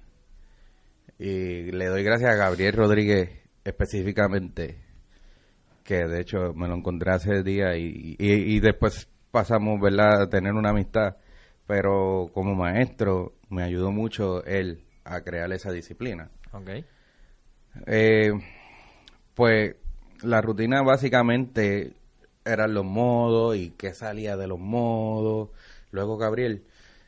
Y 1.19 1.71
le 1.73 1.87
doy 1.87 2.03
gracias 2.03 2.33
a 2.33 2.37
Gabriel 2.37 2.75
Rodríguez 2.75 3.31
específicamente, 3.65 4.79
que 5.85 6.07
de 6.07 6.21
hecho 6.21 6.53
me 6.55 6.69
lo 6.69 6.75
encontré 6.75 7.13
hace 7.13 7.43
día 7.43 7.77
y, 7.77 8.17
y, 8.19 8.61
después 8.61 9.09
pasamos 9.31 9.81
¿verdad? 9.81 10.23
a 10.23 10.29
tener 10.29 10.53
una 10.53 10.71
amistad, 10.71 11.17
pero 11.67 12.31
como 12.33 12.55
maestro 12.55 13.35
me 13.51 13.63
ayudó 13.63 13.91
mucho 13.91 14.45
él 14.45 14.85
a 15.05 15.21
crear 15.23 15.53
esa 15.53 15.71
disciplina. 15.71 16.31
Okay. 16.53 16.85
Eh, 17.87 18.33
pues 19.35 19.77
la 20.23 20.41
rutina 20.41 20.83
básicamente 20.83 21.93
eran 22.49 22.75
los 22.75 22.85
modos 22.85 23.57
y 23.57 23.71
qué 23.71 23.95
salía 23.95 24.37
de 24.37 24.47
los 24.47 24.59
modos. 24.59 25.51
Luego 25.91 26.17
Gabriel 26.17 26.65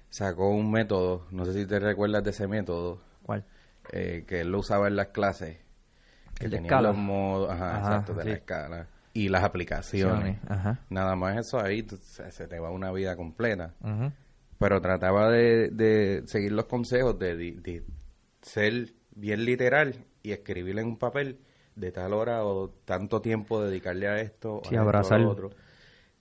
sacó 0.08 0.50
un 0.50 0.70
método, 0.70 1.26
no 1.30 1.44
sé 1.44 1.52
si 1.52 1.66
te 1.66 1.78
recuerdas 1.78 2.24
de 2.24 2.30
ese 2.30 2.46
método. 2.46 3.00
¿Cuál? 3.22 3.44
Eh, 3.92 4.24
que 4.26 4.40
él 4.40 4.50
lo 4.50 4.58
usaba 4.58 4.88
en 4.88 4.96
las 4.96 5.08
clases. 5.08 5.58
Que 6.34 6.48
tenía 6.48 6.62
escala. 6.62 6.88
los 6.88 6.96
modos, 6.96 7.50
ajá, 7.50 7.78
exacto, 7.78 8.14
de 8.14 8.24
la 8.24 8.32
escala. 8.32 8.86
Y 9.12 9.28
las 9.28 9.42
aplicaciones. 9.42 10.38
Nada 10.88 11.16
más 11.16 11.36
eso 11.36 11.60
ahí, 11.60 11.86
se 12.00 12.46
te 12.46 12.58
va 12.58 12.70
una 12.70 12.92
vida 12.92 13.16
completa. 13.16 13.74
Pero 14.58 14.80
trataba 14.80 15.30
de, 15.30 15.68
de, 15.70 16.22
seguir 16.26 16.52
los 16.52 16.66
consejos 16.66 17.18
de, 17.18 17.34
de 17.36 17.84
ser 18.42 18.92
bien 19.14 19.44
literal 19.44 20.06
y 20.22 20.32
escribir 20.32 20.78
en 20.78 20.86
un 20.86 20.98
papel 20.98 21.40
de 21.80 21.92
tal 21.92 22.12
hora 22.12 22.44
o 22.44 22.68
tanto 22.84 23.20
tiempo 23.20 23.62
dedicarle 23.64 24.08
a 24.08 24.20
esto 24.20 24.60
o 24.60 24.78
a 24.78 25.18
otro. 25.26 25.50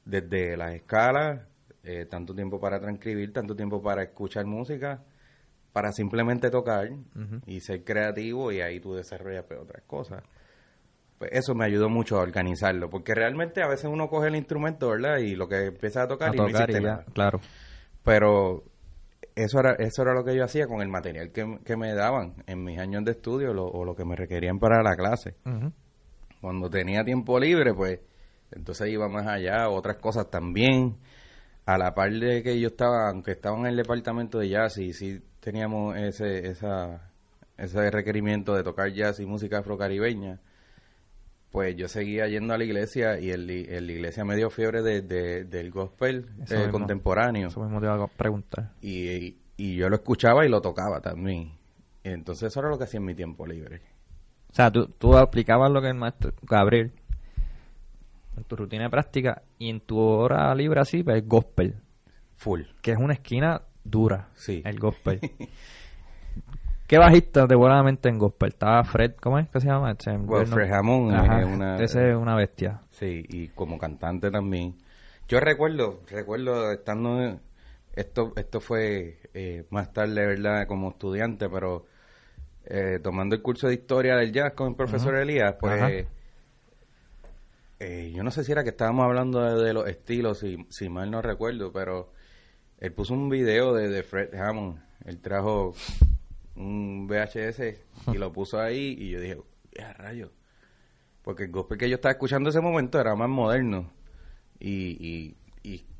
Desde 0.05 0.57
las 0.57 0.73
escalas, 0.73 1.41
eh, 1.83 2.05
tanto 2.05 2.33
tiempo 2.33 2.59
para 2.59 2.79
transcribir, 2.79 3.33
tanto 3.33 3.55
tiempo 3.55 3.81
para 3.81 4.03
escuchar 4.03 4.45
música, 4.45 5.03
para 5.73 5.91
simplemente 5.91 6.49
tocar 6.49 6.89
y 7.45 7.59
ser 7.59 7.83
creativo 7.83 8.51
y 8.51 8.61
ahí 8.61 8.79
tú 8.79 8.95
desarrollas 8.95 9.43
pues, 9.47 9.59
otras 9.59 9.83
cosas. 9.85 10.23
Pues 11.17 11.31
eso 11.33 11.53
me 11.53 11.65
ayudó 11.65 11.89
mucho 11.89 12.17
a 12.17 12.21
organizarlo, 12.21 12.89
porque 12.89 13.13
realmente 13.13 13.61
a 13.61 13.67
veces 13.67 13.85
uno 13.91 14.07
coge 14.07 14.29
el 14.29 14.37
instrumento, 14.37 14.89
¿verdad? 14.89 15.17
Y 15.17 15.35
lo 15.35 15.49
que 15.49 15.65
empieza 15.65 16.03
a 16.03 16.07
tocar, 16.07 16.33
y 16.33 16.37
no 16.37 16.47
Claro. 17.13 17.41
Pero 18.05 18.63
eso 19.43 19.59
era, 19.59 19.75
eso 19.75 20.01
era 20.01 20.13
lo 20.13 20.23
que 20.23 20.35
yo 20.35 20.43
hacía 20.43 20.67
con 20.67 20.81
el 20.81 20.89
material 20.89 21.31
que, 21.31 21.77
me 21.77 21.93
daban 21.93 22.43
en 22.45 22.63
mis 22.63 22.77
años 22.77 23.05
de 23.05 23.11
estudio 23.11 23.51
o 23.51 23.85
lo 23.85 23.95
que 23.95 24.03
me 24.03 24.15
requerían 24.15 24.59
para 24.59 24.83
la 24.83 24.95
clase. 24.95 25.35
Cuando 26.41 26.69
tenía 26.69 27.03
tiempo 27.03 27.39
libre, 27.39 27.73
pues 27.73 27.99
entonces 28.51 28.89
iba 28.89 29.07
más 29.07 29.27
allá, 29.27 29.69
otras 29.69 29.97
cosas 29.97 30.29
también. 30.29 30.97
A 31.65 31.77
la 31.77 31.93
par 31.93 32.11
de 32.11 32.41
que 32.41 32.59
yo 32.59 32.69
estaba, 32.69 33.09
aunque 33.09 33.31
estaba 33.31 33.57
en 33.59 33.67
el 33.67 33.75
departamento 33.75 34.39
de 34.39 34.49
jazz 34.49 34.77
y 34.79 34.91
sí 34.91 35.21
teníamos 35.39 35.95
ese, 35.97 36.47
esa, 36.47 37.11
ese 37.57 37.91
requerimiento 37.91 38.55
de 38.55 38.63
tocar 38.63 38.91
jazz 38.91 39.19
y 39.19 39.25
música 39.25 39.59
afrocaribeña, 39.59 40.39
pues 41.51 41.75
yo 41.75 41.87
seguía 41.87 42.27
yendo 42.27 42.53
a 42.53 42.57
la 42.57 42.63
iglesia 42.63 43.19
y 43.19 43.31
el, 43.31 43.47
la 43.47 43.91
iglesia 43.91 44.23
me 44.23 44.35
dio 44.35 44.49
fiebre 44.49 44.81
de, 44.81 45.01
del 45.45 45.71
gospel 45.71 46.27
eh, 46.49 46.67
contemporáneo. 46.71 47.47
Eso 47.47 47.61
mismo 47.61 47.79
te 47.79 47.87
iba 47.87 48.03
a 48.03 48.07
preguntar. 48.07 48.71
Y, 48.81 49.37
y, 49.57 49.75
yo 49.75 49.89
lo 49.89 49.95
escuchaba 49.95 50.45
y 50.45 50.49
lo 50.49 50.61
tocaba 50.61 51.01
también. 51.01 51.53
entonces 52.03 52.51
eso 52.51 52.59
era 52.59 52.69
lo 52.69 52.77
que 52.77 52.83
hacía 52.83 52.99
en 52.99 53.05
mi 53.05 53.15
tiempo 53.15 53.47
libre. 53.47 53.81
O 54.51 54.53
sea, 54.53 54.71
tú, 54.71 54.87
tú 54.87 55.15
aplicabas 55.17 55.71
lo 55.71 55.81
que 55.81 55.89
el 55.89 55.95
maestro 55.95 56.33
Gabriel 56.43 56.91
en 58.39 58.43
tu 58.43 58.55
rutina 58.55 58.83
de 58.83 58.89
práctica 58.89 59.43
y 59.57 59.69
en 59.69 59.81
tu 59.81 59.99
hora 59.99 60.53
libre 60.55 60.79
así, 60.79 61.03
pues 61.03 61.27
gospel. 61.27 61.75
Full. 62.35 62.61
Que 62.81 62.91
es 62.91 62.97
una 62.97 63.13
esquina 63.13 63.61
dura. 63.83 64.29
Sí. 64.35 64.61
El 64.65 64.79
gospel. 64.79 65.19
¿Qué 66.89 66.97
bajista 66.97 67.45
de 67.45 67.53
en 67.53 68.17
gospel? 68.17 68.49
Estaba 68.49 68.83
Fred, 68.83 69.11
¿cómo 69.21 69.37
es 69.37 69.47
que 69.47 69.59
se 69.59 69.67
llama? 69.67 69.95
Fred 69.95 70.73
Hammond 70.73 71.39
es 71.39 71.45
una... 71.45 71.77
Ese 71.77 72.09
es 72.09 72.15
una 72.15 72.35
bestia. 72.35 72.81
Sí, 72.89 73.23
y 73.29 73.49
como 73.49 73.77
cantante 73.77 74.31
también. 74.31 74.73
Yo 75.27 75.39
recuerdo, 75.39 76.01
recuerdo 76.09 76.71
estando... 76.71 77.39
Esto, 77.93 78.33
esto 78.37 78.59
fue 78.59 79.19
eh, 79.35 79.65
más 79.69 79.93
tarde, 79.93 80.25
¿verdad? 80.25 80.65
Como 80.65 80.89
estudiante, 80.89 81.47
pero 81.47 81.85
eh, 82.65 82.99
tomando 83.03 83.35
el 83.35 83.43
curso 83.43 83.67
de 83.67 83.75
historia 83.75 84.15
del 84.15 84.31
jazz 84.31 84.53
con 84.53 84.69
el 84.69 84.75
profesor 84.75 85.13
Elías, 85.13 85.57
pues... 85.59 86.07
Eh, 87.79 88.11
yo 88.15 88.23
no 88.23 88.31
sé 88.31 88.43
si 88.43 88.51
era 88.51 88.63
que 88.63 88.71
estábamos 88.71 89.05
hablando 89.05 89.61
de, 89.61 89.73
los 89.73 89.87
estilos, 89.87 90.39
si, 90.39 90.65
si 90.69 90.89
mal 90.89 91.11
no 91.11 91.21
recuerdo, 91.21 91.71
pero 91.71 92.11
él 92.79 92.91
puso 92.93 93.13
un 93.13 93.29
video 93.29 93.75
de, 93.75 93.89
de 93.89 94.01
Fred 94.01 94.33
Hammond. 94.33 94.81
Él 95.05 95.21
trajo 95.21 95.75
un 96.55 97.07
VHS 97.07 97.61
y 98.13 98.17
lo 98.17 98.31
puso 98.31 98.59
ahí 98.59 98.95
y 98.97 99.11
yo 99.11 99.19
dije, 99.19 99.37
¡ya 99.77 99.93
rayo! 99.93 100.31
Porque 101.21 101.43
el 101.43 101.51
gospel 101.51 101.77
que 101.77 101.89
yo 101.89 101.95
estaba 101.95 102.13
escuchando 102.13 102.49
en 102.49 102.55
ese 102.55 102.61
momento 102.61 102.99
era 102.99 103.15
más 103.15 103.29
moderno. 103.29 103.91
Y, 104.59 105.07
y, 105.07 105.35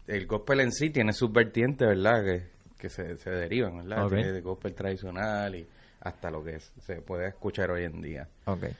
el 0.08 0.26
gospel 0.26 0.62
en 0.62 0.72
sí 0.72 0.90
tiene 0.90 1.14
sus 1.14 1.32
vertientes, 1.32 1.88
¿verdad? 1.88 2.24
Que, 2.24 2.48
que 2.80 2.90
se, 2.90 3.16
se 3.18 3.30
derivan, 3.30 3.88
¿verdad? 3.88 4.10
de 4.10 4.42
gospel 4.42 4.74
tradicional 4.74 5.56
y 5.56 5.68
hasta 6.02 6.32
lo 6.32 6.44
que 6.44 6.60
se 6.60 7.02
puede 7.02 7.28
escuchar 7.28 7.70
hoy 7.70 7.84
en 7.84 8.02
día. 8.02 8.28
Okay. 8.46 8.72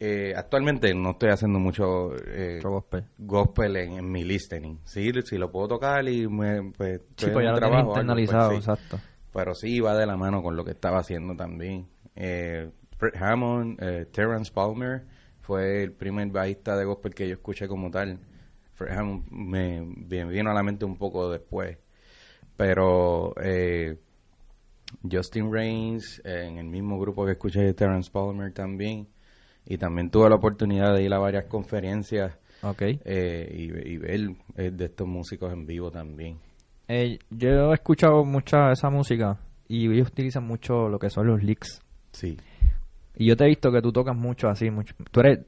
Eh, 0.00 0.34
actualmente 0.36 0.92
no 0.92 1.12
estoy 1.12 1.30
haciendo 1.30 1.58
mucho 1.58 2.16
eh, 2.26 2.60
gospel, 3.18 3.76
en, 3.76 4.10
mi 4.10 4.24
listening. 4.24 4.78
Sí, 4.84 5.12
si 5.24 5.38
lo 5.38 5.50
puedo 5.50 5.68
tocar 5.68 6.08
y 6.08 6.26
me 6.26 6.72
pues, 6.76 7.00
sí, 7.16 7.26
pues 7.32 7.44
ya 7.44 7.52
lo 7.52 7.58
trabajo, 7.58 7.84
pues, 7.86 7.98
internalizado, 7.98 8.52
exacto. 8.52 8.98
Pero 9.34 9.52
sí 9.56 9.80
va 9.80 9.96
de 9.96 10.06
la 10.06 10.16
mano 10.16 10.42
con 10.44 10.54
lo 10.54 10.64
que 10.64 10.70
estaba 10.70 11.00
haciendo 11.00 11.34
también. 11.34 11.88
Eh, 12.14 12.70
Fred 12.96 13.20
Hammond, 13.20 13.82
eh, 13.82 14.06
Terrence 14.06 14.52
Palmer 14.52 15.04
fue 15.40 15.82
el 15.82 15.92
primer 15.92 16.28
bajista 16.28 16.76
de 16.76 16.84
gospel 16.84 17.14
que 17.14 17.26
yo 17.26 17.34
escuché 17.34 17.66
como 17.66 17.90
tal. 17.90 18.20
Fred 18.74 18.96
Hammond 18.96 19.28
me, 19.32 19.80
me 19.82 20.24
vino 20.26 20.52
a 20.52 20.54
la 20.54 20.62
mente 20.62 20.84
un 20.84 20.96
poco 20.96 21.28
después. 21.30 21.76
Pero 22.56 23.34
eh, 23.42 23.98
Justin 25.10 25.52
Reigns, 25.52 26.22
en 26.24 26.58
el 26.58 26.66
mismo 26.66 27.00
grupo 27.00 27.26
que 27.26 27.32
escuché 27.32 27.60
de 27.60 27.74
Terrence 27.74 28.12
Palmer 28.12 28.52
también. 28.52 29.08
Y 29.66 29.78
también 29.78 30.10
tuve 30.10 30.28
la 30.28 30.36
oportunidad 30.36 30.94
de 30.94 31.02
ir 31.02 31.12
a 31.12 31.18
varias 31.18 31.46
conferencias 31.46 32.38
okay. 32.62 33.00
y, 33.04 33.64
y, 33.64 33.96
ver 33.96 34.36
de 34.54 34.84
estos 34.84 35.08
músicos 35.08 35.52
en 35.52 35.66
vivo 35.66 35.90
también. 35.90 36.38
Eh, 36.88 37.18
yo 37.30 37.70
he 37.70 37.74
escuchado 37.74 38.24
mucha 38.24 38.70
esa 38.72 38.90
música 38.90 39.38
y 39.68 39.90
ellos 39.90 40.08
utilizan 40.08 40.46
mucho 40.46 40.88
lo 40.88 40.98
que 40.98 41.10
son 41.10 41.26
los 41.26 41.42
licks. 41.42 41.80
Sí. 42.12 42.36
Y 43.16 43.26
yo 43.26 43.36
te 43.36 43.44
he 43.44 43.48
visto 43.48 43.72
que 43.72 43.80
tú 43.80 43.92
tocas 43.92 44.16
mucho 44.16 44.48
así, 44.48 44.70
mucho. 44.70 44.94
Tú 45.10 45.20
eres 45.20 45.40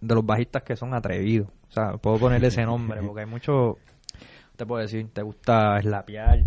de 0.00 0.14
los 0.14 0.24
bajistas 0.24 0.62
que 0.62 0.76
son 0.76 0.94
atrevidos. 0.94 1.48
O 1.68 1.72
sea, 1.72 1.96
puedo 1.98 2.18
ponerle 2.18 2.48
ese 2.48 2.64
nombre 2.64 3.02
porque 3.06 3.20
hay 3.20 3.26
mucho, 3.26 3.78
te 4.56 4.66
puedo 4.66 4.80
decir, 4.82 5.08
te 5.12 5.22
gusta 5.22 5.80
slapear, 5.80 6.46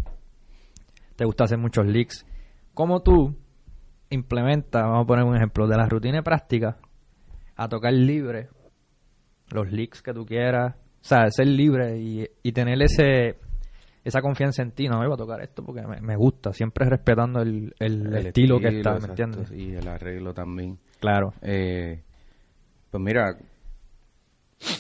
te 1.16 1.26
gusta 1.26 1.44
hacer 1.44 1.58
muchos 1.58 1.86
licks. 1.86 2.26
¿Cómo 2.74 3.02
tú 3.02 3.36
implementas, 4.10 4.84
vamos 4.84 5.04
a 5.04 5.08
poner 5.08 5.26
un 5.26 5.36
ejemplo, 5.36 5.68
de 5.68 5.78
la 5.78 5.88
rutina 5.88 6.22
práctica 6.22 6.78
a 7.56 7.68
tocar 7.68 7.94
libre, 7.94 8.50
los 9.52 9.72
licks 9.72 10.02
que 10.02 10.14
tú 10.14 10.26
quieras, 10.26 10.76
o 10.76 11.08
sea, 11.08 11.30
ser 11.30 11.48
libre 11.48 11.98
y, 12.00 12.28
y 12.44 12.52
tener 12.52 12.82
ese 12.82 13.38
esa 14.06 14.22
confianza 14.22 14.62
en 14.62 14.72
ti, 14.72 14.88
no 14.88 15.00
me 15.00 15.08
voy 15.08 15.16
a 15.16 15.18
tocar 15.18 15.42
esto 15.42 15.66
porque 15.66 15.82
me, 15.82 16.16
gusta, 16.16 16.54
siempre 16.54 16.88
respetando 16.88 17.42
el, 17.42 17.74
estilo, 17.80 18.60
que 18.60 18.68
está, 18.68 19.00
¿me 19.00 19.08
entiendes? 19.08 19.52
Y 19.52 19.74
el 19.74 19.88
arreglo 19.88 20.32
también. 20.32 20.78
Claro. 21.00 21.34
Eh, 21.42 22.04
pues 22.92 23.04
mira, 23.04 23.36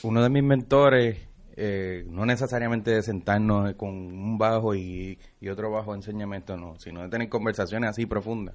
uno 0.04 0.22
de 0.22 0.30
mis 0.30 0.44
mentores, 0.44 1.18
eh, 1.56 2.06
no 2.08 2.24
necesariamente 2.28 2.92
de 2.92 3.02
sentarnos 3.02 3.74
con 3.74 3.90
un 3.90 4.38
bajo 4.38 4.76
y, 4.76 5.18
otro 5.52 5.72
bajo 5.72 5.96
enseñamiento, 5.96 6.56
no, 6.56 6.78
sino 6.78 7.02
de 7.02 7.10
tener 7.10 7.28
conversaciones 7.28 7.90
así 7.90 8.06
profundas. 8.06 8.54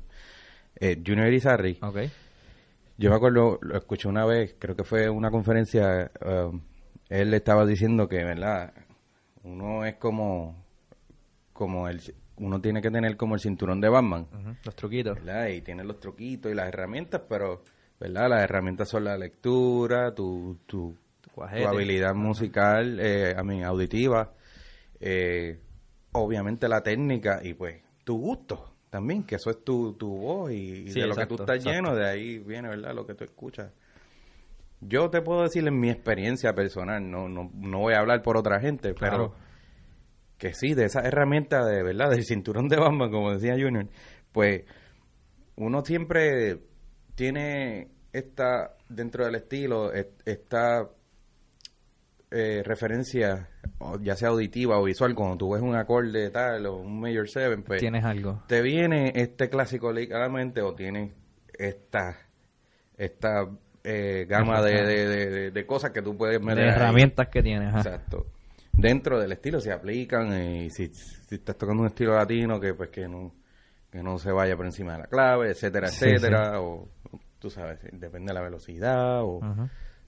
Eh, 0.76 1.02
Junior 1.04 1.32
Izarri. 1.32 1.78
Okay. 1.82 2.12
Yo 2.96 3.10
me 3.10 3.16
acuerdo, 3.16 3.58
lo 3.60 3.76
escuché 3.76 4.06
una 4.06 4.24
vez, 4.24 4.54
creo 4.56 4.76
que 4.76 4.84
fue 4.84 5.10
una 5.10 5.32
conferencia, 5.32 6.12
um, 6.24 6.60
él 7.08 7.34
estaba 7.34 7.66
diciendo 7.66 8.06
que, 8.06 8.22
¿verdad? 8.22 8.72
Uno 9.44 9.84
es 9.84 9.96
como 9.96 10.64
como 11.52 11.88
el 11.88 12.00
uno 12.40 12.60
tiene 12.60 12.80
que 12.80 12.90
tener 12.90 13.16
como 13.16 13.34
el 13.34 13.40
cinturón 13.40 13.80
de 13.80 13.88
Batman. 13.88 14.26
Los 14.64 14.74
truquitos. 14.74 15.14
¿verdad? 15.16 15.48
Y 15.48 15.60
tiene 15.60 15.84
los 15.84 16.00
truquitos 16.00 16.50
y 16.50 16.54
las 16.54 16.68
herramientas, 16.68 17.22
pero, 17.28 17.62
¿verdad? 17.98 18.30
Las 18.30 18.42
herramientas 18.42 18.88
son 18.88 19.04
la 19.04 19.16
lectura, 19.16 20.14
tu, 20.14 20.58
tu, 20.66 20.96
habilidad 21.36 22.14
musical, 22.14 22.98
eh, 22.98 23.34
a 23.36 23.42
mí, 23.42 23.62
auditiva, 23.62 24.32
eh, 24.98 25.60
obviamente 26.12 26.68
la 26.68 26.82
técnica 26.82 27.40
y 27.42 27.54
pues 27.54 27.82
tu 28.04 28.18
gusto 28.18 28.74
también, 28.88 29.22
que 29.22 29.36
eso 29.36 29.50
es 29.50 29.62
tu, 29.62 29.92
tu 29.94 30.08
voz 30.08 30.50
y, 30.50 30.84
de 30.84 31.06
lo 31.06 31.14
que 31.14 31.26
tú 31.26 31.34
estás 31.34 31.64
lleno, 31.64 31.94
de 31.94 32.08
ahí 32.08 32.38
viene, 32.38 32.68
¿verdad? 32.68 32.94
Lo 32.94 33.06
que 33.06 33.14
tú 33.14 33.24
escuchas. 33.24 33.70
Yo 34.80 35.10
te 35.10 35.20
puedo 35.20 35.42
decir 35.42 35.66
en 35.66 35.78
mi 35.78 35.90
experiencia 35.90 36.54
personal, 36.54 37.10
no, 37.10 37.28
no, 37.28 37.50
no 37.54 37.78
voy 37.80 37.94
a 37.94 37.98
hablar 37.98 38.22
por 38.22 38.36
otra 38.36 38.60
gente, 38.60 38.94
pero 38.94 39.34
que 40.38 40.54
sí, 40.54 40.74
de 40.74 40.86
esa 40.86 41.00
herramienta 41.00 41.64
de 41.66 41.82
verdad, 41.82 42.10
del 42.10 42.24
cinturón 42.24 42.68
de 42.68 42.76
Batman, 42.76 43.10
como 43.10 43.32
decía 43.32 43.52
Junior, 43.52 43.86
pues 44.32 44.64
uno 45.56 45.84
siempre 45.84 46.58
tiene 47.14 47.88
esta, 48.12 48.76
dentro 48.88 49.26
del 49.26 49.34
estilo, 49.34 49.92
esta 49.92 50.88
eh, 52.30 52.62
referencia, 52.64 53.50
ya 54.00 54.16
sea 54.16 54.30
auditiva 54.30 54.78
o 54.78 54.84
visual, 54.84 55.14
cuando 55.14 55.36
tú 55.36 55.52
ves 55.52 55.62
un 55.62 55.76
acorde 55.76 56.30
tal 56.30 56.64
o 56.66 56.76
un 56.76 57.00
Major 57.00 57.28
7, 57.28 57.58
pues... 57.58 57.80
Tienes 57.80 58.04
algo. 58.04 58.42
Te 58.46 58.62
viene 58.62 59.12
este 59.14 59.50
clásico 59.50 59.90
a 59.90 59.92
la 59.92 60.28
mente 60.30 60.62
o 60.62 60.74
tienes 60.74 61.12
esta, 61.58 62.16
esta 62.96 63.46
eh, 63.84 64.26
gama 64.28 64.60
de, 64.62 65.50
de, 65.50 65.66
cosas 65.66 65.90
que 65.90 66.02
tú 66.02 66.16
puedes 66.16 66.40
meter. 66.40 66.64
De 66.64 66.70
herramientas 66.70 67.28
que 67.28 67.42
tienes. 67.42 67.74
Exacto. 67.74 68.26
Dentro 68.72 69.18
del 69.18 69.32
estilo 69.32 69.60
se 69.60 69.72
aplican 69.72 70.32
eh, 70.32 70.64
y 70.64 70.70
si, 70.70 70.88
si, 70.88 71.34
estás 71.34 71.56
tocando 71.56 71.82
un 71.82 71.88
estilo 71.88 72.14
latino 72.14 72.58
que 72.60 72.74
pues 72.74 72.90
que 72.90 73.06
no 73.08 73.34
que 73.90 74.02
no 74.02 74.18
se 74.18 74.30
vaya 74.30 74.56
por 74.56 74.66
encima 74.66 74.92
de 74.92 75.00
la 75.00 75.06
clave 75.06 75.50
etcétera 75.50 75.88
etcétera 75.88 76.60
o 76.60 76.88
tú 77.38 77.50
sabes 77.50 77.80
depende 77.92 78.32
de 78.32 78.34
la 78.34 78.40
velocidad 78.40 79.22
o 79.22 79.40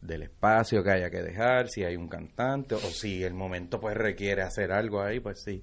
del 0.01 0.23
espacio 0.23 0.83
que 0.85 0.91
haya 0.91 1.11
que 1.11 1.21
dejar 1.23 1.69
si 1.69 1.85
hay 1.85 1.97
un 1.97 2.09
cantante 2.09 2.77
o 2.77 2.79
si 2.79 3.25
el 3.25 3.35
momento 3.35 3.81
pues 3.81 3.97
requiere 3.97 4.43
hacer 4.43 4.73
algo 4.73 5.03
ahí 5.03 5.21
pues 5.21 5.43
sí 5.43 5.63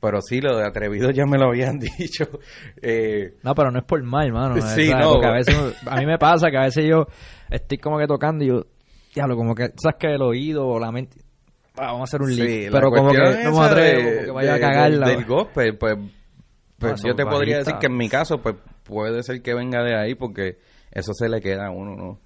pero 0.00 0.20
sí, 0.20 0.40
lo 0.40 0.56
de 0.56 0.66
atrevido 0.66 1.10
ya 1.10 1.26
me 1.26 1.38
lo 1.38 1.48
habían 1.48 1.78
dicho. 1.98 2.24
Eh, 2.80 3.34
no, 3.42 3.54
pero 3.54 3.70
no 3.70 3.78
es 3.78 3.84
por 3.84 4.02
mal, 4.02 4.32
mano. 4.32 4.60
Sí, 4.60 4.90
no. 4.90 5.22
a, 5.22 5.32
veces, 5.32 5.56
a 5.86 5.96
mí 5.96 6.06
me 6.06 6.18
pasa 6.18 6.50
que 6.50 6.56
a 6.56 6.62
veces 6.62 6.86
yo 6.88 7.06
estoy 7.50 7.78
como 7.78 7.98
que 7.98 8.06
tocando 8.06 8.44
y 8.44 8.48
yo, 8.48 8.66
diablo, 9.14 9.36
como 9.36 9.54
que, 9.54 9.72
¿sabes 9.76 9.96
que 9.98 10.08
El 10.14 10.22
oído 10.22 10.66
o 10.66 10.78
la 10.78 10.90
mente, 10.90 11.20
Ah, 11.76 11.92
vamos 11.92 12.00
a 12.00 12.04
hacer 12.04 12.22
un 12.22 12.34
link. 12.34 12.70
pero 12.70 12.90
como 12.90 13.10
que 13.10 13.18
no 13.18 13.52
me 13.52 13.64
atrevo, 13.64 14.24
que 14.24 14.30
vaya 14.30 14.54
a 14.54 14.60
cagarla. 14.60 15.08
Del, 15.08 15.24
gospel, 15.24 15.78
pues, 15.78 15.96
pues 16.78 17.02
yo 17.02 17.14
te 17.14 17.24
podría 17.24 17.58
decir 17.58 17.74
que 17.80 17.86
en 17.86 17.96
mi 17.96 18.08
caso, 18.08 18.42
pues 18.42 18.56
puede 18.84 19.22
ser 19.22 19.40
que 19.40 19.54
venga 19.54 19.82
de 19.82 19.96
ahí 19.96 20.14
porque 20.14 20.58
eso 20.90 21.12
se 21.14 21.28
le 21.28 21.40
queda 21.40 21.68
a 21.68 21.70
uno, 21.70 21.94
¿no? 21.96 22.20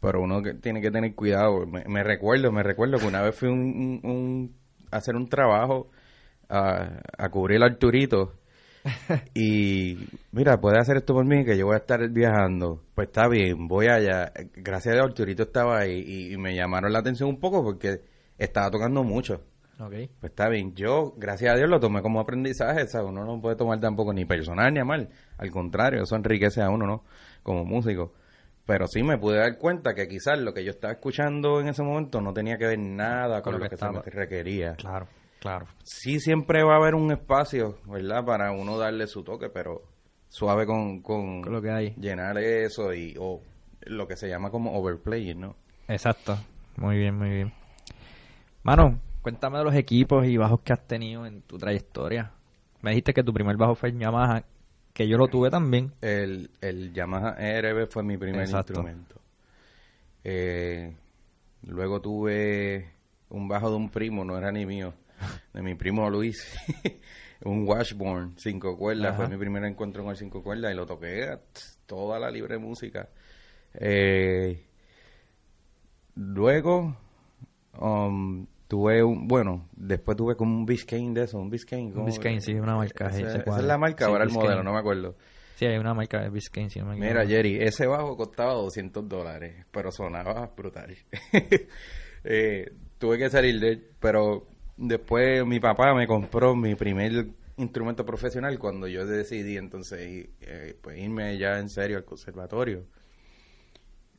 Pero 0.00 0.20
uno 0.20 0.42
que 0.42 0.54
tiene 0.54 0.80
que 0.80 0.90
tener 0.90 1.14
cuidado. 1.14 1.64
Me, 1.66 2.02
recuerdo, 2.02 2.52
me 2.52 2.62
recuerdo 2.62 2.98
que 2.98 3.06
una 3.06 3.22
vez 3.22 3.34
fui 3.34 3.48
un, 3.48 4.54
a 4.90 4.96
hacer 4.96 5.16
un 5.16 5.28
trabajo 5.28 5.90
a, 6.52 7.00
a 7.18 7.28
cubrir 7.30 7.56
el 7.56 7.62
Arturito 7.64 8.34
y 9.34 9.96
mira, 10.32 10.60
puede 10.60 10.78
hacer 10.78 10.96
esto 10.96 11.14
por 11.14 11.24
mí 11.24 11.44
que 11.44 11.56
yo 11.56 11.66
voy 11.66 11.74
a 11.74 11.78
estar 11.78 12.08
viajando. 12.10 12.82
Pues 12.94 13.08
está 13.08 13.28
bien, 13.28 13.68
voy 13.68 13.86
allá. 13.86 14.32
Gracias 14.54 14.92
a 14.92 14.96
Dios, 14.96 15.06
Arturito 15.06 15.44
estaba 15.44 15.78
ahí 15.78 16.32
y, 16.32 16.36
me 16.36 16.54
llamaron 16.54 16.92
la 16.92 16.98
atención 16.98 17.28
un 17.28 17.38
poco 17.38 17.62
porque 17.62 18.00
estaba 18.38 18.70
tocando 18.70 19.04
mucho. 19.04 19.42
Okay. 19.78 20.08
Pues 20.20 20.30
está 20.30 20.48
bien, 20.48 20.74
yo, 20.74 21.14
gracias 21.16 21.52
a 21.52 21.56
Dios, 21.56 21.68
lo 21.68 21.80
tomé 21.80 22.02
como 22.02 22.20
aprendizaje, 22.20 22.86
¿sabes? 22.86 23.08
Uno 23.08 23.24
no 23.24 23.40
puede 23.40 23.56
tomar 23.56 23.80
tampoco 23.80 24.12
ni 24.12 24.24
personal 24.24 24.72
ni 24.72 24.80
a 24.80 24.84
mal, 24.84 25.08
al 25.38 25.50
contrario, 25.50 26.02
eso 26.02 26.14
enriquece 26.14 26.62
a 26.62 26.70
uno, 26.70 26.86
¿no? 26.86 27.04
Como 27.42 27.64
músico. 27.64 28.12
Pero 28.64 28.86
sí 28.86 29.02
me 29.02 29.18
pude 29.18 29.38
dar 29.38 29.58
cuenta 29.58 29.94
que 29.94 30.06
quizás 30.06 30.38
lo 30.38 30.54
que 30.54 30.62
yo 30.62 30.70
estaba 30.70 30.92
escuchando 30.92 31.60
en 31.60 31.68
ese 31.68 31.82
momento 31.82 32.20
no 32.20 32.32
tenía 32.32 32.58
que 32.58 32.66
ver 32.66 32.78
nada 32.78 33.42
con, 33.42 33.58
lo, 33.58 33.68
que, 33.68 33.76
se 33.76 33.90
me 33.90 34.02
requería. 34.02 34.74
Claro, 34.74 35.08
claro. 35.42 35.66
Sí 35.82 36.20
siempre 36.20 36.62
va 36.62 36.74
a 36.74 36.76
haber 36.76 36.94
un 36.94 37.10
espacio, 37.10 37.78
¿verdad? 37.86 38.24
Para 38.24 38.52
uno 38.52 38.78
darle 38.78 39.08
su 39.08 39.24
toque, 39.24 39.50
pero 39.50 39.82
suave 40.28 40.64
con, 40.64 41.02
con, 41.02 41.42
lo 41.42 41.60
que 41.60 41.70
hay. 41.70 41.94
llenar 41.96 42.38
eso 42.38 42.94
y 42.94 43.16
o 43.18 43.40
lo 43.86 44.06
que 44.06 44.16
se 44.16 44.28
llama 44.28 44.50
como 44.50 44.72
overplaying, 44.78 45.40
¿no? 45.40 45.56
Exacto. 45.88 46.38
Muy 46.76 46.96
bien, 46.96 47.18
muy 47.18 47.28
bien. 47.28 47.52
Mano, 48.62 49.00
cuéntame 49.20 49.58
de 49.58 49.64
los 49.64 49.74
equipos 49.74 50.24
y 50.24 50.36
bajos 50.36 50.60
que 50.60 50.72
has 50.72 50.86
tenido 50.86 51.26
en 51.26 51.42
tu 51.42 51.58
trayectoria. 51.58 52.30
Me 52.80 52.90
dijiste 52.90 53.12
que 53.12 53.24
tu 53.24 53.32
primer 53.32 53.56
bajo 53.56 53.74
fue 53.74 53.88
el 53.88 53.98
Yamaha 53.98 54.44
que 54.92 55.08
yo 55.08 55.16
lo 55.16 55.28
tuve 55.28 55.50
también. 55.50 55.92
El, 56.00 56.50
el 56.60 56.92
Yamaha 56.92 57.36
ERB 57.38 57.88
fue 57.88 58.02
mi 58.02 58.16
primer 58.16 58.48
instrumento. 58.48 59.20
Eh, 60.24 60.94
luego 61.66 62.00
tuve 62.00 62.92
un 63.30 63.48
bajo 63.48 63.70
de 63.70 63.76
un 63.76 63.88
primo, 63.88 64.24
no 64.24 64.36
era 64.36 64.52
ni 64.52 64.66
mío, 64.66 64.92
de 65.52 65.62
mi 65.62 65.74
primo 65.74 66.08
Luis. 66.10 66.46
un 67.44 67.66
Washburn, 67.66 68.34
cinco 68.36 68.76
cuerdas, 68.76 69.16
fue 69.16 69.28
mi 69.28 69.36
primer 69.36 69.64
encuentro 69.64 70.02
con 70.02 70.12
el 70.12 70.16
cinco 70.16 70.42
cuerdas 70.42 70.72
y 70.72 70.76
lo 70.76 70.86
toqué 70.86 71.38
toda 71.86 72.18
la 72.18 72.30
libre 72.30 72.58
música. 72.58 73.08
Eh, 73.74 74.64
luego 76.14 76.96
um, 77.80 78.46
tuve 78.68 79.02
un, 79.02 79.26
bueno, 79.26 79.68
después 79.72 80.16
tuve 80.16 80.36
como 80.36 80.56
un 80.56 80.66
Biscayne 80.66 81.14
de 81.14 81.24
eso, 81.24 81.38
un 81.38 81.50
Biscayne. 81.50 81.92
Un 81.94 82.04
Biscayne, 82.04 82.40
sí, 82.40 82.54
una 82.54 82.76
marca. 82.76 83.08
esa 83.08 83.38
es 83.38 83.64
la 83.64 83.78
marca, 83.78 84.06
ahora 84.06 84.24
el 84.24 84.30
modelo, 84.30 84.62
no 84.62 84.72
me 84.72 84.78
acuerdo. 84.78 85.16
Sí, 85.56 85.66
hay 85.66 85.78
una 85.78 85.94
marca 85.94 86.20
de 86.20 86.30
Biscayne, 86.30 86.70
sí, 86.70 86.80
Mira, 86.82 87.26
Jerry, 87.26 87.58
ese 87.60 87.86
bajo 87.86 88.16
costaba 88.16 88.54
200 88.54 89.08
dólares, 89.08 89.66
pero 89.70 89.90
sonaba 89.90 90.50
brutal. 90.56 90.96
eh, 92.24 92.72
tuve 92.98 93.18
que 93.18 93.30
salir 93.30 93.60
de 93.60 93.68
él, 93.68 93.90
pero 94.00 94.48
después 94.76 95.44
mi 95.46 95.60
papá 95.60 95.94
me 95.94 96.06
compró 96.06 96.54
mi 96.54 96.74
primer 96.74 97.26
instrumento 97.56 98.04
profesional 98.04 98.58
cuando 98.58 98.86
yo 98.88 99.06
decidí 99.06 99.56
entonces 99.56 100.28
eh, 100.40 100.76
pues 100.80 100.98
irme 100.98 101.38
ya 101.38 101.58
en 101.58 101.68
serio 101.68 101.98
al 101.98 102.04
conservatorio. 102.04 102.84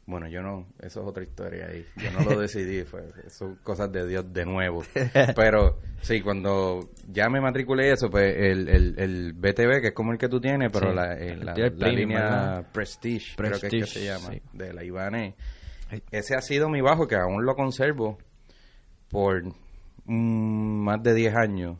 Bueno, 0.05 0.27
yo 0.27 0.41
no, 0.41 0.67
eso 0.79 1.01
es 1.01 1.07
otra 1.07 1.23
historia 1.23 1.67
ahí. 1.67 1.85
Yo 1.95 2.11
no 2.11 2.29
lo 2.29 2.39
decidí, 2.41 2.83
fue, 2.83 3.03
son 3.29 3.55
cosas 3.63 3.89
de 3.91 4.05
Dios 4.05 4.33
de 4.33 4.45
nuevo. 4.45 4.83
Pero 5.35 5.79
sí, 6.01 6.19
cuando 6.21 6.89
ya 7.07 7.29
me 7.29 7.39
matriculé 7.39 7.91
eso, 7.91 8.09
pues 8.09 8.35
el, 8.35 8.67
el, 8.67 8.99
el 8.99 9.33
BTV, 9.33 9.81
que 9.81 9.87
es 9.87 9.93
como 9.93 10.11
el 10.11 10.17
que 10.17 10.27
tú 10.27 10.41
tienes, 10.41 10.71
pero 10.73 10.93
la, 10.93 11.13
eh, 11.13 11.37
la, 11.37 11.87
línea 11.87 12.67
Prestige, 12.73 13.35
creo 13.37 13.59
que 13.59 13.67
es 13.67 13.71
que 13.71 13.85
se 13.85 14.05
llama, 14.05 14.31
de 14.51 14.73
la 14.73 14.83
Ibanez. 14.83 15.35
Ese 16.11 16.35
ha 16.35 16.41
sido 16.41 16.69
mi 16.69 16.81
bajo, 16.81 17.07
que 17.07 17.15
aún 17.15 17.45
lo 17.45 17.55
conservo 17.55 18.17
por 19.09 19.41
más 20.05 21.01
de 21.03 21.13
10 21.13 21.35
años. 21.35 21.77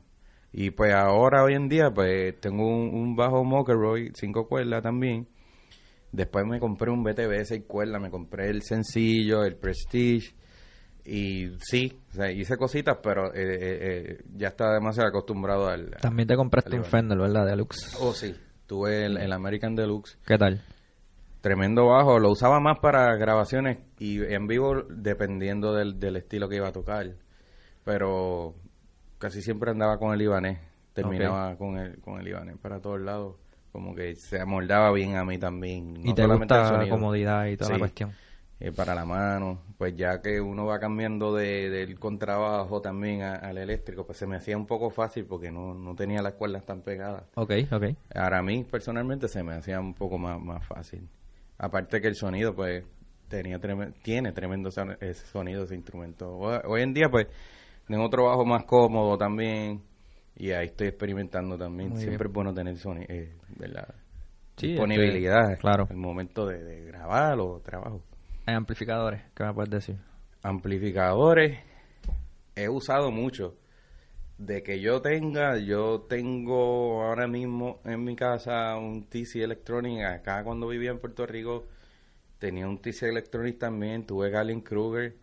Y 0.52 0.72
pues 0.72 0.94
ahora, 0.94 1.44
hoy 1.44 1.56
en 1.56 1.68
día, 1.68 1.92
pues 1.92 2.40
tengo 2.40 2.68
un, 2.68 2.94
un 2.94 3.16
bajo 3.16 3.44
Mockeroy, 3.44 4.12
cinco 4.16 4.48
cuerdas 4.48 4.84
también 4.84 5.28
Después 6.14 6.46
me 6.46 6.60
compré 6.60 6.92
un 6.92 7.04
BTV 7.04 7.44
6 7.44 7.64
cuerdas, 7.68 8.00
me 8.00 8.12
compré 8.12 8.48
el 8.48 8.62
sencillo, 8.62 9.44
el 9.44 9.56
Prestige. 9.56 10.36
Y 11.04 11.58
sí, 11.58 12.00
hice 12.36 12.56
cositas, 12.56 13.00
pero 13.02 13.34
eh, 13.34 13.42
eh, 13.42 13.80
eh, 13.82 14.24
ya 14.36 14.50
estaba 14.50 14.76
demasiado 14.76 15.10
acostumbrado 15.10 15.68
al... 15.68 15.90
También 16.00 16.28
te 16.28 16.36
compraste 16.36 16.78
un 16.78 16.86
Fender, 16.86 17.18
¿verdad? 17.18 17.48
Deluxe. 17.48 17.98
Oh, 18.00 18.14
sí. 18.14 18.36
Tuve 18.68 19.08
el, 19.08 19.34
American 19.34 19.74
Deluxe. 19.74 20.20
¿Qué 20.24 20.38
tal? 20.38 20.62
Tremendo 21.42 21.88
bajo. 21.88 22.20
Lo 22.20 22.30
usaba 22.30 22.60
más 22.60 22.78
para 22.80 23.16
grabaciones 23.16 23.80
y 23.98 24.24
en 24.24 24.46
vivo 24.46 24.84
dependiendo 24.88 25.74
del, 25.74 26.00
del 26.00 26.18
estilo 26.18 26.48
que 26.48 26.58
iba 26.58 26.68
a 26.68 26.74
tocar. 26.74 27.08
Pero 27.84 28.56
casi 29.18 29.42
siempre 29.42 29.72
andaba 29.72 29.98
con 29.98 30.14
el 30.14 30.22
Ibanez. 30.22 30.60
Terminaba 30.94 31.56
con, 31.58 31.78
el, 31.78 32.00
con 32.02 32.20
el 32.20 32.28
Ibanez 32.28 32.58
para 32.62 32.80
todos 32.80 33.02
lados 33.02 33.36
como 33.74 33.96
que 33.96 34.16
se 34.16 34.40
amoldaba 34.40 34.92
bien 34.92 35.16
a 35.18 35.26
mí 35.26 35.40
también. 35.40 35.96
y 36.08 36.14
te 36.14 36.28
gusta 36.28 36.78
la 36.78 36.88
comodidad 36.88 37.48
y 37.48 37.58
toda 37.58 37.72
la 37.72 37.80
cuestión. 37.80 38.14
Eh, 38.60 38.72
para 38.72 38.96
la 38.96 39.04
mano, 39.04 39.60
pues 39.78 39.96
ya 39.96 40.22
que 40.22 40.40
uno 40.40 40.66
va 40.66 40.80
cambiando 40.80 41.36
de, 41.36 41.70
del 41.70 42.00
contrabajo 42.00 42.82
también 42.82 43.22
al 43.24 43.58
eléctrico, 43.58 44.06
pues 44.06 44.20
se 44.20 44.28
me 44.28 44.38
hacía 44.38 44.56
un 44.56 44.68
poco 44.68 44.90
fácil 44.90 45.26
porque 45.26 45.52
no, 45.52 45.74
no 45.74 45.96
tenía 45.96 46.22
las 46.22 46.36
cuerdas 46.36 46.66
tan 46.66 46.82
pegadas. 46.82 47.24
Ok, 47.36 47.52
ok. 47.72 47.84
Ahora 48.16 48.38
a 48.38 48.44
mí 48.44 48.64
personalmente 48.64 49.28
se 49.28 49.44
me 49.44 49.56
hacía 49.56 49.80
un 49.82 49.94
poco 49.94 50.18
más, 50.18 50.40
más 50.40 50.66
fácil. 50.66 51.10
Aparte 51.58 52.00
que 52.00 52.08
el 52.08 52.16
sonido, 52.16 52.56
pues, 52.56 52.86
tenía 53.28 53.60
tiene 54.02 54.32
tremendo 54.32 54.70
sonido 54.72 55.64
ese 55.64 55.76
instrumento. 55.76 56.38
Hoy, 56.38 56.84
en 56.84 56.94
día, 56.94 57.10
pues, 57.10 57.28
en 57.90 58.00
otro 58.00 58.26
bajo 58.26 58.46
más 58.46 58.64
cómodo 58.66 59.18
también 59.18 59.82
y 60.36 60.52
ahí 60.52 60.68
estoy 60.68 60.88
experimentando 60.88 61.58
también. 61.58 61.96
Siempre 61.98 62.28
es 62.28 62.34
bueno 62.34 62.54
tener 62.54 62.78
sonido, 62.78 63.06
eh, 63.10 63.34
disponibilidad. 64.58 65.58
claro. 65.60 65.88
El 65.90 65.98
momento 65.98 66.48
de, 66.48 66.86
grabar 66.86 67.40
o 67.40 67.60
trabajo. 67.60 68.04
¿Hay 68.46 68.56
amplificadores? 68.56 69.22
¿Qué 69.36 69.44
me 69.44 69.54
puedes 69.54 69.70
decir? 69.70 69.98
Amplificadores 70.42 71.60
he 72.56 72.70
usado 72.70 73.12
mucho. 73.12 73.56
De 74.38 74.64
que 74.64 74.82
yo 74.82 75.00
tenga, 75.00 75.58
yo 75.60 76.02
tengo 76.10 77.04
ahora 77.04 77.28
mismo 77.28 77.80
en 77.86 78.04
mi 78.04 78.16
casa 78.16 78.76
un 78.78 79.08
TC 79.08 79.44
Electronic. 79.44 80.04
Acá 80.04 80.44
cuando 80.44 80.68
vivía 80.68 80.90
en 80.90 81.00
Puerto 81.00 81.26
Rico 81.26 81.68
tenía 82.40 82.68
un 82.68 82.80
TC 82.80 83.04
Electronic 83.04 83.60
también. 83.60 84.06
Tuve 84.06 84.32
Galen 84.32 84.62
Kruger 84.62 85.16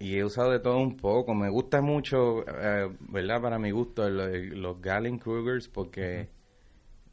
y 0.00 0.16
he 0.16 0.24
usado 0.24 0.50
de 0.50 0.60
todo 0.60 0.78
un 0.78 0.96
poco. 0.96 1.34
Me 1.34 1.48
gusta 1.48 1.80
mucho, 1.80 2.44
eh, 2.46 2.88
¿verdad? 3.00 3.40
Para 3.40 3.58
mi 3.58 3.70
gusto, 3.70 4.08
los 4.08 4.80
Galen 4.80 5.18
Krugers 5.18 5.68
porque 5.68 6.28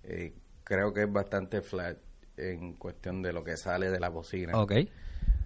eh, 0.04 0.34
creo 0.64 0.94
que 0.94 1.04
es 1.04 1.12
bastante 1.12 1.62
flat 1.62 1.98
en 2.38 2.74
cuestión 2.74 3.22
de 3.22 3.34
lo 3.34 3.44
que 3.44 3.58
sale 3.58 3.90
de 3.90 4.00
la 4.00 4.10
bocina. 4.10 4.54
Ok. 4.60 4.74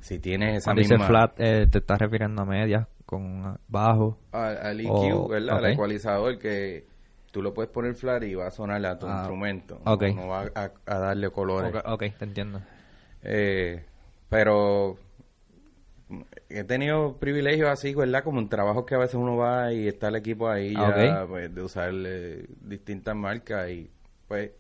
Si 0.02 0.20
tienes 0.20 0.58
esa 0.58 0.74
Cuando 0.74 0.82
misma... 0.82 1.08
flat, 1.08 1.40
eh, 1.40 1.68
te 1.68 1.80
estás 1.80 2.00
refiriendo 2.00 2.42
a 2.42 2.46
medias 2.46 2.88
con 3.06 3.58
bajo. 3.68 4.18
Al, 4.32 4.80
EQ, 4.80 5.30
¿verdad? 5.30 5.58
Al 5.58 5.74
ecualizador 5.74 6.38
que 6.38 6.86
tú 7.32 7.42
lo 7.42 7.54
puedes 7.54 7.72
poner 7.72 7.96
flat 7.96 8.24
y 8.24 8.36
va 8.36 8.48
a 8.48 8.52
sonar 8.52 8.86
a 8.86 8.98
tu 8.98 9.08
ah, 9.08 9.18
instrumento. 9.18 9.80
Okay. 9.86 10.14
No, 10.14 10.28
va 10.28 10.52
a, 10.54 11.00
darle 11.00 11.30
colores. 11.30 11.74
Ok, 11.86 12.04
te 12.18 12.26
entiendo. 12.26 12.62
pero 14.30 14.98
he 16.50 16.64
tenido 16.64 17.18
privilegios 17.18 17.70
así, 17.70 17.94
¿verdad? 17.94 18.24
Como 18.24 18.40
en 18.40 18.50
trabajos 18.50 18.86
que 18.86 18.96
a 18.96 19.00
veces 19.00 19.16
uno 19.16 19.38
va 19.38 19.72
y 19.72 19.88
está 19.88 20.08
el 20.08 20.16
equipo 20.16 20.50
ahí 20.50 20.74
ya, 20.74 21.26
pues, 21.28 21.54
de 21.54 21.62
usar 21.62 21.94
distintas 22.62 23.16
marcas 23.16 23.70
y 23.70 23.90
pues 24.28 24.52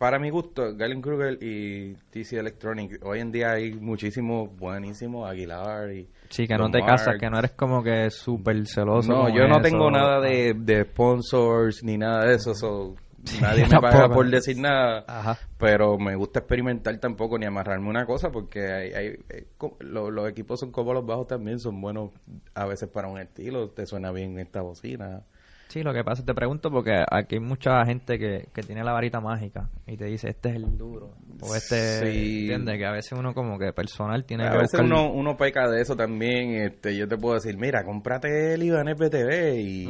para 0.00 0.18
mi 0.18 0.30
gusto, 0.30 0.74
Galen 0.74 1.02
Kruger 1.02 1.36
y 1.42 1.92
TC 1.92 2.38
Electronic, 2.38 3.04
hoy 3.04 3.20
en 3.20 3.30
día 3.30 3.52
hay 3.52 3.74
muchísimos 3.74 4.48
buenísimos, 4.56 5.28
Aguilar 5.28 5.92
y... 5.92 6.08
Sí, 6.30 6.46
que 6.46 6.56
no 6.56 6.70
te 6.70 6.80
casas, 6.80 7.16
que 7.20 7.28
no 7.28 7.38
eres 7.38 7.50
como 7.50 7.82
que 7.82 8.08
súper 8.10 8.66
celoso. 8.66 9.12
No, 9.12 9.28
yo 9.28 9.46
no 9.46 9.60
tengo 9.60 9.90
nada 9.90 10.18
de, 10.22 10.54
de, 10.56 10.84
sponsors 10.84 11.84
ni 11.84 11.98
nada 11.98 12.24
de 12.24 12.36
eso, 12.36 12.54
so, 12.54 12.94
nadie 13.40 13.66
me 13.66 13.80
paga 13.80 14.08
por 14.08 14.28
decir 14.28 14.58
nada, 14.58 15.38
pero 15.58 15.98
me 15.98 16.14
gusta 16.14 16.40
experimentar 16.40 16.96
tampoco 16.98 17.38
ni 17.38 17.46
amarrarme 17.46 17.88
una 17.88 18.06
cosa 18.06 18.30
porque 18.30 18.72
hay, 18.72 18.92
hay, 18.92 19.06
eh, 19.28 19.46
los 19.80 20.28
equipos 20.28 20.60
son 20.60 20.72
como 20.72 20.94
los 20.94 21.04
bajos 21.04 21.26
también, 21.26 21.58
son 21.58 21.80
buenos 21.80 22.10
a 22.54 22.66
veces 22.66 22.88
para 22.88 23.08
un 23.08 23.18
estilo, 23.20 23.70
te 23.70 23.86
suena 23.86 24.10
bien 24.12 24.38
esta 24.38 24.62
bocina. 24.62 25.22
Sí, 25.68 25.84
lo 25.84 25.92
que 25.92 26.02
pasa, 26.02 26.24
te 26.24 26.34
pregunto 26.34 26.68
porque 26.68 27.04
aquí 27.08 27.36
hay 27.36 27.40
mucha 27.40 27.84
gente 27.84 28.18
que, 28.18 28.48
que 28.52 28.62
tiene 28.62 28.82
la 28.82 28.92
varita 28.92 29.20
mágica 29.20 29.68
y 29.86 29.96
te 29.96 30.06
dice, 30.06 30.30
este 30.30 30.48
es 30.48 30.56
el 30.56 30.76
duro, 30.76 31.14
o 31.40 31.54
este, 31.54 32.10
sí. 32.10 32.40
¿entiendes? 32.40 32.76
Que 32.76 32.86
a 32.86 32.90
veces 32.90 33.12
uno 33.12 33.34
como 33.34 33.56
que 33.56 33.72
personal 33.72 34.24
tiene 34.24 34.48
a 34.48 34.50
que 34.50 34.58
veces 34.58 34.80
uno, 34.80 35.12
uno 35.12 35.36
peca 35.36 35.68
de 35.68 35.80
eso 35.80 35.94
también, 35.94 36.54
este 36.56 36.96
yo 36.96 37.06
te 37.06 37.16
puedo 37.16 37.36
decir, 37.36 37.56
mira, 37.56 37.84
cómprate 37.84 38.54
el 38.54 38.64
Ibanez 38.64 38.96
BTV 38.96 39.60
y 39.60 39.88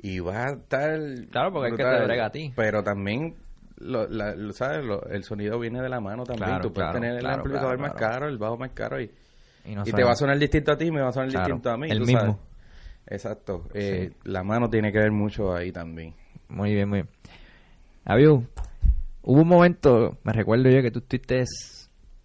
y 0.00 0.20
vas 0.20 0.36
a 0.36 0.50
estar... 0.54 0.98
Claro, 1.30 1.52
porque 1.52 1.68
es 1.68 1.76
que 1.76 1.84
te 1.84 2.04
brega 2.04 2.26
a 2.26 2.30
ti. 2.30 2.52
Pero 2.54 2.82
también, 2.82 3.34
lo, 3.78 4.06
la, 4.08 4.34
¿sabes? 4.52 4.84
el 5.10 5.24
sonido 5.24 5.58
viene 5.58 5.80
de 5.80 5.88
la 5.88 6.00
mano 6.00 6.24
también. 6.24 6.60
Tú 6.60 6.72
puedes 6.72 6.92
tener 6.92 7.18
el 7.18 7.26
amplificador 7.26 7.78
más 7.78 7.94
caro, 7.94 8.28
el 8.28 8.38
bajo 8.38 8.56
más 8.56 8.70
caro 8.70 9.00
y, 9.00 9.10
y, 9.64 9.92
te 9.92 10.04
va 10.04 10.12
a 10.12 10.16
sonar 10.16 10.38
distinto 10.38 10.72
a 10.72 10.76
ti, 10.76 10.90
me 10.90 11.00
va 11.00 11.08
a 11.08 11.12
sonar 11.12 11.30
distinto 11.30 11.70
a 11.70 11.76
mí. 11.76 11.90
El 11.90 12.00
mismo. 12.00 12.38
Exacto. 13.06 13.68
Eh, 13.74 14.12
La 14.24 14.42
mano 14.42 14.68
tiene 14.68 14.92
que 14.92 14.98
ver 14.98 15.12
mucho 15.12 15.54
ahí 15.54 15.72
también. 15.72 16.14
Muy 16.48 16.74
bien, 16.74 16.88
muy 16.88 17.02
bien. 17.02 17.08
Había 18.04 18.30
hubo 18.30 19.42
un 19.42 19.48
momento, 19.48 20.16
me 20.24 20.32
recuerdo 20.32 20.70
yo 20.70 20.80
que 20.80 20.90
tú 20.90 21.00
estuviste 21.00 21.44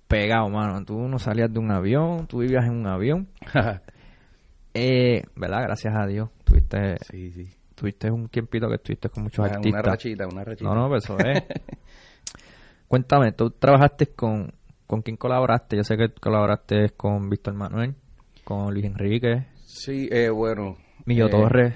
pegado, 0.08 0.50
mano. 0.50 0.84
Tú 0.86 0.98
no 1.08 1.20
salías 1.20 1.52
de 1.52 1.60
un 1.60 1.72
avión, 1.72 2.28
tú 2.28 2.40
vivías 2.40 2.66
en 2.66 2.76
un 2.76 2.88
avión. 2.88 3.28
eh, 4.74 5.24
¿Verdad? 5.36 5.64
Gracias 5.64 5.94
a 5.96 6.06
Dios. 6.06 6.30
Tuviste, 6.44 6.98
sí, 7.10 7.32
sí. 7.32 7.50
Tuviste 7.76 8.10
un 8.10 8.30
tiempito 8.30 8.68
que 8.68 8.76
estuviste 8.76 9.10
con 9.10 9.24
muchos 9.24 9.46
artistas. 9.46 9.72
Una 9.72 9.82
rachita, 9.82 10.28
una 10.28 10.44
rachita. 10.44 10.70
No, 10.70 10.76
no, 10.76 10.90
pues 10.90 11.04
eso 11.04 11.18
es. 11.20 11.44
Cuéntame, 12.88 13.32
tú 13.32 13.50
trabajaste 13.52 14.08
con, 14.08 14.54
con 14.88 15.02
quién 15.02 15.18
colaboraste. 15.18 15.78
Yo 15.78 15.84
sé 15.84 15.98
que 15.98 16.10
colaboraste 16.10 16.92
con 16.92 17.30
Víctor 17.30 17.56
Manuel, 17.56 17.96
con 18.44 18.74
Luis 18.74 18.86
Enrique. 18.86 19.48
Sí, 19.66 20.08
eh, 20.12 20.30
bueno. 20.30 20.78
Millo 21.06 21.28
eh, 21.28 21.32
Torres. 21.32 21.74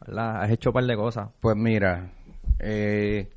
¿Verdad? 0.00 0.42
Has 0.42 0.50
hecho 0.50 0.70
un 0.70 0.74
par 0.74 0.84
de 0.84 0.96
cosas. 0.96 1.28
Pues 1.40 1.56
mira, 1.56 2.10
eh, 2.58 3.30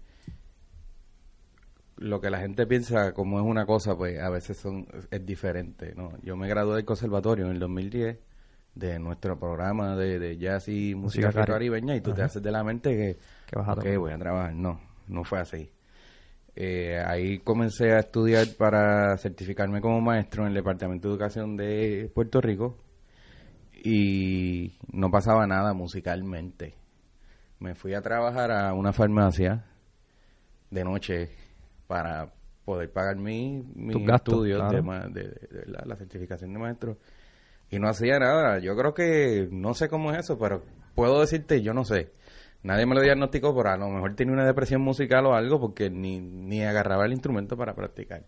lo 1.97 2.19
que 2.19 2.29
la 2.29 2.39
gente 2.39 2.65
piensa 2.65 3.13
como 3.13 3.39
es 3.39 3.45
una 3.45 3.65
cosa, 3.65 3.95
pues 3.95 4.19
a 4.19 4.29
veces 4.29 4.57
son 4.57 4.87
es 5.11 5.25
diferente, 5.25 5.93
¿no? 5.95 6.11
Yo 6.23 6.35
me 6.35 6.47
gradué 6.47 6.75
del 6.77 6.85
conservatorio 6.85 7.45
en 7.45 7.51
el 7.51 7.59
2010 7.59 8.17
de 8.75 8.99
nuestro 8.99 9.37
programa 9.39 9.95
de, 9.95 10.19
de 10.19 10.37
jazz 10.37 10.67
y 10.67 10.95
música, 10.95 11.31
caribeña 11.31 11.95
y 11.95 12.01
tú 12.01 12.13
te 12.13 12.23
haces 12.23 12.41
de 12.41 12.51
la 12.51 12.63
mente 12.63 12.95
que, 12.95 13.17
que 13.81 13.97
voy 13.97 14.11
a 14.11 14.17
trabajar. 14.17 14.53
No, 14.53 14.79
no 15.07 15.23
fue 15.23 15.39
así. 15.39 15.69
Eh, 16.55 17.01
ahí 17.03 17.39
comencé 17.39 17.93
a 17.93 17.99
estudiar 17.99 18.45
para 18.57 19.17
certificarme 19.17 19.81
como 19.81 20.01
maestro 20.01 20.43
en 20.43 20.49
el 20.49 20.53
Departamento 20.53 21.07
de 21.07 21.13
Educación 21.13 21.57
de 21.57 22.11
Puerto 22.13 22.41
Rico 22.41 22.77
y 23.83 24.77
no 24.91 25.09
pasaba 25.09 25.47
nada 25.47 25.73
musicalmente. 25.73 26.75
Me 27.59 27.73
fui 27.75 27.95
a 27.95 28.01
trabajar 28.01 28.51
a 28.51 28.73
una 28.73 28.93
farmacia 28.93 29.65
de 30.69 30.83
noche 30.83 31.29
para 31.87 32.31
poder 32.65 32.91
pagar 32.91 33.17
mi, 33.17 33.63
mi 33.75 33.93
estudios 34.11 34.71
de, 34.71 35.65
la, 35.65 35.95
certificación 35.95 36.53
de 36.53 36.59
maestro 36.59 36.97
y 37.69 37.79
no 37.79 37.87
hacía 37.87 38.19
nada. 38.19 38.59
Yo 38.59 38.75
creo 38.75 38.93
que, 38.93 39.47
no 39.51 39.73
sé 39.73 39.89
cómo 39.89 40.11
es 40.11 40.19
eso, 40.19 40.37
pero 40.37 40.63
puedo 40.95 41.21
decirte, 41.21 41.61
yo 41.61 41.73
no 41.73 41.85
sé. 41.85 42.11
Nadie 42.63 42.85
me 42.85 42.95
lo 42.95 43.01
diagnosticó, 43.01 43.55
pero 43.55 43.69
a 43.71 43.77
lo 43.77 43.89
mejor 43.89 44.15
tenía 44.15 44.33
una 44.33 44.45
depresión 44.45 44.81
musical 44.81 45.25
o 45.25 45.33
algo 45.33 45.59
porque 45.59 45.89
ni, 45.89 46.19
ni 46.19 46.63
agarraba 46.63 47.05
el 47.05 47.11
instrumento 47.11 47.57
para 47.57 47.73
practicar. 47.73 48.23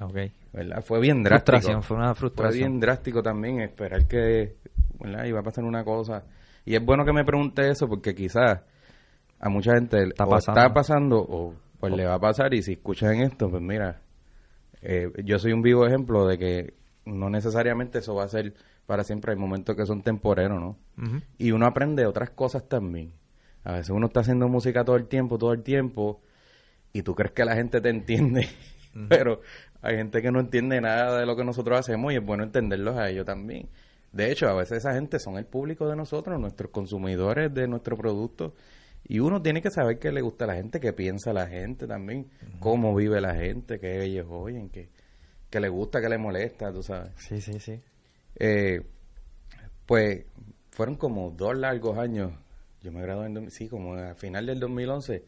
Okay. 0.00 0.32
¿verdad? 0.52 0.82
Fue 0.82 1.00
bien 1.00 1.22
drástico. 1.22 1.82
fue 1.82 1.96
una 1.96 2.14
frustración. 2.14 2.52
Fue 2.52 2.68
bien 2.68 2.80
drástico 2.80 3.22
también 3.22 3.60
esperar 3.60 4.06
que 4.06 4.56
¿verdad? 5.00 5.24
iba 5.24 5.40
a 5.40 5.42
pasar 5.42 5.64
una 5.64 5.84
cosa. 5.84 6.24
Y 6.64 6.76
es 6.76 6.84
bueno 6.84 7.04
que 7.04 7.12
me 7.12 7.24
pregunte 7.24 7.68
eso 7.68 7.88
porque 7.88 8.14
quizás 8.14 8.60
a 9.40 9.48
mucha 9.48 9.74
gente 9.74 10.02
está 10.04 10.26
pasando. 10.26 10.60
está 10.60 10.72
pasando 10.72 11.18
o 11.18 11.54
pues 11.80 11.92
le 11.94 12.06
va 12.06 12.14
a 12.14 12.20
pasar 12.20 12.54
y 12.54 12.62
si 12.62 12.74
escuchan 12.74 13.20
esto, 13.22 13.50
pues 13.50 13.60
mira, 13.60 14.00
eh, 14.82 15.10
yo 15.24 15.38
soy 15.40 15.52
un 15.52 15.62
vivo 15.62 15.84
ejemplo 15.84 16.26
de 16.28 16.38
que 16.38 16.74
no 17.04 17.28
necesariamente 17.28 17.98
eso 17.98 18.14
va 18.14 18.24
a 18.24 18.28
ser 18.28 18.54
para 18.86 19.04
siempre, 19.04 19.32
hay 19.32 19.38
momentos 19.38 19.76
que 19.76 19.86
son 19.86 20.02
temporeros, 20.02 20.60
¿no? 20.60 20.76
Y 21.38 21.52
uno 21.52 21.66
aprende 21.66 22.06
otras 22.06 22.30
cosas 22.30 22.68
también. 22.68 23.12
A 23.64 23.72
veces 23.72 23.90
uno 23.90 24.06
está 24.06 24.20
haciendo 24.20 24.48
música 24.48 24.84
todo 24.84 24.96
el 24.96 25.06
tiempo, 25.06 25.38
todo 25.38 25.52
el 25.52 25.62
tiempo, 25.62 26.20
y 26.92 27.02
tú 27.02 27.14
crees 27.14 27.32
que 27.32 27.44
la 27.44 27.54
gente 27.54 27.80
te 27.80 27.88
entiende, 27.88 28.48
pero 29.08 29.40
hay 29.80 29.96
gente 29.96 30.20
que 30.20 30.30
no 30.30 30.40
entiende 30.40 30.80
nada 30.80 31.18
de 31.18 31.26
lo 31.26 31.36
que 31.36 31.44
nosotros 31.44 31.78
hacemos 31.78 32.12
y 32.12 32.16
es 32.16 32.24
bueno 32.24 32.44
entenderlos 32.44 32.96
a 32.96 33.08
ellos 33.08 33.24
también. 33.24 33.68
De 34.12 34.30
hecho, 34.30 34.46
a 34.48 34.54
veces 34.54 34.78
esa 34.78 34.94
gente 34.94 35.18
son 35.18 35.38
el 35.38 35.46
público 35.46 35.88
de 35.88 35.96
nosotros, 35.96 36.38
nuestros 36.38 36.70
consumidores 36.70 37.52
de 37.54 37.66
nuestro 37.66 37.96
producto 37.96 38.54
y 39.04 39.20
uno 39.20 39.42
tiene 39.42 39.62
que 39.62 39.70
saber 39.70 39.98
qué 39.98 40.12
le 40.12 40.20
gusta 40.20 40.44
a 40.44 40.48
la 40.48 40.54
gente, 40.54 40.80
qué 40.80 40.92
piensa 40.92 41.32
la 41.32 41.46
gente 41.46 41.86
también, 41.86 42.28
cómo 42.60 42.94
vive 42.94 43.20
la 43.20 43.34
gente, 43.34 43.80
qué 43.80 44.04
ellos 44.04 44.26
oyen, 44.30 44.68
qué, 44.68 44.90
qué 45.50 45.60
le 45.60 45.68
gusta, 45.68 46.00
qué 46.00 46.08
le 46.08 46.18
molesta, 46.18 46.72
tú 46.72 46.82
sabes. 46.82 47.12
Sí, 47.16 47.40
sí, 47.40 47.58
sí. 47.58 47.80
Eh, 48.36 48.82
pues 49.86 50.24
fueron 50.70 50.96
como 50.96 51.30
dos 51.30 51.56
largos 51.56 51.98
años. 51.98 52.32
Yo 52.80 52.92
me 52.92 53.02
gradué 53.02 53.26
en, 53.26 53.50
sí, 53.50 53.68
como 53.68 53.94
a 53.94 54.14
final 54.14 54.46
del 54.46 54.60
2011. 54.60 55.24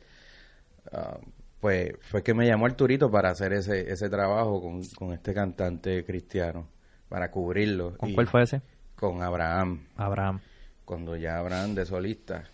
Ah, 0.92 1.18
pues 1.60 1.92
fue 2.00 2.22
que 2.22 2.34
me 2.34 2.46
llamó 2.46 2.66
Arturito 2.66 3.10
para 3.10 3.30
hacer 3.30 3.52
ese, 3.52 3.90
ese 3.90 4.08
trabajo 4.10 4.60
con, 4.60 4.82
con 4.88 5.12
este 5.12 5.32
cantante 5.32 6.04
cristiano, 6.04 6.68
para 7.08 7.30
cubrirlo. 7.30 7.96
¿Con 7.96 8.12
cuál 8.12 8.26
fue 8.26 8.42
ese? 8.42 8.60
Con 8.96 9.22
Abraham. 9.22 9.86
Abraham. 9.96 10.40
Cuando 10.84 11.16
ya 11.16 11.38
Abraham 11.38 11.74
de 11.74 11.86
solista 11.86 12.44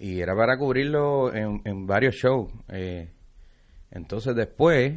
y 0.00 0.20
era 0.20 0.34
para 0.34 0.56
cubrirlo 0.56 1.32
en, 1.32 1.86
varios 1.86 2.14
shows. 2.14 2.50
Eh, 2.68 3.10
entonces 3.90 4.34
después, 4.34 4.94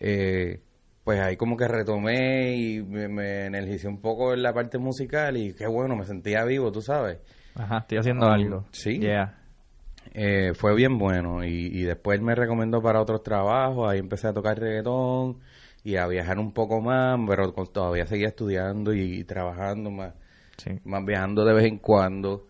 eh, 0.00 0.60
pues 1.04 1.20
ahí 1.20 1.36
como 1.36 1.56
que 1.56 1.68
retomé 1.68 2.56
y 2.56 2.82
me, 2.82 3.46
energicé 3.46 3.86
un 3.88 4.00
poco 4.00 4.32
en 4.32 4.42
la 4.42 4.54
parte 4.54 4.78
musical 4.78 5.36
y 5.36 5.52
qué 5.52 5.66
bueno, 5.66 5.96
me 5.96 6.04
sentía 6.04 6.44
vivo, 6.44 6.72
tú 6.72 6.80
sabes. 6.80 7.18
Ajá, 7.54 7.78
estoy 7.78 7.98
haciendo 7.98 8.26
um, 8.26 8.32
algo. 8.32 8.64
Sí. 8.72 9.00
Eh, 10.12 10.54
fue 10.54 10.74
bien 10.74 10.98
bueno 10.98 11.44
y, 11.44 11.82
después 11.82 12.20
me 12.20 12.34
recomendó 12.34 12.80
para 12.80 13.02
otros 13.02 13.22
trabajos, 13.22 13.90
ahí 13.90 13.98
empecé 13.98 14.28
a 14.28 14.32
tocar 14.32 14.58
reggaetón 14.58 15.40
y 15.82 15.96
a 15.96 16.06
viajar 16.06 16.38
un 16.38 16.52
poco 16.52 16.80
más, 16.80 17.18
pero 17.28 17.52
todavía 17.52 18.06
seguía 18.06 18.28
estudiando 18.28 18.94
y, 18.94 19.24
trabajando 19.24 19.90
más, 19.90 20.14
más 20.84 21.04
viajando 21.04 21.44
de 21.44 21.52
vez 21.52 21.66
en 21.66 21.78
cuando 21.78 22.46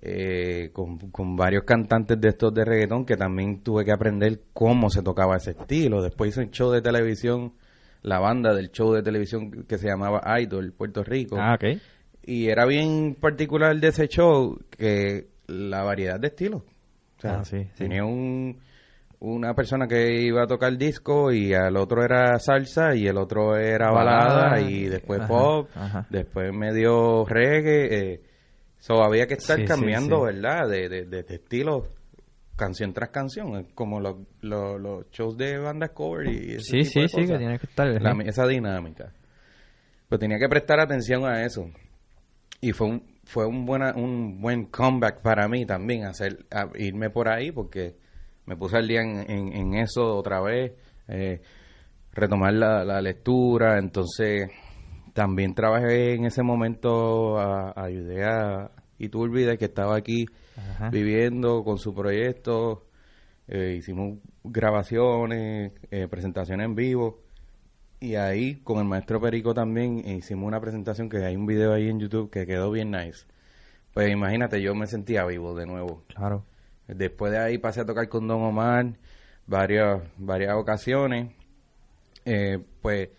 eh, 0.00 0.70
con, 0.72 0.98
con, 1.10 1.36
varios 1.36 1.64
cantantes 1.64 2.18
de 2.18 2.28
estos 2.28 2.54
de 2.54 2.64
reggaetón 2.64 3.04
que 3.04 3.18
también 3.18 3.62
tuve 3.62 3.84
que 3.84 3.92
aprender 3.92 4.40
cómo 4.54 4.88
se 4.88 5.02
tocaba 5.02 5.36
ese 5.36 5.50
estilo. 5.50 6.00
Después 6.02 6.30
hice 6.30 6.40
un 6.40 6.50
show 6.50 6.70
de 6.70 6.80
televisión, 6.80 7.52
la 8.02 8.18
banda 8.18 8.54
del 8.54 8.70
show 8.70 8.92
de 8.92 9.02
televisión 9.02 9.64
que 9.68 9.78
se 9.78 9.88
llamaba 9.88 10.22
Idol, 10.40 10.72
Puerto 10.72 11.04
Rico. 11.04 11.36
Ah, 11.38 11.54
ok. 11.54 11.80
Y 12.24 12.48
era 12.48 12.66
bien 12.66 13.16
particular 13.18 13.76
de 13.78 13.88
ese 13.88 14.08
show 14.08 14.58
que 14.70 15.28
la 15.46 15.82
variedad 15.82 16.18
de 16.18 16.28
estilos. 16.28 16.62
O 17.18 17.20
sea, 17.20 17.40
ah, 17.40 17.66
tenía 17.76 18.04
un, 18.04 18.58
una 19.18 19.54
persona 19.54 19.86
que 19.86 20.22
iba 20.22 20.42
a 20.42 20.46
tocar 20.46 20.76
disco 20.76 21.32
y 21.32 21.52
al 21.52 21.76
otro 21.76 22.02
era 22.02 22.38
salsa 22.38 22.94
y 22.94 23.06
el 23.06 23.18
otro 23.18 23.56
era 23.56 23.90
balada, 23.90 24.60
y 24.60 24.84
después 24.86 25.20
pop, 25.26 25.68
después 26.08 26.52
medio 26.52 27.24
reggae. 27.26 28.12
Eh, 28.12 28.20
So, 28.80 29.04
había 29.04 29.26
que 29.26 29.34
estar 29.34 29.62
cambiando, 29.66 30.22
¿verdad? 30.22 30.66
De, 30.66 30.88
de, 30.88 31.20
estilo 31.28 31.84
canción 32.60 32.92
tras 32.92 33.08
canción, 33.08 33.64
como 33.74 34.00
los, 34.00 34.16
los, 34.42 35.10
shows 35.10 35.36
de 35.36 35.58
bandas 35.58 35.90
cover 35.90 36.28
y 36.28 36.52
ese 36.52 36.60
Sí, 36.60 36.84
sí, 36.84 37.08
sí, 37.08 37.26
que 37.26 37.38
tiene 37.38 37.58
que 37.58 37.66
estar. 37.66 37.88
esa 38.26 38.46
dinámica. 38.46 39.12
Pues 40.08 40.20
tenía 40.20 40.38
que 40.38 40.48
prestar 40.48 40.78
atención 40.78 41.24
a 41.24 41.42
eso. 41.44 41.70
Y 42.60 42.72
fue 42.72 42.88
un, 42.88 43.02
fue 43.24 43.46
un, 43.46 43.64
buena, 43.64 43.94
un 43.96 44.42
buen 44.42 44.66
comeback 44.66 45.22
para 45.22 45.48
mí 45.48 45.64
también, 45.64 46.04
hacer 46.04 46.44
irme 46.74 47.08
por 47.08 47.28
ahí, 47.28 47.50
porque 47.50 47.96
me 48.44 48.56
puse 48.56 48.76
al 48.76 48.86
día 48.86 49.00
en, 49.00 49.28
en, 49.28 49.74
eso 49.74 50.16
otra 50.16 50.42
vez, 50.42 50.72
eh, 51.08 51.40
retomar 52.12 52.52
la, 52.52 52.84
la 52.84 53.00
lectura, 53.00 53.78
entonces 53.78 54.50
también 55.14 55.54
trabajé 55.54 56.14
en 56.14 56.26
ese 56.26 56.42
momento, 56.42 57.38
a, 57.38 57.72
ayudé 57.74 58.24
a 58.24 58.70
Iturbide, 59.00 59.58
que 59.58 59.64
estaba 59.64 59.96
aquí 59.96 60.26
viviendo 60.92 61.64
con 61.64 61.78
su 61.78 61.94
proyecto. 61.94 62.86
Eh, 63.48 63.76
hicimos 63.78 64.18
grabaciones, 64.44 65.72
eh, 65.90 66.06
presentaciones 66.08 66.66
en 66.66 66.74
vivo. 66.74 67.22
Y 67.98 68.14
ahí 68.14 68.56
con 68.62 68.78
el 68.78 68.84
maestro 68.84 69.20
Perico 69.20 69.52
también 69.52 69.98
hicimos 70.08 70.46
una 70.46 70.60
presentación 70.60 71.08
que 71.08 71.18
hay 71.24 71.36
un 71.36 71.46
video 71.46 71.74
ahí 71.74 71.88
en 71.88 71.98
YouTube 71.98 72.30
que 72.30 72.46
quedó 72.46 72.70
bien 72.70 72.90
nice. 72.90 73.26
Pues 73.92 74.10
imagínate, 74.10 74.62
yo 74.62 74.74
me 74.74 74.86
sentía 74.86 75.24
vivo 75.26 75.54
de 75.54 75.66
nuevo. 75.66 76.04
Claro. 76.14 76.44
Después 76.86 77.32
de 77.32 77.38
ahí 77.38 77.58
pasé 77.58 77.80
a 77.80 77.84
tocar 77.84 78.08
con 78.08 78.26
Don 78.26 78.42
Omar 78.42 78.94
varias, 79.46 80.02
varias 80.16 80.54
ocasiones. 80.54 81.32
Eh, 82.24 82.58
pues 82.80 83.10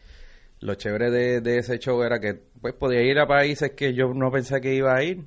lo 0.60 0.76
chévere 0.76 1.42
de, 1.42 1.58
ese 1.58 1.80
show 1.80 2.02
era 2.04 2.20
que 2.20 2.44
pues 2.62 2.74
podía 2.76 3.02
ir 3.02 3.20
a 3.20 3.28
países 3.28 3.72
que 3.72 3.94
yo 3.94 4.14
no 4.14 4.32
pensé 4.32 4.62
que 4.62 4.74
iba 4.74 4.96
a 4.96 5.04
ir, 5.04 5.26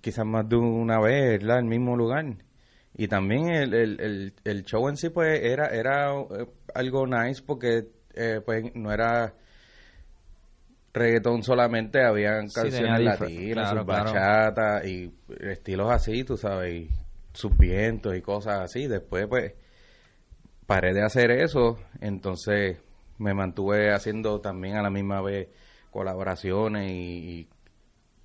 quizás 0.00 0.24
más 0.24 0.48
de 0.48 0.56
una 0.56 0.98
vez, 0.98 1.40
¿verdad? 1.40 1.58
El 1.58 1.66
mismo 1.66 1.96
lugar. 1.96 2.24
Y 2.94 3.08
también 3.08 3.48
el, 3.50 3.74
el, 3.74 4.34
el, 4.44 4.64
show 4.64 4.88
en 4.88 4.96
sí 4.96 5.08
pues 5.08 5.40
era, 5.42 5.68
era 5.68 6.12
eh, 6.12 6.46
algo 6.74 7.06
nice 7.06 7.42
porque 7.42 7.88
eh, 8.14 8.40
pues 8.44 8.64
no 8.74 8.92
era 8.92 9.34
reggaetón 10.92 11.42
solamente, 11.42 12.04
habían 12.04 12.48
canciones 12.48 13.00
latinas, 13.00 13.86
bachata 13.86 14.86
y 14.86 15.10
estilos 15.40 15.90
así, 15.90 16.22
tú 16.22 16.36
sabes, 16.36 16.74
y 16.74 16.90
sus 17.32 17.56
vientos 17.56 18.14
y 18.14 18.20
cosas 18.20 18.60
así. 18.60 18.86
Después 18.86 19.26
pues 19.26 19.54
paré 20.66 20.92
de 20.92 21.02
hacer 21.02 21.30
eso, 21.30 21.78
entonces 22.00 22.78
me 23.18 23.32
mantuve 23.32 23.90
haciendo 23.90 24.40
también 24.40 24.76
a 24.76 24.82
la 24.82 24.90
misma 24.90 25.22
vez 25.22 25.48
colaboraciones 25.92 26.90
y, 26.90 27.48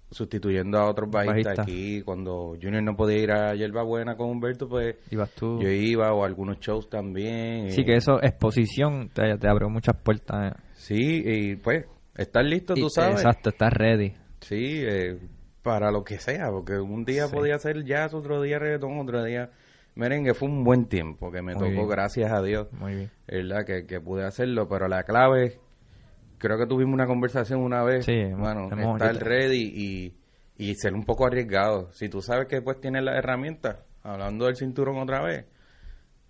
sustituyendo 0.09 0.77
a 0.77 0.89
otros 0.89 1.09
bajistas 1.11 1.59
aquí. 1.59 2.01
Cuando 2.01 2.55
Junior 2.61 2.81
no 2.81 2.95
podía 2.95 3.17
ir 3.23 3.31
a 3.31 3.53
Yerba 3.55 3.83
Buena 3.83 4.15
con 4.15 4.29
Humberto, 4.29 4.67
pues 4.69 4.95
Ibas 5.11 5.31
tú. 5.31 5.59
yo 5.61 5.69
iba 5.69 6.13
o 6.13 6.23
a 6.23 6.27
algunos 6.27 6.59
shows 6.59 6.89
también. 6.89 7.71
Sí, 7.71 7.83
que 7.83 7.95
eso, 7.97 8.21
exposición, 8.23 9.09
te, 9.09 9.37
te 9.37 9.49
abrió 9.49 9.69
muchas 9.69 9.97
puertas. 9.97 10.53
eh. 10.53 10.59
Sí, 10.75 11.23
y 11.25 11.55
pues, 11.57 11.85
estar 12.15 12.45
listo, 12.45 12.73
tú 12.73 12.87
Y- 12.87 12.89
sabes. 12.89 13.17
Exacto, 13.17 13.49
estás 13.49 13.73
ready. 13.73 14.13
Sí, 14.39 14.81
eh, 14.85 15.19
para 15.61 15.91
lo 15.91 16.05
que 16.05 16.19
sea, 16.19 16.49
porque 16.51 16.79
un 16.79 17.03
día 17.03 17.27
Sí. 17.27 17.35
podía 17.35 17.59
ser 17.59 17.83
jazz, 17.83 18.13
otro 18.13 18.41
día 18.41 18.59
reggaetón, 18.59 18.97
otro 18.99 19.21
día 19.25 19.49
merengue. 19.95 20.33
Fue 20.33 20.47
un 20.47 20.63
buen 20.63 20.85
tiempo 20.85 21.31
que 21.31 21.41
me 21.41 21.53
Muy 21.53 21.59
tocó, 21.71 21.71
bien. 21.71 21.87
gracias 21.89 22.31
a 22.31 22.41
Dios, 22.41 22.71
Muy 22.71 22.95
bien. 22.95 23.11
¿verdad? 23.27 23.65
Que, 23.65 23.85
que 23.85 23.99
pude 23.99 24.23
hacerlo, 24.23 24.69
pero 24.69 24.87
la 24.87 25.03
clave, 25.03 25.59
creo 26.37 26.57
que 26.57 26.65
tuvimos 26.67 26.93
una 26.93 27.05
conversación 27.07 27.61
una 27.61 27.83
vez, 27.83 28.05
Sí, 28.05 28.23
bueno, 28.35 28.69
hemos 28.71 28.95
estar 28.95 29.07
ahorita. 29.09 29.25
ready 29.25 29.71
y, 29.75 30.17
y 30.57 30.75
ser 30.75 30.93
un 30.93 31.03
poco 31.05 31.25
arriesgado. 31.25 31.91
Si 31.91 32.09
tú 32.09 32.21
sabes 32.21 32.47
que 32.47 32.61
pues 32.61 32.79
tienes 32.79 33.03
las 33.03 33.15
herramientas, 33.17 33.77
hablando 34.03 34.45
del 34.45 34.55
cinturón 34.55 34.97
otra 34.97 35.21
vez, 35.23 35.45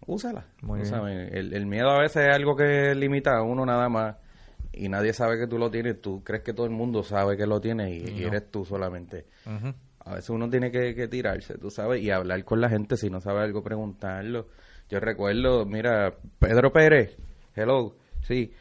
úsala. 0.05 0.45
Muy 0.61 0.81
bien. 0.81 1.29
El, 1.31 1.53
el 1.53 1.65
miedo 1.65 1.89
a 1.89 1.99
veces 2.01 2.27
es 2.27 2.35
algo 2.35 2.55
que 2.55 2.93
limita 2.95 3.37
a 3.37 3.43
uno 3.43 3.65
nada 3.65 3.89
más 3.89 4.15
y 4.73 4.89
nadie 4.89 5.13
sabe 5.13 5.37
que 5.39 5.47
tú 5.47 5.57
lo 5.57 5.69
tienes. 5.71 6.01
Tú 6.01 6.23
crees 6.23 6.43
que 6.43 6.53
todo 6.53 6.65
el 6.65 6.71
mundo 6.71 7.03
sabe 7.03 7.35
que 7.37 7.45
lo 7.47 7.59
tienes 7.59 7.89
y, 7.91 8.23
eres 8.23 8.49
tú 8.51 8.63
solamente. 8.65 9.25
A 10.05 10.13
veces 10.15 10.29
uno 10.29 10.49
tiene 10.49 10.71
que, 10.71 10.95
que 10.95 11.07
tirarse, 11.09 11.57
tú 11.57 11.69
sabes, 11.69 12.01
y 12.01 12.11
hablar 12.11 12.43
con 12.45 12.61
la 12.61 12.69
gente. 12.69 12.95
Si 12.95 13.09
no 13.09 13.19
sabe 13.19 13.41
algo, 13.41 13.61
preguntarlo. 13.63 14.47
Yo 14.89 15.01
recuerdo, 15.01 15.65
mira, 15.65 16.13
Pedro 16.39 16.71
Pérez, 16.71 17.17
hello, 17.55 17.93
sí, 18.21 18.53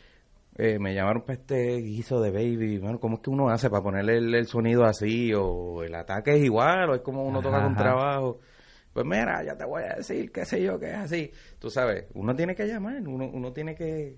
eh, 0.59 0.79
me 0.79 0.95
llamaron 0.95 1.23
para 1.23 1.35
este 1.35 1.77
guiso 1.79 2.21
de 2.21 2.31
baby. 2.31 2.79
Bueno, 2.79 2.99
¿cómo 2.99 3.17
es 3.17 3.21
que 3.23 3.31
uno 3.31 3.49
hace 3.51 3.69
para 3.71 3.83
ponerle 3.83 4.19
el, 4.19 4.35
el 4.35 4.47
sonido 4.47 4.85
así? 4.85 5.33
O 5.35 5.83
el 5.83 5.95
ataque 5.95 6.37
es 6.37 6.45
igual, 6.45 6.91
o 6.91 6.95
es 6.95 7.01
como 7.03 7.25
uno 7.25 7.41
toca 7.43 7.63
con 7.63 7.73
ajá. 7.73 7.83
trabajo. 7.83 8.41
Pues 8.93 9.05
mira, 9.05 9.43
ya 9.45 9.57
te 9.57 9.65
voy 9.67 9.83
a 9.83 9.97
decir, 9.97 10.33
qué 10.33 10.45
sé 10.47 10.63
yo, 10.63 10.79
que 10.81 10.87
es 10.89 10.97
así. 10.97 11.31
Tú 11.59 11.69
sabes, 11.69 12.07
uno 12.15 12.35
tiene 12.35 12.55
que 12.55 12.67
llamar, 12.67 13.07
uno, 13.07 13.29
uno 13.31 13.53
tiene 13.53 13.75
que, 13.75 14.17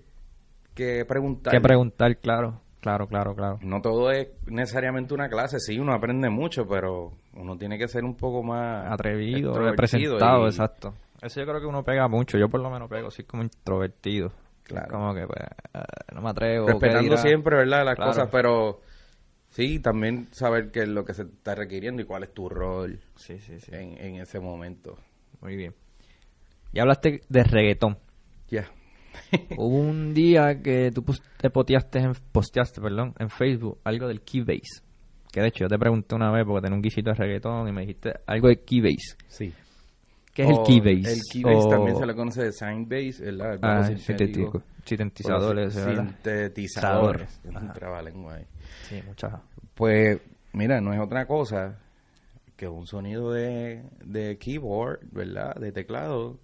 que 0.73 1.03
preguntar. 1.05 1.51
Que 1.53 1.59
preguntar, 1.59 2.15
claro. 2.17 2.61
Claro, 2.79 3.07
claro, 3.07 3.35
claro. 3.35 3.59
No 3.61 3.81
todo 3.81 4.09
es 4.09 4.29
necesariamente 4.45 5.13
una 5.13 5.27
clase, 5.27 5.59
sí, 5.59 5.77
uno 5.77 5.93
aprende 5.93 6.29
mucho, 6.29 6.65
pero 6.65 7.11
uno 7.35 7.57
tiene 7.57 7.77
que 7.77 7.89
ser 7.89 8.05
un 8.05 8.15
poco 8.15 8.41
más 8.41 8.89
Atrevido, 8.89 9.53
representado, 9.53 10.45
y- 10.45 10.49
exacto. 10.49 10.93
Eso 11.21 11.41
yo 11.41 11.45
creo 11.45 11.59
que 11.59 11.65
uno 11.67 11.83
pega 11.83 12.07
mucho. 12.07 12.37
Yo 12.37 12.47
por 12.47 12.61
lo 12.61 12.69
menos 12.69 12.89
pego, 12.89 13.11
soy 13.11 13.25
como 13.25 13.43
introvertido. 13.43 14.31
Claro. 14.63 14.87
Como 14.91 15.13
que, 15.15 15.25
pues, 15.25 15.39
eh, 15.73 16.13
no 16.13 16.21
me 16.21 16.29
atrevo. 16.29 16.65
¿qué 16.67 16.73
Respetando 16.73 17.17
siempre, 17.17 17.55
¿verdad? 17.57 17.85
Las 17.85 17.95
Claro. 17.95 18.11
cosas, 18.11 18.29
pero 18.31 18.81
sí, 19.49 19.79
también 19.79 20.27
saber 20.31 20.71
qué 20.71 20.81
es 20.83 20.87
lo 20.89 21.03
que 21.05 21.13
se 21.13 21.23
está 21.23 21.55
requiriendo 21.55 22.01
y 22.01 22.05
cuál 22.05 22.23
es 22.23 22.33
tu 22.33 22.49
rol 22.49 22.99
Sí, 23.15 23.39
sí, 23.39 23.59
sí. 23.59 23.71
en, 23.73 23.97
en 23.97 24.15
ese 24.21 24.39
momento. 24.39 24.97
Muy 25.41 25.55
bien. 25.55 25.73
Y 26.71 26.79
hablaste 26.79 27.21
de 27.29 27.43
reggaetón. 27.43 27.97
Ya. 28.49 28.69
Hubo 29.57 29.77
un 29.79 30.13
día 30.13 30.61
que 30.61 30.91
tú 30.93 31.03
te 31.37 31.49
posteaste 31.49 31.99
en, 31.99 32.13
posteaste, 32.31 32.79
perdón, 32.79 33.15
en 33.17 33.29
Facebook 33.29 33.79
algo 33.83 34.07
del 34.07 34.21
Keybase. 34.21 34.83
Que 35.31 35.41
de 35.41 35.47
hecho 35.47 35.63
yo 35.65 35.67
te 35.67 35.77
pregunté 35.79 36.15
una 36.15 36.31
vez 36.31 36.43
porque 36.45 36.61
tenía 36.61 36.75
un 36.75 36.81
guisito 36.81 37.09
de 37.11 37.15
reggaetón 37.15 37.67
y 37.67 37.71
me 37.71 37.81
dijiste 37.81 38.13
algo 38.27 38.47
de 38.49 38.61
Keybase. 38.63 39.15
Sí. 39.27 39.53
¿Qué 40.33 40.43
es 40.43 40.49
el 40.49 40.63
Keybase? 40.65 41.13
El 41.13 41.21
Keybase 41.31 41.65
O- 41.67 41.69
también 41.69 41.97
se 41.97 42.05
le 42.05 42.15
conoce 42.15 42.43
de 42.43 42.51
Signbase, 42.53 43.31
bajo 43.31 43.57
Ah, 43.61 43.83
sintético. 43.85 44.63
Sintetizadores. 44.85 45.73
Sintetizadores. 45.73 47.39
Es 47.43 47.55
un 47.55 47.73
trabalengua 47.73 48.35
ahí. 48.35 48.45
Sí, 48.87 49.01
muchas. 49.05 49.33
Pues, 49.75 50.19
mira, 50.53 50.79
no 50.81 50.93
es 50.93 50.99
otra 50.99 51.25
cosa 51.25 51.77
que 52.55 52.67
un 52.67 52.85
sonido 52.87 53.31
de, 53.31 53.83
de 54.03 54.37
keyboard, 54.37 54.99
¿verdad? 55.11 55.55
De 55.55 55.71
teclado, 55.71 56.39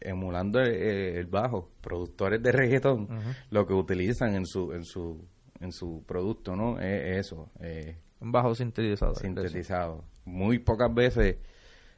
emulando 0.00 0.60
el, 0.60 0.72
el 0.72 1.26
bajo. 1.26 1.70
Productores 1.80 2.42
de 2.42 2.52
reggaetón, 2.52 3.08
lo 3.50 3.66
que 3.66 3.74
utilizan 3.74 4.34
en 4.34 4.46
su, 4.46 4.72
en 4.72 4.84
su, 4.84 5.24
en 5.60 5.72
su 5.72 6.02
producto, 6.06 6.54
¿no? 6.56 6.78
Es 6.80 7.26
eso, 7.26 7.48
eh, 7.60 7.96
Un 8.20 8.32
bajo 8.32 8.54
sintetizador. 8.54 9.16
sintetizado. 9.16 10.04
Muy 10.24 10.58
pocas 10.58 10.92
veces, 10.94 11.36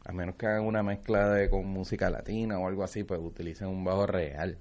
a 0.04 0.12
menos 0.12 0.36
que 0.36 0.46
hagan 0.46 0.66
una 0.66 0.82
mezcla 0.82 1.28
de, 1.30 1.50
con 1.50 1.66
música 1.66 2.10
latina 2.10 2.58
o 2.58 2.66
algo 2.66 2.84
así, 2.84 3.04
pues 3.04 3.20
utilizan 3.22 3.68
un 3.68 3.84
bajo 3.84 4.06
real. 4.06 4.58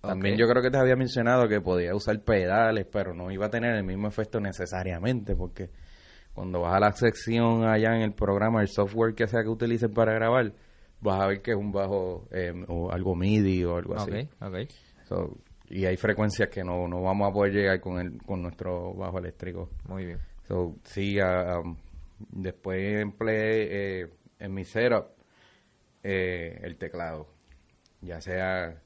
También 0.00 0.36
yo 0.36 0.46
creo 0.46 0.62
que 0.62 0.70
te 0.70 0.78
había 0.78 0.94
mencionado 0.94 1.48
que 1.48 1.60
podía 1.60 1.94
usar 1.94 2.20
pedales, 2.20 2.86
pero 2.90 3.14
no 3.14 3.30
iba 3.32 3.46
a 3.46 3.50
tener 3.50 3.74
el 3.74 3.84
mismo 3.84 4.06
efecto 4.06 4.38
necesariamente, 4.40 5.34
porque 5.34 5.70
cuando 6.32 6.60
vas 6.60 6.76
a 6.76 6.80
la 6.80 6.92
sección 6.92 7.64
allá 7.64 7.96
en 7.96 8.02
el 8.02 8.12
programa, 8.12 8.60
el 8.60 8.68
software 8.68 9.14
que 9.14 9.26
sea 9.26 9.42
que 9.42 9.48
utilicen 9.48 9.92
para 9.92 10.12
grabar, 10.12 10.52
vas 11.00 11.20
a 11.20 11.26
ver 11.26 11.42
que 11.42 11.50
es 11.50 11.56
un 11.56 11.72
bajo 11.72 12.28
eh, 12.30 12.52
o 12.68 12.92
algo 12.92 13.16
MIDI 13.16 13.64
o 13.64 13.76
algo 13.76 13.96
así. 13.96 14.28
Ok, 14.40 14.42
ok. 14.42 14.56
So, 15.08 15.36
y 15.70 15.84
hay 15.84 15.96
frecuencias 15.96 16.48
que 16.48 16.62
no, 16.62 16.86
no 16.86 17.02
vamos 17.02 17.28
a 17.28 17.32
poder 17.32 17.52
llegar 17.52 17.80
con 17.80 17.98
el, 17.98 18.22
con 18.22 18.40
nuestro 18.40 18.94
bajo 18.94 19.18
eléctrico. 19.18 19.70
Muy 19.88 20.06
bien. 20.06 20.18
So, 20.46 20.76
sí, 20.84 21.18
um, 21.20 21.76
después 22.30 23.00
empleé 23.00 24.02
eh, 24.02 24.06
en 24.38 24.54
mi 24.54 24.64
setup 24.64 25.06
eh, 26.02 26.58
el 26.62 26.76
teclado, 26.78 27.26
ya 28.00 28.20
sea 28.20 28.82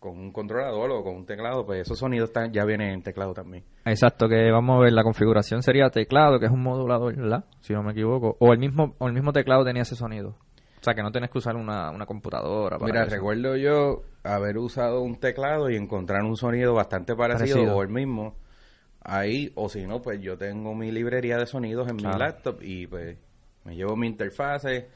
con 0.00 0.18
un 0.18 0.32
controlador 0.32 0.90
o 0.90 1.02
con 1.02 1.16
un 1.16 1.24
teclado, 1.26 1.64
pues 1.64 1.80
esos 1.82 1.98
sonidos 1.98 2.28
están, 2.28 2.52
ya 2.52 2.64
vienen 2.66 2.90
en 2.90 3.02
teclado 3.02 3.32
también. 3.32 3.64
Exacto, 3.86 4.28
que 4.28 4.50
vamos 4.50 4.76
a 4.76 4.80
ver, 4.84 4.92
la 4.92 5.02
configuración 5.02 5.62
sería 5.62 5.88
teclado, 5.88 6.38
que 6.38 6.44
es 6.46 6.52
un 6.52 6.62
modulador, 6.62 7.16
¿verdad? 7.16 7.44
Si 7.60 7.72
no 7.72 7.82
me 7.82 7.92
equivoco. 7.92 8.36
O 8.38 8.52
el 8.52 8.58
mismo, 8.58 8.94
o 8.98 9.06
el 9.06 9.14
mismo 9.14 9.32
teclado 9.32 9.64
tenía 9.64 9.82
ese 9.82 9.96
sonido. 9.96 10.36
O 10.78 10.84
sea, 10.84 10.92
que 10.94 11.02
no 11.02 11.10
tienes 11.10 11.30
que 11.30 11.38
usar 11.38 11.56
una, 11.56 11.90
una 11.90 12.04
computadora 12.04 12.78
para 12.78 12.92
Mira, 12.92 13.04
eso. 13.06 13.14
recuerdo 13.14 13.56
yo 13.56 14.02
haber 14.22 14.58
usado 14.58 15.00
un 15.00 15.18
teclado 15.18 15.70
y 15.70 15.76
encontrar 15.76 16.22
un 16.24 16.36
sonido 16.36 16.74
bastante 16.74 17.16
parecido, 17.16 17.56
Parecido. 17.56 17.76
o 17.76 17.82
el 17.82 17.88
mismo 17.88 18.34
ahí, 19.00 19.52
o 19.54 19.70
si 19.70 19.86
no, 19.86 20.02
pues 20.02 20.20
yo 20.20 20.36
tengo 20.36 20.74
mi 20.74 20.90
librería 20.92 21.38
de 21.38 21.46
sonidos 21.46 21.88
en 21.88 21.96
Claro. 21.96 22.16
mi 22.16 22.20
laptop 22.20 22.58
y 22.60 22.86
pues 22.86 23.16
me 23.64 23.74
llevo 23.76 23.96
mi 23.96 24.06
interfase 24.06 24.88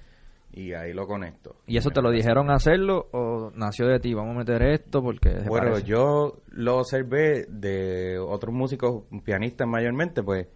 y 0.53 0.73
ahí 0.73 0.93
lo 0.93 1.07
conecto. 1.07 1.57
¿Y 1.67 1.77
eso 1.77 1.91
te 1.91 2.01
lo 2.03 2.11
dijeron 2.11 2.51
hacerlo 2.51 3.09
o 3.13 3.51
nació 3.55 3.87
de 3.87 4.01
ti? 4.01 4.15
Vamos 4.15 4.35
a 4.35 4.39
meter 4.39 4.63
esto 4.63 5.03
porque 5.03 5.41
se 5.41 5.49
Bueno, 5.49 5.71
parece. 5.73 5.87
yo 5.87 6.41
lo 6.49 6.79
observé 6.79 7.47
de 7.49 8.19
otros 8.19 8.55
músicos, 8.55 9.05
pianistas 9.25 9.69
mayormente, 9.69 10.23
pues 10.23 10.47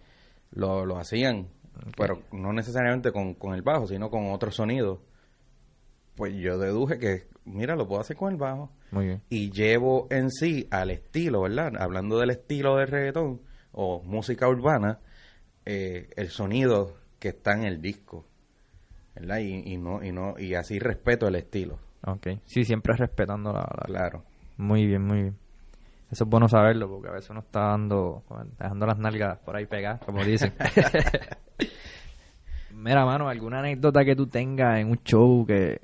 lo, 0.51 0.85
lo 0.85 0.97
hacían, 0.97 1.47
pero 1.97 2.21
no 2.31 2.53
necesariamente 2.53 3.11
con, 3.11 3.33
con 3.35 3.53
el 3.53 3.61
bajo, 3.61 3.87
sino 3.87 4.09
con 4.09 4.31
otros 4.31 4.55
sonidos. 4.55 4.99
Pues 6.15 6.33
yo 6.35 6.57
deduje 6.59 6.99
que, 6.99 7.27
mira, 7.45 7.75
lo 7.75 7.87
puedo 7.87 8.01
hacer 8.01 8.15
con 8.15 8.31
el 8.31 8.37
bajo. 8.37 8.71
Muy 8.91 9.05
bien. 9.07 9.21
Y 9.29 9.51
llevo 9.51 10.07
en 10.11 10.29
sí 10.29 10.67
al 10.69 10.91
estilo, 10.91 11.41
¿verdad? 11.41 11.73
Hablando 11.79 12.19
del 12.19 12.29
estilo 12.29 12.77
del 12.77 12.87
reggaetón 12.87 13.41
o 13.71 14.03
música 14.03 14.47
urbana, 14.47 14.99
eh, 15.65 16.09
el 16.15 16.29
sonido 16.29 16.95
que 17.23 17.29
está 17.29 17.53
en 17.53 17.63
el 17.63 17.81
disco, 17.81 18.25
¿verdad? 19.15 19.37
Y, 19.39 19.73
y 19.73 19.77
no, 19.77 20.03
y 20.03 20.11
no, 20.11 20.35
y 20.37 20.53
así 20.55 20.77
respeto 20.77 21.27
el 21.27 21.35
estilo, 21.35 21.79
Ok. 22.05 22.27
Sí, 22.45 22.65
siempre 22.65 22.93
respetando 22.97 23.53
la, 23.53 23.61
la- 23.61 23.85
claro. 23.85 24.23
Muy 24.57 24.85
bien, 24.85 25.03
muy 25.03 25.21
bien. 25.21 25.37
Eso 26.11 26.25
es 26.25 26.29
bueno 26.29 26.49
saberlo 26.49 26.89
porque 26.89 27.07
a 27.07 27.11
veces 27.13 27.29
uno 27.29 27.39
está 27.39 27.61
dando, 27.69 28.23
dejando 28.59 28.85
las 28.85 28.99
nalgas 28.99 29.39
por 29.39 29.55
ahí 29.55 29.65
pegadas, 29.65 30.01
como 30.05 30.23
dicen. 30.25 30.53
Mira, 32.71 33.05
mano, 33.05 33.29
alguna 33.29 33.59
anécdota 33.59 34.03
que 34.03 34.15
tú 34.15 34.27
tengas 34.27 34.79
en 34.79 34.89
un 34.89 34.97
show 35.03 35.45
que, 35.45 35.79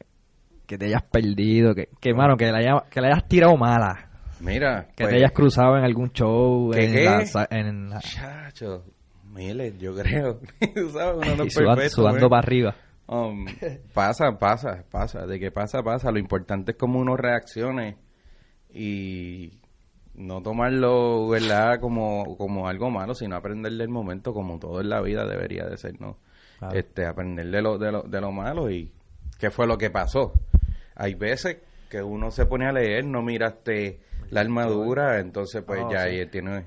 que 0.65 0.77
te 0.77 0.85
hayas 0.87 1.03
perdido, 1.03 1.73
que, 1.73 1.89
que 2.01 2.13
mano, 2.13 2.35
que 2.35 2.51
la, 2.51 2.57
haya- 2.57 2.83
que 2.89 2.99
la 2.99 3.07
hayas 3.07 3.27
tirado 3.27 3.55
mala, 3.57 4.07
Mira, 4.41 4.87
que 4.95 5.03
pues, 5.05 5.09
te 5.09 5.15
hayas 5.17 5.31
cruzado 5.31 5.77
en 5.77 5.83
algún 5.83 6.11
show, 6.11 6.71
¿Qué, 6.73 6.85
en, 6.85 6.91
qué? 6.91 7.03
La, 7.05 7.47
en 7.51 7.89
la- 7.89 7.99
Chacho, 7.99 8.83
miles, 9.29 9.77
yo 9.79 9.95
creo. 9.95 10.39
Sabes, 10.91 11.17
uno 11.27 11.35
no 11.37 11.43
y 11.43 11.47
es 11.47 11.53
sudan- 11.53 11.75
perfecto, 11.75 11.95
sudando 12.01 12.25
¿eh? 12.25 12.29
para 12.29 12.39
arriba. 12.39 12.75
Um, 13.07 13.45
pasa, 13.93 14.37
pasa, 14.37 14.83
pasa. 14.91 15.25
De 15.25 15.39
que 15.39 15.51
pasa, 15.51 15.81
pasa. 15.81 16.11
Lo 16.11 16.19
importante 16.19 16.71
es 16.73 16.77
cómo 16.77 16.99
uno 16.99 17.15
reaccione 17.17 17.97
y 18.71 19.51
no 20.15 20.41
tomarlo, 20.41 21.27
¿verdad? 21.29 21.79
Como, 21.79 22.37
como 22.37 22.67
algo 22.67 22.89
malo, 22.89 23.13
sino 23.15 23.35
aprender 23.35 23.73
del 23.73 23.89
momento 23.89 24.33
como 24.33 24.59
todo 24.59 24.81
en 24.81 24.89
la 24.89 25.01
vida 25.01 25.25
debería 25.25 25.65
de 25.65 25.77
ser, 25.77 25.99
¿no? 25.99 26.17
Claro. 26.59 26.77
Este, 26.77 27.05
aprender 27.05 27.47
de 27.49 27.61
lo, 27.61 27.77
de, 27.77 27.91
lo, 27.91 28.01
de 28.03 28.21
lo 28.21 28.31
malo 28.31 28.69
y 28.69 28.91
qué 29.39 29.49
fue 29.49 29.65
lo 29.65 29.77
que 29.77 29.89
pasó. 29.89 30.33
Hay 30.95 31.15
veces 31.15 31.57
que 31.89 32.01
uno 32.03 32.29
se 32.31 32.45
pone 32.45 32.67
a 32.67 32.71
leer, 32.73 33.05
no 33.05 33.21
miraste 33.21 34.01
la 34.29 34.41
armadura, 34.41 35.19
entonces 35.19 35.63
pues 35.65 35.79
Oh, 35.83 35.89
ya 35.91 36.03
sí. 36.03 36.09
ahí 36.19 36.25
tiene 36.27 36.65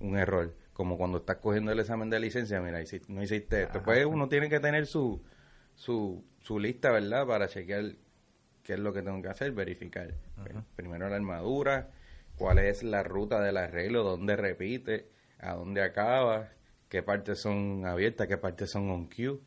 un 0.00 0.16
error. 0.18 0.52
Como 0.74 0.98
cuando 0.98 1.18
estás 1.18 1.36
cogiendo 1.36 1.72
el 1.72 1.80
examen 1.80 2.10
de 2.10 2.20
licencia, 2.20 2.60
mira, 2.60 2.80
no 3.08 3.22
hiciste 3.22 3.62
esto. 3.62 3.82
Pues 3.82 4.04
uno 4.04 4.28
tiene 4.28 4.50
que 4.50 4.60
tener 4.60 4.86
su, 4.86 5.22
su, 5.74 6.22
su 6.40 6.58
lista, 6.58 6.90
¿verdad? 6.90 7.26
Para 7.26 7.48
chequear 7.48 7.92
qué 8.62 8.74
es 8.74 8.78
lo 8.78 8.92
que 8.92 9.02
tengo 9.02 9.22
que 9.22 9.28
hacer, 9.28 9.52
verificar. 9.52 10.12
Primero 10.76 11.08
la 11.08 11.16
armadura, 11.16 11.90
cuál 12.36 12.58
es 12.58 12.82
la 12.82 13.02
ruta 13.02 13.40
del 13.40 13.56
arreglo, 13.56 14.02
dónde 14.02 14.36
repite, 14.36 15.08
a 15.38 15.54
dónde 15.54 15.82
acaba, 15.82 16.48
qué 16.88 16.98
qué 16.98 17.02
partes 17.02 17.40
son 17.40 17.86
abiertas, 17.86 18.26
qué 18.26 18.38
partes 18.38 18.70
son 18.70 18.90
on 18.90 19.08
cue. 19.08 19.38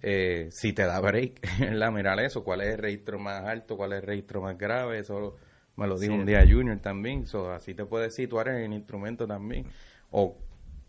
Eh, 0.00 0.48
si 0.50 0.72
te 0.72 0.84
da 0.84 0.98
break, 0.98 1.40
la 1.72 1.90
mirar 1.90 2.18
eso, 2.20 2.42
cuál 2.42 2.62
es 2.62 2.68
el 2.74 2.78
registro 2.78 3.18
más 3.18 3.44
alto, 3.44 3.76
cuál 3.76 3.92
es 3.92 4.00
el 4.00 4.06
registro 4.06 4.40
más 4.40 4.56
grave, 4.56 5.00
eso 5.00 5.36
me 5.76 5.86
lo 5.86 5.98
dijo 5.98 6.14
un 6.14 6.24
día 6.24 6.40
Junior 6.48 6.78
también, 6.78 7.26
so, 7.26 7.52
así 7.52 7.74
te 7.74 7.84
puedes 7.84 8.14
situar 8.14 8.48
en 8.48 8.56
el 8.56 8.72
instrumento 8.72 9.26
también, 9.26 9.66
o 10.10 10.38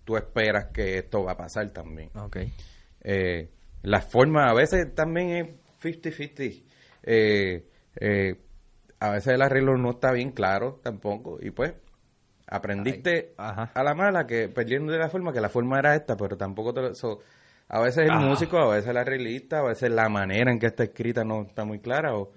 tú 0.09 0.17
esperas 0.17 0.71
que 0.73 0.97
esto 0.97 1.23
va 1.23 1.33
a 1.33 1.37
pasar 1.37 1.69
también. 1.69 2.09
Okay. 2.15 2.51
Eh, 3.01 3.47
la 3.83 4.01
forma 4.01 4.49
a 4.49 4.55
veces 4.55 4.95
también 4.95 5.29
es 5.29 5.47
50-50. 5.83 6.63
Eh, 7.03 7.69
eh, 7.99 8.41
a 8.99 9.11
veces 9.11 9.35
el 9.35 9.41
arreglo 9.43 9.77
no 9.77 9.91
está 9.91 10.11
bien 10.11 10.31
claro 10.31 10.79
tampoco 10.81 11.37
y 11.39 11.51
pues 11.51 11.75
aprendiste 12.47 13.35
a 13.37 13.83
la 13.83 13.93
mala 13.93 14.25
que 14.25 14.49
perdiendo 14.49 14.91
de 14.91 14.97
la 14.97 15.09
forma 15.09 15.31
que 15.31 15.41
la 15.41 15.49
forma 15.49 15.77
era 15.77 15.95
esta, 15.95 16.17
pero 16.17 16.35
tampoco 16.35 16.73
te 16.73 16.81
lo... 16.81 17.19
a 17.67 17.79
veces 17.79 18.05
el 18.05 18.09
ah. 18.09 18.19
músico, 18.19 18.57
a 18.57 18.73
veces 18.73 18.89
el 18.89 18.97
arreglista, 18.97 19.59
a 19.59 19.67
veces 19.67 19.91
la 19.91 20.09
manera 20.09 20.51
en 20.51 20.57
que 20.57 20.65
está 20.65 20.85
escrita 20.85 21.23
no 21.23 21.43
está 21.43 21.65
muy 21.65 21.81
clara 21.81 22.15
o, 22.15 22.31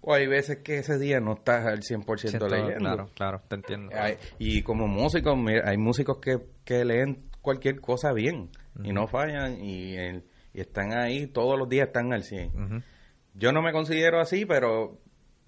o 0.00 0.14
hay 0.14 0.26
veces 0.26 0.58
que 0.58 0.78
ese 0.78 0.98
día 0.98 1.20
no 1.20 1.34
estás 1.34 1.66
al 1.66 1.80
100% 1.80 2.48
leyendo. 2.48 2.78
Claro, 2.78 3.10
claro, 3.14 3.42
te 3.48 3.56
entiendo. 3.56 3.90
y 4.38 4.62
como 4.62 4.86
músico, 4.86 5.34
hay 5.64 5.76
músicos 5.76 6.18
que, 6.18 6.38
que 6.64 6.84
leen 6.84 7.28
cualquier 7.40 7.80
cosa 7.80 8.12
bien 8.12 8.50
y 8.82 8.92
no 8.92 9.06
fallan 9.06 9.60
y, 9.60 9.96
y, 9.96 10.22
están 10.54 10.92
ahí, 10.92 11.26
todos 11.26 11.58
los 11.58 11.68
días 11.68 11.88
están 11.88 12.12
al 12.12 12.22
100. 12.22 12.84
Yo 13.34 13.52
no 13.52 13.62
me 13.62 13.72
considero 13.72 14.20
así, 14.20 14.44
pero, 14.44 14.98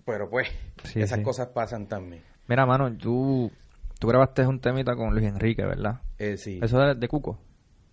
pero 0.05 0.29
pues 0.31 0.49
esas 0.95 1.21
cosas 1.21 1.49
pasan 1.49 1.87
también. 1.87 2.23
Mira, 2.47 2.67
mano, 2.67 2.93
tú, 2.97 3.51
tú 3.99 4.09
grabaste 4.09 4.47
un 4.47 4.61
temita 4.61 4.95
con 4.95 5.13
Luis 5.13 5.27
Enrique, 5.27 5.65
¿verdad? 5.65 6.01
Eh, 6.19 6.37
sí. 6.37 6.59
¿Eso 6.63 6.85
es 6.85 6.99
de 6.99 7.09
Cuco? 7.09 7.39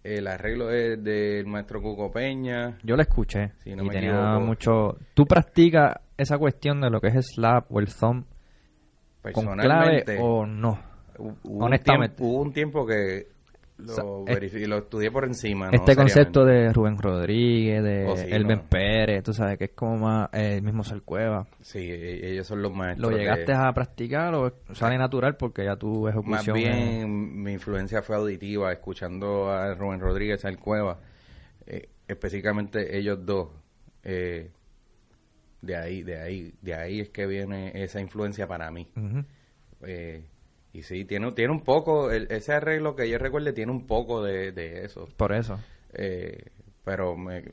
El 0.03 0.27
arreglo 0.27 0.71
es 0.71 1.03
del 1.03 1.45
maestro 1.47 1.81
Cuco 1.81 2.11
Peña. 2.11 2.77
Yo 2.83 2.95
lo 2.95 3.01
escuché. 3.01 3.51
y 3.65 3.75
tenía 3.75 4.39
mucho... 4.39 4.97
¿Tú 5.13 5.25
practicas 5.25 5.95
esa 6.17 6.37
cuestión 6.37 6.81
de 6.81 6.89
lo 6.89 6.99
que 6.99 7.07
es 7.07 7.27
slap 7.33 7.71
o 7.71 7.79
el 7.79 7.87
thumb 7.93 8.25
con 9.33 9.57
clave 9.57 10.03
o 10.19 10.45
no? 10.45 10.79
Honestamente. 11.43 12.23
hubo 12.23 12.41
un 12.41 12.53
tiempo 12.53 12.85
que 12.85 13.27
lo, 13.77 14.25
lo 14.25 14.77
estudié 14.77 15.11
por 15.11 15.25
encima. 15.25 15.69
Este 15.71 15.95
concepto 15.95 16.43
de 16.45 16.73
Rubén 16.73 16.97
Rodríguez, 16.97 17.83
de 17.83 18.05
oh, 18.05 18.15
Elben 18.17 18.61
Pérez, 18.67 19.23
tú 19.23 19.33
sabes 19.33 19.57
que 19.57 19.65
es 19.65 19.71
como 19.71 19.97
más 19.97 20.29
eh, 20.33 20.55
el 20.57 20.63
mismo 20.63 20.83
Cueva 21.05 21.45
Sí, 21.61 21.79
e, 21.79 22.31
ellos 22.31 22.47
son 22.47 22.61
los 22.61 22.73
maestros. 22.73 23.11
¿Lo 23.11 23.17
llegaste 23.17 23.53
a 23.53 23.71
practicar 23.73 24.33
o 24.33 24.51
sale 24.73 24.97
natural 24.97 25.37
porque 25.37 25.65
ya 25.65 25.75
tu 25.75 26.07
ejecución? 26.07 26.31
Más 26.31 26.53
bien 26.53 27.43
mi 27.43 27.53
influencia 27.53 28.01
fue 28.01 28.15
auditiva, 28.15 28.71
escuchando 28.71 29.49
a 29.49 29.73
Rubén 29.75 29.99
Rodríguez, 29.99 30.43
Cueva 30.59 30.99
eh, 31.67 31.89
específicamente 32.07 32.97
ellos 32.97 33.23
dos. 33.25 33.49
Eh, 34.03 34.49
de 35.61 35.75
ahí, 35.75 36.03
de 36.03 36.19
ahí, 36.19 36.53
de 36.61 36.73
ahí 36.73 36.99
es 36.99 37.09
que 37.09 37.25
viene 37.25 37.71
esa 37.83 37.99
influencia 37.99 38.47
para 38.47 38.71
mí. 38.71 38.87
eh, 39.81 40.23
y 40.73 40.83
sí, 40.83 41.05
tiene, 41.05 41.31
tiene 41.31 41.53
un 41.53 41.63
poco, 41.63 42.11
ese 42.11 42.53
arreglo 42.53 42.95
que 42.95 43.09
yo 43.09 43.17
recuerde 43.17 43.53
tiene 43.53 43.71
un 43.71 43.87
poco 43.87 44.21
de, 44.23 44.83
eso. 44.83 45.07
Por 45.17 45.33
eso. 45.33 45.59
Eh, 45.93 46.51
pero 46.83 47.17
me, 47.17 47.43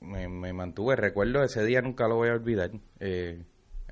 me, 0.00 0.52
mantuve, 0.52 0.96
recuerdo 0.96 1.42
ese 1.42 1.64
día, 1.64 1.80
nunca 1.80 2.08
lo 2.08 2.16
voy 2.16 2.28
a 2.28 2.34
olvidar, 2.34 2.70
eh, 3.00 3.42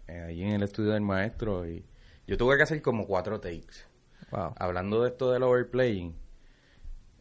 allí 0.06 0.42
en 0.42 0.52
el 0.52 0.62
estudio 0.62 0.92
del 0.92 1.02
maestro. 1.02 1.66
y 1.66 1.84
Yo 2.26 2.36
tuve 2.36 2.56
que 2.56 2.64
hacer 2.64 2.82
como 2.82 3.06
cuatro 3.06 3.40
takes. 3.40 3.86
Wow. 4.30 4.54
Hablando 4.56 5.02
de 5.02 5.10
esto 5.10 5.32
del 5.32 5.42
overplaying. 5.42 6.14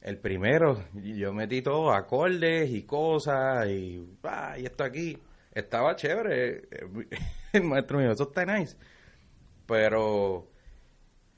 El 0.02 0.18
primero, 0.18 0.84
yo 0.94 1.32
metí 1.32 1.62
todo, 1.62 1.94
acordes 1.94 2.72
y 2.72 2.84
cosas, 2.84 3.68
y, 3.70 4.18
ah, 4.24 4.58
y 4.58 4.66
esto 4.66 4.84
aquí. 4.84 5.18
Estaba 5.54 5.96
chévere. 5.96 6.64
El 7.54 7.64
maestro 7.64 8.00
mío, 8.00 8.12
eso 8.12 8.24
está 8.24 8.46
nice. 8.46 8.78
Pero 9.66 10.50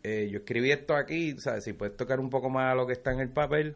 eh, 0.04 0.30
yo 0.32 0.40
escribí 0.40 0.72
esto 0.72 0.96
aquí, 0.96 1.38
¿sabes? 1.40 1.64
Si 1.64 1.74
puedes 1.74 1.96
tocar 1.96 2.20
un 2.20 2.30
poco 2.30 2.50
más 2.50 2.76
lo 2.76 2.86
que 2.86 2.94
está 2.94 3.12
en 3.12 3.20
el 3.20 3.30
papel, 3.30 3.76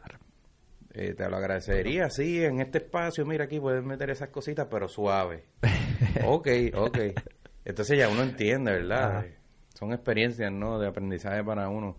eh, 0.94 1.14
te 1.14 1.30
lo 1.30 1.38
agradecería. 1.38 2.10
Sí, 2.10 2.44
en 2.44 2.60
este 2.60 2.80
espacio, 2.80 3.26
mira 3.26 3.46
aquí 3.46 3.60
puedes 3.60 3.84
meter 3.84 4.10
esas 4.10 4.30
cositas, 4.30 4.68
pero 4.70 4.88
suave. 4.88 5.46
ok, 6.26 6.48
ok. 6.76 6.98
Entonces 7.66 7.98
ya 7.98 8.10
uno 8.10 8.24
entiende, 8.24 8.72
¿verdad? 8.72 9.26
Son 9.74 9.92
experiencias, 9.92 10.52
¿no? 10.52 10.80
De 10.80 10.88
aprendizaje 10.88 11.44
para 11.44 11.70
uno. 11.70 11.98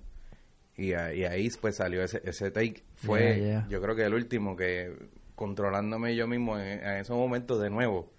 Y, 0.76 0.92
ahí 0.92 1.48
pues 1.60 1.76
salió 1.76 2.02
ese, 2.02 2.22
ese 2.24 2.50
take. 2.50 2.84
Fue, 2.94 3.64
yo 3.68 3.80
creo 3.80 3.96
que 3.96 4.04
el 4.04 4.14
último 4.14 4.56
que 4.56 4.94
controlándome 5.34 6.16
yo 6.16 6.26
mismo 6.26 6.58
en, 6.58 6.84
esos 6.98 7.16
momentos 7.16 7.60
de 7.60 7.70
nuevo. 7.70 8.12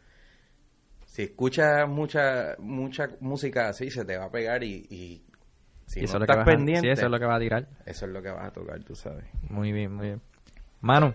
Si 1.20 1.24
escuchas 1.24 1.86
mucha 1.90 2.56
mucha 2.60 3.10
música 3.20 3.68
así, 3.68 3.92
se 3.92 4.06
te 4.06 4.16
va 4.16 4.28
a 4.28 4.32
pegar 4.32 4.64
y 4.64 5.22
si 5.90 6.00
eso 6.00 6.18
estás 6.18 6.46
pendiente, 6.46 6.90
eso 6.92 7.08
es 7.08 7.12
lo 7.12 7.20
que 7.20 7.26
va 7.26 7.36
a 7.36 7.40
tirar. 7.40 7.68
Eso 7.86 8.06
es 8.06 8.12
lo 8.14 8.22
que 8.22 8.30
vas 8.30 8.46
a 8.46 8.52
tocar, 8.52 8.82
tú 8.86 8.96
sabes. 8.96 9.26
Muy 9.50 9.74
bien, 9.74 9.96
muy 9.96 10.06
bien. 10.06 10.22
Mano, 10.80 11.14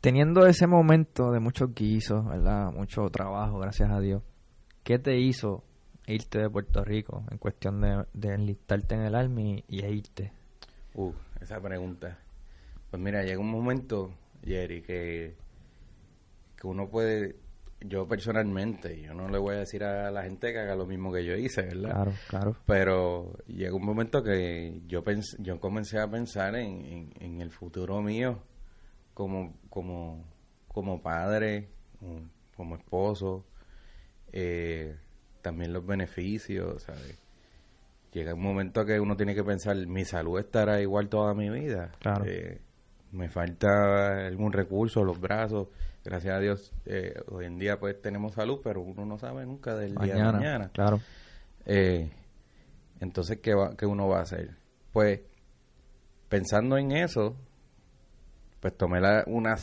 teniendo 0.00 0.46
ese 0.46 0.66
momento 0.66 1.32
de 1.32 1.40
muchos 1.40 1.74
guisos, 1.74 2.24
¿verdad? 2.24 2.72
Mucho 2.72 3.10
trabajo, 3.10 3.58
gracias 3.58 3.90
a 3.90 4.00
Dios. 4.00 4.22
¿Qué 4.82 4.98
te 4.98 5.18
hizo 5.18 5.64
irte 6.06 6.38
de 6.38 6.48
Puerto 6.48 6.82
Rico 6.82 7.24
en 7.30 7.36
cuestión 7.36 7.82
de, 7.82 8.06
de 8.14 8.32
enlistarte 8.32 8.94
en 8.94 9.02
el 9.02 9.14
Army 9.14 9.64
y, 9.68 9.82
e 9.82 9.90
irte? 9.90 10.32
Uh, 10.94 11.12
esa 11.42 11.60
pregunta. 11.60 12.16
Pues 12.88 13.02
mira, 13.02 13.22
llega 13.22 13.38
un 13.38 13.50
momento, 13.50 14.14
Jerry, 14.42 14.80
que, 14.80 15.34
que 16.56 16.66
uno 16.66 16.88
puede 16.88 17.36
yo 17.80 18.08
personalmente, 18.08 19.00
yo 19.00 19.14
no 19.14 19.28
le 19.28 19.38
voy 19.38 19.56
a 19.56 19.58
decir 19.58 19.84
a 19.84 20.10
la 20.10 20.22
gente 20.22 20.52
que 20.52 20.58
haga 20.58 20.74
lo 20.74 20.86
mismo 20.86 21.12
que 21.12 21.24
yo 21.24 21.36
hice, 21.36 21.62
¿verdad? 21.62 21.90
Claro, 21.90 22.12
claro. 22.28 22.56
Pero 22.66 23.32
llegó 23.46 23.76
un 23.76 23.84
momento 23.84 24.22
que 24.22 24.80
yo 24.86 25.04
yo 25.38 25.60
comencé 25.60 25.98
a 25.98 26.10
pensar 26.10 26.56
en, 26.56 27.12
en, 27.20 27.40
el 27.40 27.50
futuro 27.50 28.00
mío 28.00 28.42
como, 29.14 29.54
como, 29.68 30.24
como 30.68 31.02
padre, 31.02 31.68
como 32.56 32.76
esposo, 32.76 33.44
eh, 34.32 34.96
también 35.42 35.72
los 35.72 35.86
beneficios, 35.86 36.82
¿sabes? 36.82 37.18
Llega 38.12 38.34
un 38.34 38.42
momento 38.42 38.86
que 38.86 38.98
uno 38.98 39.16
tiene 39.16 39.34
que 39.34 39.44
pensar, 39.44 39.76
mi 39.86 40.04
salud 40.06 40.38
estará 40.38 40.80
igual 40.80 41.08
toda 41.10 41.34
mi 41.34 41.50
vida. 41.50 41.92
Claro. 41.98 42.24
Eh, 42.26 42.62
me 43.12 43.28
falta 43.28 44.26
algún 44.26 44.52
recurso, 44.52 45.04
los 45.04 45.20
brazos 45.20 45.68
gracias 46.06 46.34
a 46.36 46.38
Dios, 46.38 46.72
eh, 46.86 47.14
hoy 47.28 47.46
en 47.46 47.58
día 47.58 47.78
pues 47.78 48.00
tenemos 48.00 48.34
salud, 48.34 48.60
pero 48.62 48.80
uno 48.80 49.04
no 49.04 49.18
sabe 49.18 49.44
nunca 49.44 49.74
del 49.74 49.94
día 49.96 50.14
de 50.14 50.22
mañana. 50.22 50.70
Claro. 50.72 51.00
Eh, 51.66 52.10
entonces, 53.00 53.40
¿qué, 53.42 53.54
va, 53.54 53.76
¿qué 53.76 53.86
uno 53.86 54.08
va 54.08 54.18
a 54.18 54.22
hacer? 54.22 54.50
Pues, 54.92 55.20
pensando 56.28 56.78
en 56.78 56.92
eso, 56.92 57.36
pues 58.60 58.76
tomé 58.76 59.00
la, 59.00 59.24
una 59.26 59.56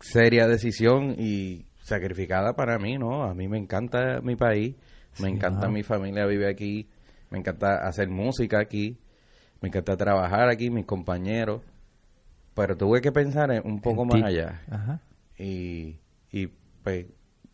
seria 0.00 0.48
decisión 0.48 1.14
y 1.18 1.66
sacrificada 1.82 2.54
para 2.54 2.78
mí, 2.78 2.96
¿no? 2.96 3.24
A 3.24 3.34
mí 3.34 3.46
me 3.46 3.58
encanta 3.58 4.20
mi 4.22 4.36
país, 4.36 4.74
me 5.20 5.28
encanta 5.28 5.68
mi 5.68 5.82
familia 5.82 6.26
vive 6.26 6.50
aquí, 6.50 6.88
me 7.30 7.38
encanta 7.38 7.86
hacer 7.86 8.08
música 8.08 8.58
aquí, 8.58 8.98
me 9.60 9.68
encanta 9.68 9.96
trabajar 9.96 10.48
aquí, 10.48 10.70
mis 10.70 10.86
compañeros, 10.86 11.62
pero 12.54 12.76
tuve 12.76 13.00
que 13.00 13.12
pensar 13.12 13.50
un 13.64 13.80
poco 13.80 14.04
más 14.04 14.22
allá. 14.22 14.62
Ajá. 14.70 15.00
Y, 15.38 15.98
y 16.30 16.46
pues 16.82 17.06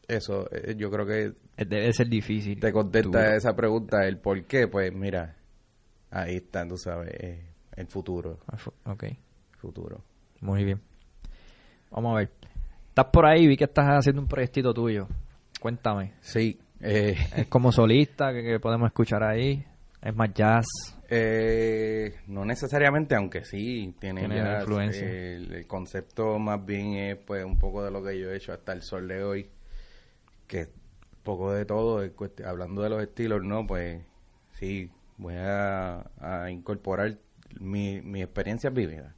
eso, 0.09 0.47
eh, 0.53 0.75
yo 0.77 0.91
creo 0.91 1.07
que... 1.07 1.33
Debe 1.65 1.93
ser 1.93 2.09
difícil. 2.09 2.59
Te 2.59 2.73
contesta 2.73 3.35
esa 3.35 3.55
pregunta, 3.55 4.07
el 4.07 4.19
por 4.19 4.45
qué, 4.45 4.67
pues 4.67 4.93
mira, 4.95 5.37
ahí 6.11 6.37
está, 6.37 6.67
tú 6.67 6.77
sabes, 6.77 7.13
eh, 7.19 7.47
el 7.77 7.87
futuro. 7.87 8.39
Ok. 8.85 9.05
futuro. 9.59 10.03
Muy 10.41 10.65
bien. 10.65 10.81
Vamos 11.91 12.13
a 12.13 12.19
ver. 12.19 12.31
Estás 12.89 13.07
por 13.13 13.27
ahí, 13.27 13.47
vi 13.47 13.57
que 13.57 13.65
estás 13.65 13.87
haciendo 13.87 14.23
un 14.23 14.29
proyectito 14.29 14.73
tuyo. 14.73 15.07
Cuéntame. 15.61 16.15
Sí. 16.21 16.59
Eh, 16.81 17.15
es 17.37 17.47
como 17.49 17.73
solista 17.73 18.33
que 18.33 18.59
podemos 18.59 18.87
escuchar 18.87 19.23
ahí. 19.23 19.65
Es 20.03 20.15
más 20.15 20.33
jazz. 20.33 20.67
Eh, 21.09 22.15
no 22.29 22.45
necesariamente, 22.45 23.15
aunque 23.15 23.45
sí 23.45 23.95
tiene, 23.99 24.23
influencia. 24.23 25.09
el, 25.09 25.67
concepto 25.67 26.39
más 26.39 26.65
bien 26.65 26.95
es 26.95 27.17
pues 27.17 27.45
un 27.45 27.59
poco 27.59 27.85
de 27.85 27.91
lo 27.91 28.03
que 28.03 28.19
yo 28.19 28.31
he 28.31 28.37
hecho 28.37 28.53
hasta 28.53 28.73
el 28.73 28.83
sol 28.83 29.09
de 29.09 29.23
hoy, 29.23 29.51
que 30.47 30.69
poco 31.23 31.53
de 31.53 31.65
todo, 31.65 32.03
hablando 32.47 32.83
de 32.83 32.91
los 32.91 33.03
estilos, 33.03 33.43
no, 33.43 33.67
pues 33.67 34.03
sí, 34.59 34.91
voy 35.19 35.35
a, 35.37 36.05
incorporar 36.51 37.19
mi, 37.59 38.01
mi 38.01 38.23
experiencia 38.23 38.71
vivida 38.71 39.15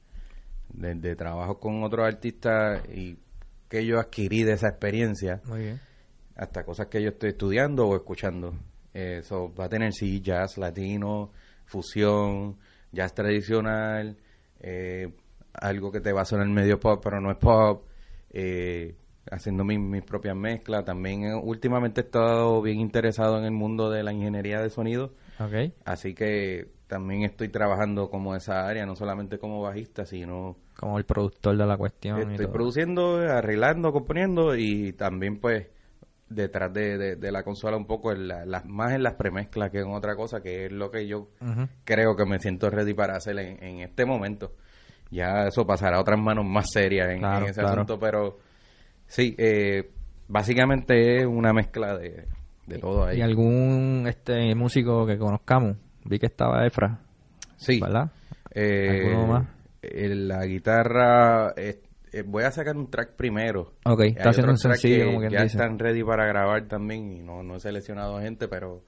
de, 0.73 1.17
trabajo 1.17 1.59
con 1.61 1.83
otros 1.85 2.07
artistas 2.07 2.83
y 2.89 3.19
que 3.69 3.87
yo 3.87 4.01
adquirí 4.01 4.43
de 4.43 4.53
esa 4.53 4.69
experiencia, 4.69 5.41
hasta 6.37 6.65
cosas 6.65 6.87
que 6.89 7.03
yo 7.03 7.11
estoy 7.11 7.31
estudiando 7.31 7.87
o 7.87 7.97
escuchando. 7.97 8.55
Eso 8.93 9.53
va 9.55 9.67
a 9.67 9.69
tener 9.69 9.93
sí 9.93 10.21
jazz, 10.21 10.59
latino, 10.59 11.31
fusión, 11.65 12.59
jazz 12.91 13.15
tradicional, 13.15 14.17
eh, 14.61 15.13
algo 15.55 15.91
que 15.91 16.01
te 16.01 16.13
va 16.13 16.23
a 16.23 16.25
sonar 16.25 16.47
medio 16.49 16.79
pop, 16.79 17.01
pero 17.03 17.21
no 17.21 17.31
es 17.31 17.39
pop, 17.39 17.87
eh, 18.31 18.95
haciendo 19.31 19.65
mis 19.65 20.03
propias 20.03 20.37
mezclas. 20.37 20.85
También 20.85 21.25
eh, 21.25 21.35
últimamente 21.35 22.03
he 22.03 22.05
estado 22.05 22.61
bien 22.63 22.81
interesado 22.81 23.39
en 23.39 23.45
el 23.45 23.53
mundo 23.53 23.91
de 23.91 24.03
la 24.03 24.13
ingeniería 24.13 24.61
de 24.61 24.71
sonido. 24.71 25.15
Okay. 25.39 25.73
Así 25.85 26.15
que 26.15 26.71
también 26.87 27.23
estoy 27.23 27.49
trabajando 27.49 28.11
como 28.11 28.37
esa 28.37 28.67
área, 28.67 28.85
no 28.85 28.95
solamente 28.95 29.39
como 29.39 29.63
bajista, 29.63 30.05
sino... 30.05 30.57
Como 30.77 30.99
el 30.99 31.05
productor 31.05 31.57
de 31.57 31.67
la 31.67 31.77
cuestión. 31.77 32.31
Estoy 32.31 32.49
produciendo, 32.49 33.17
arreglando, 33.17 33.93
componiendo 33.93 34.55
y 34.57 34.93
también 34.93 35.39
pues 35.41 35.69
detrás 36.35 36.73
de, 36.73 37.17
de, 37.17 37.33
la 37.33 37.43
consola 37.43 37.77
un 37.77 37.87
poco 37.87 38.13
las 38.15 38.65
más 38.65 38.93
en 38.93 39.03
las 39.03 39.15
premezclas 39.15 39.71
que 39.71 39.81
en 39.81 39.93
otra 39.93 40.17
cosa, 40.17 40.41
que 40.41 40.67
es 40.67 40.73
lo 40.73 40.91
que 40.91 41.07
yo 41.07 41.29
creo 41.85 42.17
que 42.17 42.25
me 42.25 42.39
siento 42.39 42.71
ready 42.71 42.95
para 42.95 43.17
hacer 43.17 43.39
en, 43.39 43.81
este 43.81 44.05
momento. 44.05 44.53
Ya 45.11 45.47
eso 45.47 45.67
pasará 45.67 45.99
a 45.99 46.01
otras 46.01 46.19
manos 46.19 46.45
más 46.47 46.71
serias 46.73 47.11
en, 47.11 47.25
ese 47.45 47.61
asunto, 47.61 47.99
pero 47.99 48.39
sí, 49.07 49.35
eh, 49.39 49.91
básicamente 50.29 51.19
es 51.19 51.27
una 51.27 51.53
mezcla 51.53 51.97
de, 51.99 52.27
todo 52.81 53.05
ahí. 53.05 53.19
¿Y 53.19 53.23
algún 53.23 54.07
este 54.09 54.55
músico 54.55 55.07
que 55.07 55.19
conozcamos? 55.19 55.77
Vi 56.05 56.19
que 56.19 56.27
estaba 56.27 56.67
Efra. 56.67 56.99
Sí. 57.57 57.79
¿Verdad? 57.81 58.11
Eh, 58.55 59.15
más? 59.29 59.47
la 59.83 60.45
guitarra... 60.47 61.53
Eh, 61.57 61.81
voy 62.27 62.45
a 62.45 62.51
sacar 62.51 62.77
un 62.77 62.91
track 62.91 63.17
primero. 63.17 63.73
Ok, 63.85 64.01
está 64.03 64.31
haciendo 64.31 64.53
un 64.53 64.59
sencillo, 64.59 65.07
como 65.07 65.29
Ya 65.29 65.45
están 65.45 65.79
ready 65.79 66.03
para 66.03 66.27
grabar 66.27 66.69
también 66.69 67.11
y 67.11 67.21
no, 67.21 67.43
no 67.43 67.57
he 67.57 67.61
seleccionado 67.61 68.21
gente, 68.21 68.49
pero 68.49 68.85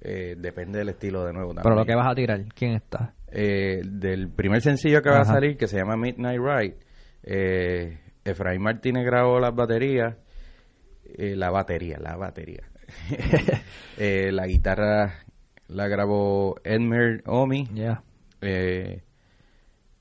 eh, 0.00 0.34
depende 0.38 0.78
del 0.78 0.90
estilo 0.90 1.24
de 1.24 1.32
nuevo 1.32 1.48
también. 1.48 1.62
Pero 1.64 1.76
lo 1.76 1.84
que 1.84 1.94
vas 1.94 2.10
a 2.10 2.14
tirar, 2.14 2.44
¿quién 2.54 2.72
está? 2.72 3.14
Eh, 3.30 3.82
del 3.84 4.30
primer 4.30 4.62
sencillo 4.62 5.02
que 5.02 5.10
va 5.10 5.20
a 5.20 5.24
salir, 5.24 5.56
que 5.56 5.66
se 5.66 5.78
llama 5.78 5.96
Midnight 5.96 6.40
Ride, 6.40 6.76
eh, 7.22 7.98
Efraín 8.24 8.62
Martínez 8.62 9.04
grabó 9.04 9.38
las 9.38 9.54
baterías, 9.54 10.16
la 11.16 11.50
batería, 11.50 11.98
la 12.00 12.16
batería. 12.16 12.62
la 13.98 14.46
guitarra 14.46 15.24
la 15.68 15.86
grabó 15.86 16.56
Edmer 16.64 17.22
Omi. 17.26 17.68
Ya. 17.72 18.02
Eh, 18.40 19.02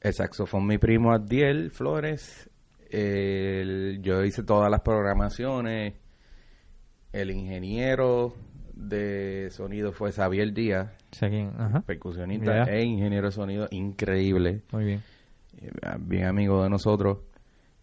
el 0.07 0.13
saxofón 0.13 0.65
mi 0.65 0.77
primo 0.77 1.11
Adiel 1.11 1.71
Flores, 1.71 2.49
yo 2.91 4.23
hice 4.23 4.43
todas 4.43 4.71
las 4.71 4.81
programaciones, 4.81 5.93
el 7.11 7.31
ingeniero 7.31 8.33
de 8.73 9.49
sonido 9.51 9.91
fue 9.91 10.11
Xavier 10.11 10.53
Díaz, 10.53 10.91
percusionista 11.85 12.63
e 12.63 12.83
ingeniero 12.83 13.27
de 13.27 13.31
sonido 13.31 13.67
increíble. 13.71 14.63
Muy 14.71 14.85
bien. 14.85 15.03
Eh, 15.59 15.71
bien 15.99 16.25
amigo 16.25 16.63
de 16.63 16.69
nosotros. 16.69 17.19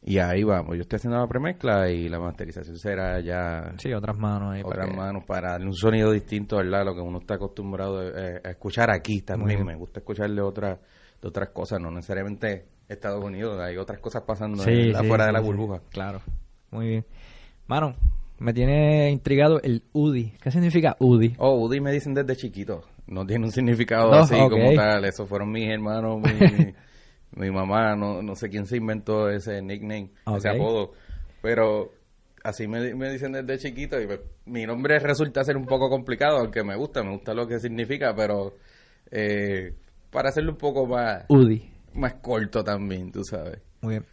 Y 0.06 0.18
ahí 0.18 0.44
vamos, 0.44 0.76
yo 0.76 0.82
estoy 0.82 0.98
haciendo 0.98 1.18
la 1.18 1.26
premezcla 1.26 1.90
y 1.90 2.10
la 2.10 2.18
masterización 2.18 2.76
será 2.76 3.20
ya... 3.20 3.72
Sí, 3.78 3.90
otras 3.94 4.18
manos 4.18 4.52
ahí. 4.52 4.62
Otras 4.62 4.94
manos 4.94 5.24
para 5.24 5.52
darle 5.52 5.66
un 5.66 5.74
sonido 5.74 6.12
distinto, 6.12 6.58
¿verdad? 6.58 6.84
Lo 6.84 6.94
que 6.94 7.00
uno 7.00 7.20
está 7.20 7.36
acostumbrado 7.36 8.02
eh, 8.02 8.38
a, 8.44 8.50
escuchar 8.50 8.90
aquí 8.90 9.22
también. 9.22 9.64
Me 9.64 9.74
gusta 9.74 10.00
escucharle 10.00 10.42
otra 10.42 10.78
otras 11.24 11.50
cosas, 11.50 11.80
no 11.80 11.90
necesariamente 11.90 12.66
Estados 12.88 13.24
Unidos, 13.24 13.58
hay 13.60 13.76
otras 13.76 14.00
cosas 14.00 14.22
pasando 14.22 14.62
afuera 14.62 15.26
de 15.26 15.32
la 15.32 15.40
burbuja. 15.40 15.80
claro, 15.90 16.20
muy 16.70 16.88
bien. 16.88 17.06
Mano, 17.66 17.94
me 18.38 18.52
tiene 18.52 19.10
intrigado 19.10 19.60
el 19.62 19.82
UDI. 19.92 20.34
¿Qué 20.42 20.50
significa 20.50 20.96
UDI? 20.98 21.36
Oh, 21.38 21.64
UDI 21.64 21.80
me 21.80 21.92
dicen 21.92 22.14
desde 22.14 22.36
chiquito. 22.36 22.82
No 23.06 23.26
tiene 23.26 23.46
un 23.46 23.52
significado 23.52 24.12
así 24.12 24.34
como 24.34 24.74
tal. 24.74 25.04
Eso 25.04 25.26
fueron 25.26 25.50
mis 25.50 25.68
hermanos, 25.68 26.20
mi, 27.36 27.50
mamá, 27.50 27.94
no, 27.96 28.22
no 28.22 28.34
sé 28.34 28.48
quién 28.48 28.66
se 28.66 28.76
inventó 28.76 29.28
ese 29.28 29.62
nickname, 29.62 30.10
ese 30.36 30.48
apodo. 30.50 30.92
Pero 31.40 31.92
así 32.42 32.66
me, 32.66 32.94
me, 32.94 33.10
dicen 33.10 33.32
desde 33.32 33.58
chiquito 33.58 34.00
y 34.00 34.06
pues, 34.06 34.20
mi 34.46 34.66
nombre 34.66 34.98
resulta 34.98 35.44
ser 35.44 35.56
un 35.56 35.66
poco 35.66 35.88
complicado, 35.88 36.38
aunque 36.38 36.62
me 36.62 36.76
gusta, 36.76 37.02
me 37.02 37.12
gusta 37.12 37.34
lo 37.34 37.46
que 37.46 37.58
significa, 37.58 38.14
pero 38.14 38.56
eh, 39.10 39.74
para 40.14 40.28
hacerlo 40.28 40.52
un 40.52 40.58
poco 40.58 40.86
más... 40.86 41.24
UDI. 41.28 41.68
Más 41.94 42.14
corto 42.22 42.62
también, 42.62 43.10
tú 43.10 43.24
sabes. 43.24 43.60
Muy 43.82 43.94
bien. 43.94 44.04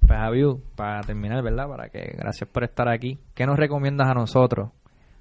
Pues 0.00 0.18
Javiu, 0.18 0.60
para 0.76 1.00
terminar, 1.00 1.42
¿verdad? 1.42 1.66
Para 1.66 1.88
que 1.88 2.14
gracias 2.18 2.48
por 2.50 2.64
estar 2.64 2.86
aquí. 2.86 3.18
¿Qué 3.34 3.46
nos 3.46 3.58
recomiendas 3.58 4.08
a 4.08 4.14
nosotros, 4.14 4.70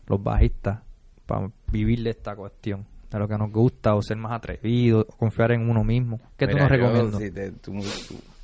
los 0.05 0.21
bajistas, 0.21 0.81
para 1.25 1.49
vivir 1.71 2.03
de 2.03 2.09
esta 2.09 2.35
cuestión? 2.35 2.85
De 3.09 3.17
lo 3.17 3.27
que 3.29 3.37
nos 3.37 3.49
gusta, 3.51 3.95
o 3.95 4.01
ser 4.01 4.17
más 4.17 4.33
atrevido, 4.33 5.05
o 5.07 5.15
confiar 5.15 5.53
en 5.53 5.69
uno 5.69 5.85
mismo. 5.85 6.19
¿Qué 6.35 6.45
tú 6.45 6.57
nos 6.57 6.69
recomiendas? 6.69 7.21
Si 7.21 7.31
tú, 7.61 7.73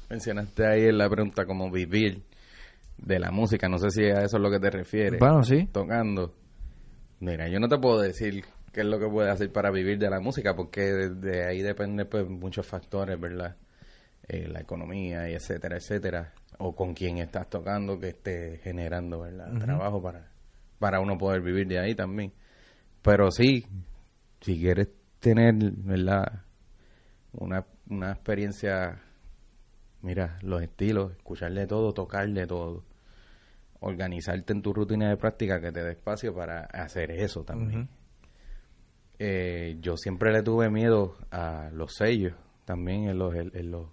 mencionaste 0.09 0.65
ahí 0.65 0.86
en 0.86 0.97
la 0.97 1.09
pregunta 1.09 1.45
como 1.45 1.69
vivir 1.69 2.23
de 2.97 3.19
la 3.19 3.29
música, 3.29 3.67
no 3.67 3.77
sé 3.77 3.89
si 3.89 4.03
a 4.05 4.21
eso 4.21 4.38
es 4.38 4.41
lo 4.41 4.49
que 4.49 4.59
te 4.59 4.69
refieres. 4.69 5.19
Bueno, 5.19 5.43
sí. 5.43 5.67
Tocando. 5.69 6.34
Mira, 7.19 7.49
yo 7.49 7.59
no 7.59 7.67
te 7.67 7.77
puedo 7.77 7.99
decir 7.99 8.45
qué 8.74 8.82
es 8.82 8.88
lo 8.88 8.99
que 8.99 9.07
puede 9.07 9.30
hacer 9.30 9.51
para 9.51 9.71
vivir 9.71 9.99
de 9.99 10.09
la 10.09 10.19
música, 10.19 10.55
porque 10.55 10.82
de, 10.82 11.45
ahí 11.45 11.61
depende 11.61 12.05
pues 12.05 12.28
muchos 12.28 12.65
factores, 12.65 13.19
¿verdad? 13.19 13.55
Eh, 14.28 14.47
la 14.47 14.61
economía 14.61 15.30
y 15.30 15.34
etcétera, 15.34 15.78
etcétera, 15.78 16.34
o 16.57 16.76
con 16.76 16.93
quién 16.93 17.19
estás 17.19 17.49
tocando 17.49 17.99
que 17.99 18.09
esté 18.09 18.59
generando, 18.63 19.21
¿verdad? 19.21 19.53
Trabajo 19.59 20.01
para, 20.01 20.32
para 20.80 20.99
uno 20.99 21.17
poder 21.17 21.41
vivir 21.41 21.67
de 21.67 21.80
ahí 21.80 21.93
también. 21.93 22.34
Pero 23.03 23.30
sí, 23.30 23.65
si 24.41 24.59
quieres 24.59 24.89
tener, 25.19 25.53
¿verdad? 25.53 26.41
Una, 27.34 27.65
una 27.89 28.11
experiencia, 28.11 29.03
mira, 30.01 30.39
los 30.41 30.63
estilos, 30.63 31.11
escucharle 31.11 31.67
todo, 31.67 31.93
tocarle 31.93 32.47
todo, 32.47 32.86
organizarte 33.82 34.51
en 34.51 34.63
tu 34.63 34.74
rutina 34.74 35.09
de 35.09 35.17
práctica 35.17 35.61
que 35.61 35.71
te 35.71 35.84
dé 35.84 35.91
espacio 35.91 36.34
para 36.34 36.61
hacer 36.61 37.11
eso 37.11 37.43
también 37.43 37.88
eh, 39.20 39.78
yo 39.80 39.97
siempre 39.97 40.32
le 40.32 40.43
tuve 40.43 40.70
miedo 40.70 41.16
a 41.32 41.70
los 41.72 41.93
sellos, 41.95 42.34
también 42.66 43.09
en 43.09 43.18
los, 43.18 43.36
en 43.36 43.72
los 43.72 43.88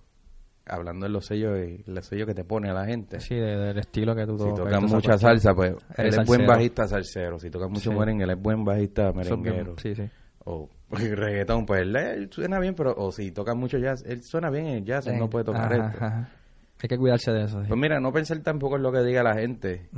hablando 0.67 1.07
de 1.07 1.13
los 1.13 1.27
sellos, 1.27 1.59
los 1.87 2.07
sellos 2.07 2.27
que 2.27 2.35
te 2.35 2.45
pone 2.45 2.71
a 2.71 2.73
la 2.73 2.87
gente. 2.87 3.21
Sí, 3.21 3.35
del 3.35 3.79
estilo 3.79 4.15
que 4.15 4.27
tú 4.27 4.39
Si 4.39 4.55
tocas 4.55 4.83
mucha 4.83 5.19
salsa, 5.19 5.55
pues 5.55 5.75
él 5.97 6.07
es 6.07 6.27
buen 6.27 6.47
bajista 6.47 6.87
salsero. 6.87 7.39
Si 7.39 7.51
tocas 7.51 7.71
mucho 7.71 7.93
merengue, 7.93 8.25
él 8.25 8.31
es 8.31 8.41
buen 8.41 8.65
bajista 8.65 9.13
merenguero. 9.13 9.77
Sí, 9.79 9.95
sí. 9.95 10.09
O 10.45 10.69
reggaetón, 10.91 11.67
pues 11.67 11.83
él, 11.83 12.29
suena 12.31 12.59
bien, 12.59 12.75
pero 12.75 12.95
o 12.97 13.13
si 13.13 13.31
tocas 13.31 13.57
mucho 13.57 13.79
jazz, 13.79 14.03
él 14.07 14.23
suena 14.23 14.51
bien 14.51 14.67
en 14.67 14.85
jazz, 14.85 15.07
él 15.07 15.19
no 15.19 15.29
puede 15.29 15.45
tocar 15.45 15.73
esto. 15.73 16.05
Hay 16.83 16.89
que 16.89 16.97
cuidarse 16.97 17.31
de 17.31 17.45
eso. 17.45 17.63
Pues 17.67 17.79
mira, 17.79 18.01
no 18.01 18.11
pensar 18.11 18.39
tampoco 18.41 18.77
en 18.77 18.83
lo 18.83 18.91
que 18.91 19.03
diga 19.03 19.23
la 19.23 19.35
gente 19.35 19.91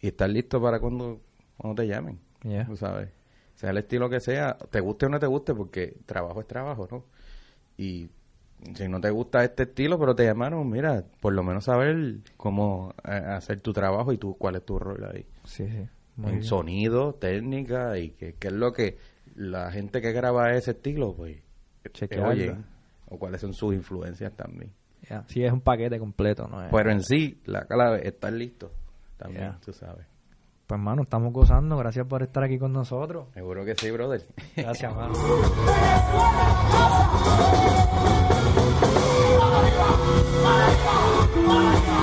y 0.00 0.06
estar 0.06 0.30
listo 0.30 0.60
para 0.60 0.78
cuando, 0.78 1.20
cuando 1.56 1.82
te 1.82 1.88
llamen. 1.88 2.20
Ya. 2.44 2.64
Tú 2.64 2.76
sabes 2.76 3.15
sea 3.56 3.70
el 3.70 3.78
estilo 3.78 4.08
que 4.08 4.20
sea, 4.20 4.56
te 4.70 4.80
guste 4.80 5.06
o 5.06 5.08
no 5.08 5.18
te 5.18 5.26
guste, 5.26 5.54
porque 5.54 5.96
trabajo 6.06 6.40
es 6.40 6.46
trabajo, 6.46 6.86
¿no? 6.90 7.04
Y 7.76 8.08
si 8.74 8.88
no 8.88 9.00
te 9.00 9.10
gusta 9.10 9.44
este 9.44 9.64
estilo, 9.64 9.98
pero 9.98 10.14
te 10.14 10.24
llamaron, 10.24 10.68
mira, 10.68 11.04
por 11.20 11.32
lo 11.32 11.42
menos 11.42 11.64
saber 11.64 12.18
cómo 12.36 12.94
eh, 13.04 13.10
hacer 13.10 13.60
tu 13.60 13.72
trabajo 13.72 14.12
y 14.12 14.18
tú, 14.18 14.36
cuál 14.36 14.56
es 14.56 14.64
tu 14.64 14.78
rol 14.78 15.04
ahí. 15.12 15.26
Sí, 15.44 15.68
sí. 15.68 15.88
en 16.22 16.42
sonido, 16.42 17.14
técnica 17.14 17.98
y 17.98 18.10
qué 18.10 18.34
es 18.40 18.52
lo 18.52 18.72
que 18.72 18.98
la 19.34 19.70
gente 19.70 20.00
que 20.00 20.12
graba 20.12 20.52
ese 20.52 20.72
estilo, 20.72 21.14
pues, 21.14 21.38
oye, 22.24 22.56
o 23.06 23.18
cuáles 23.18 23.40
son 23.40 23.52
sus 23.52 23.74
influencias 23.74 24.32
también. 24.34 24.72
Sí, 25.28 25.44
es 25.44 25.52
un 25.52 25.60
paquete 25.60 25.98
completo, 25.98 26.48
¿no? 26.48 26.68
Pero 26.70 26.90
en 26.90 27.02
sí, 27.02 27.40
la 27.44 27.64
clave 27.66 28.00
es 28.00 28.14
estar 28.14 28.32
listo 28.32 28.72
también, 29.16 29.54
tú 29.64 29.72
sabes. 29.72 30.06
Pues, 30.66 30.80
mano, 30.80 31.02
estamos 31.02 31.32
gozando. 31.32 31.76
Gracias 31.76 32.06
por 32.06 32.22
estar 32.22 32.42
aquí 32.42 32.58
con 32.58 32.72
nosotros. 32.72 33.26
Seguro 33.34 33.64
que 33.64 33.74
sí, 33.76 33.90
brother. 33.90 34.26
Gracias, 34.56 34.94
mano. 34.94 35.14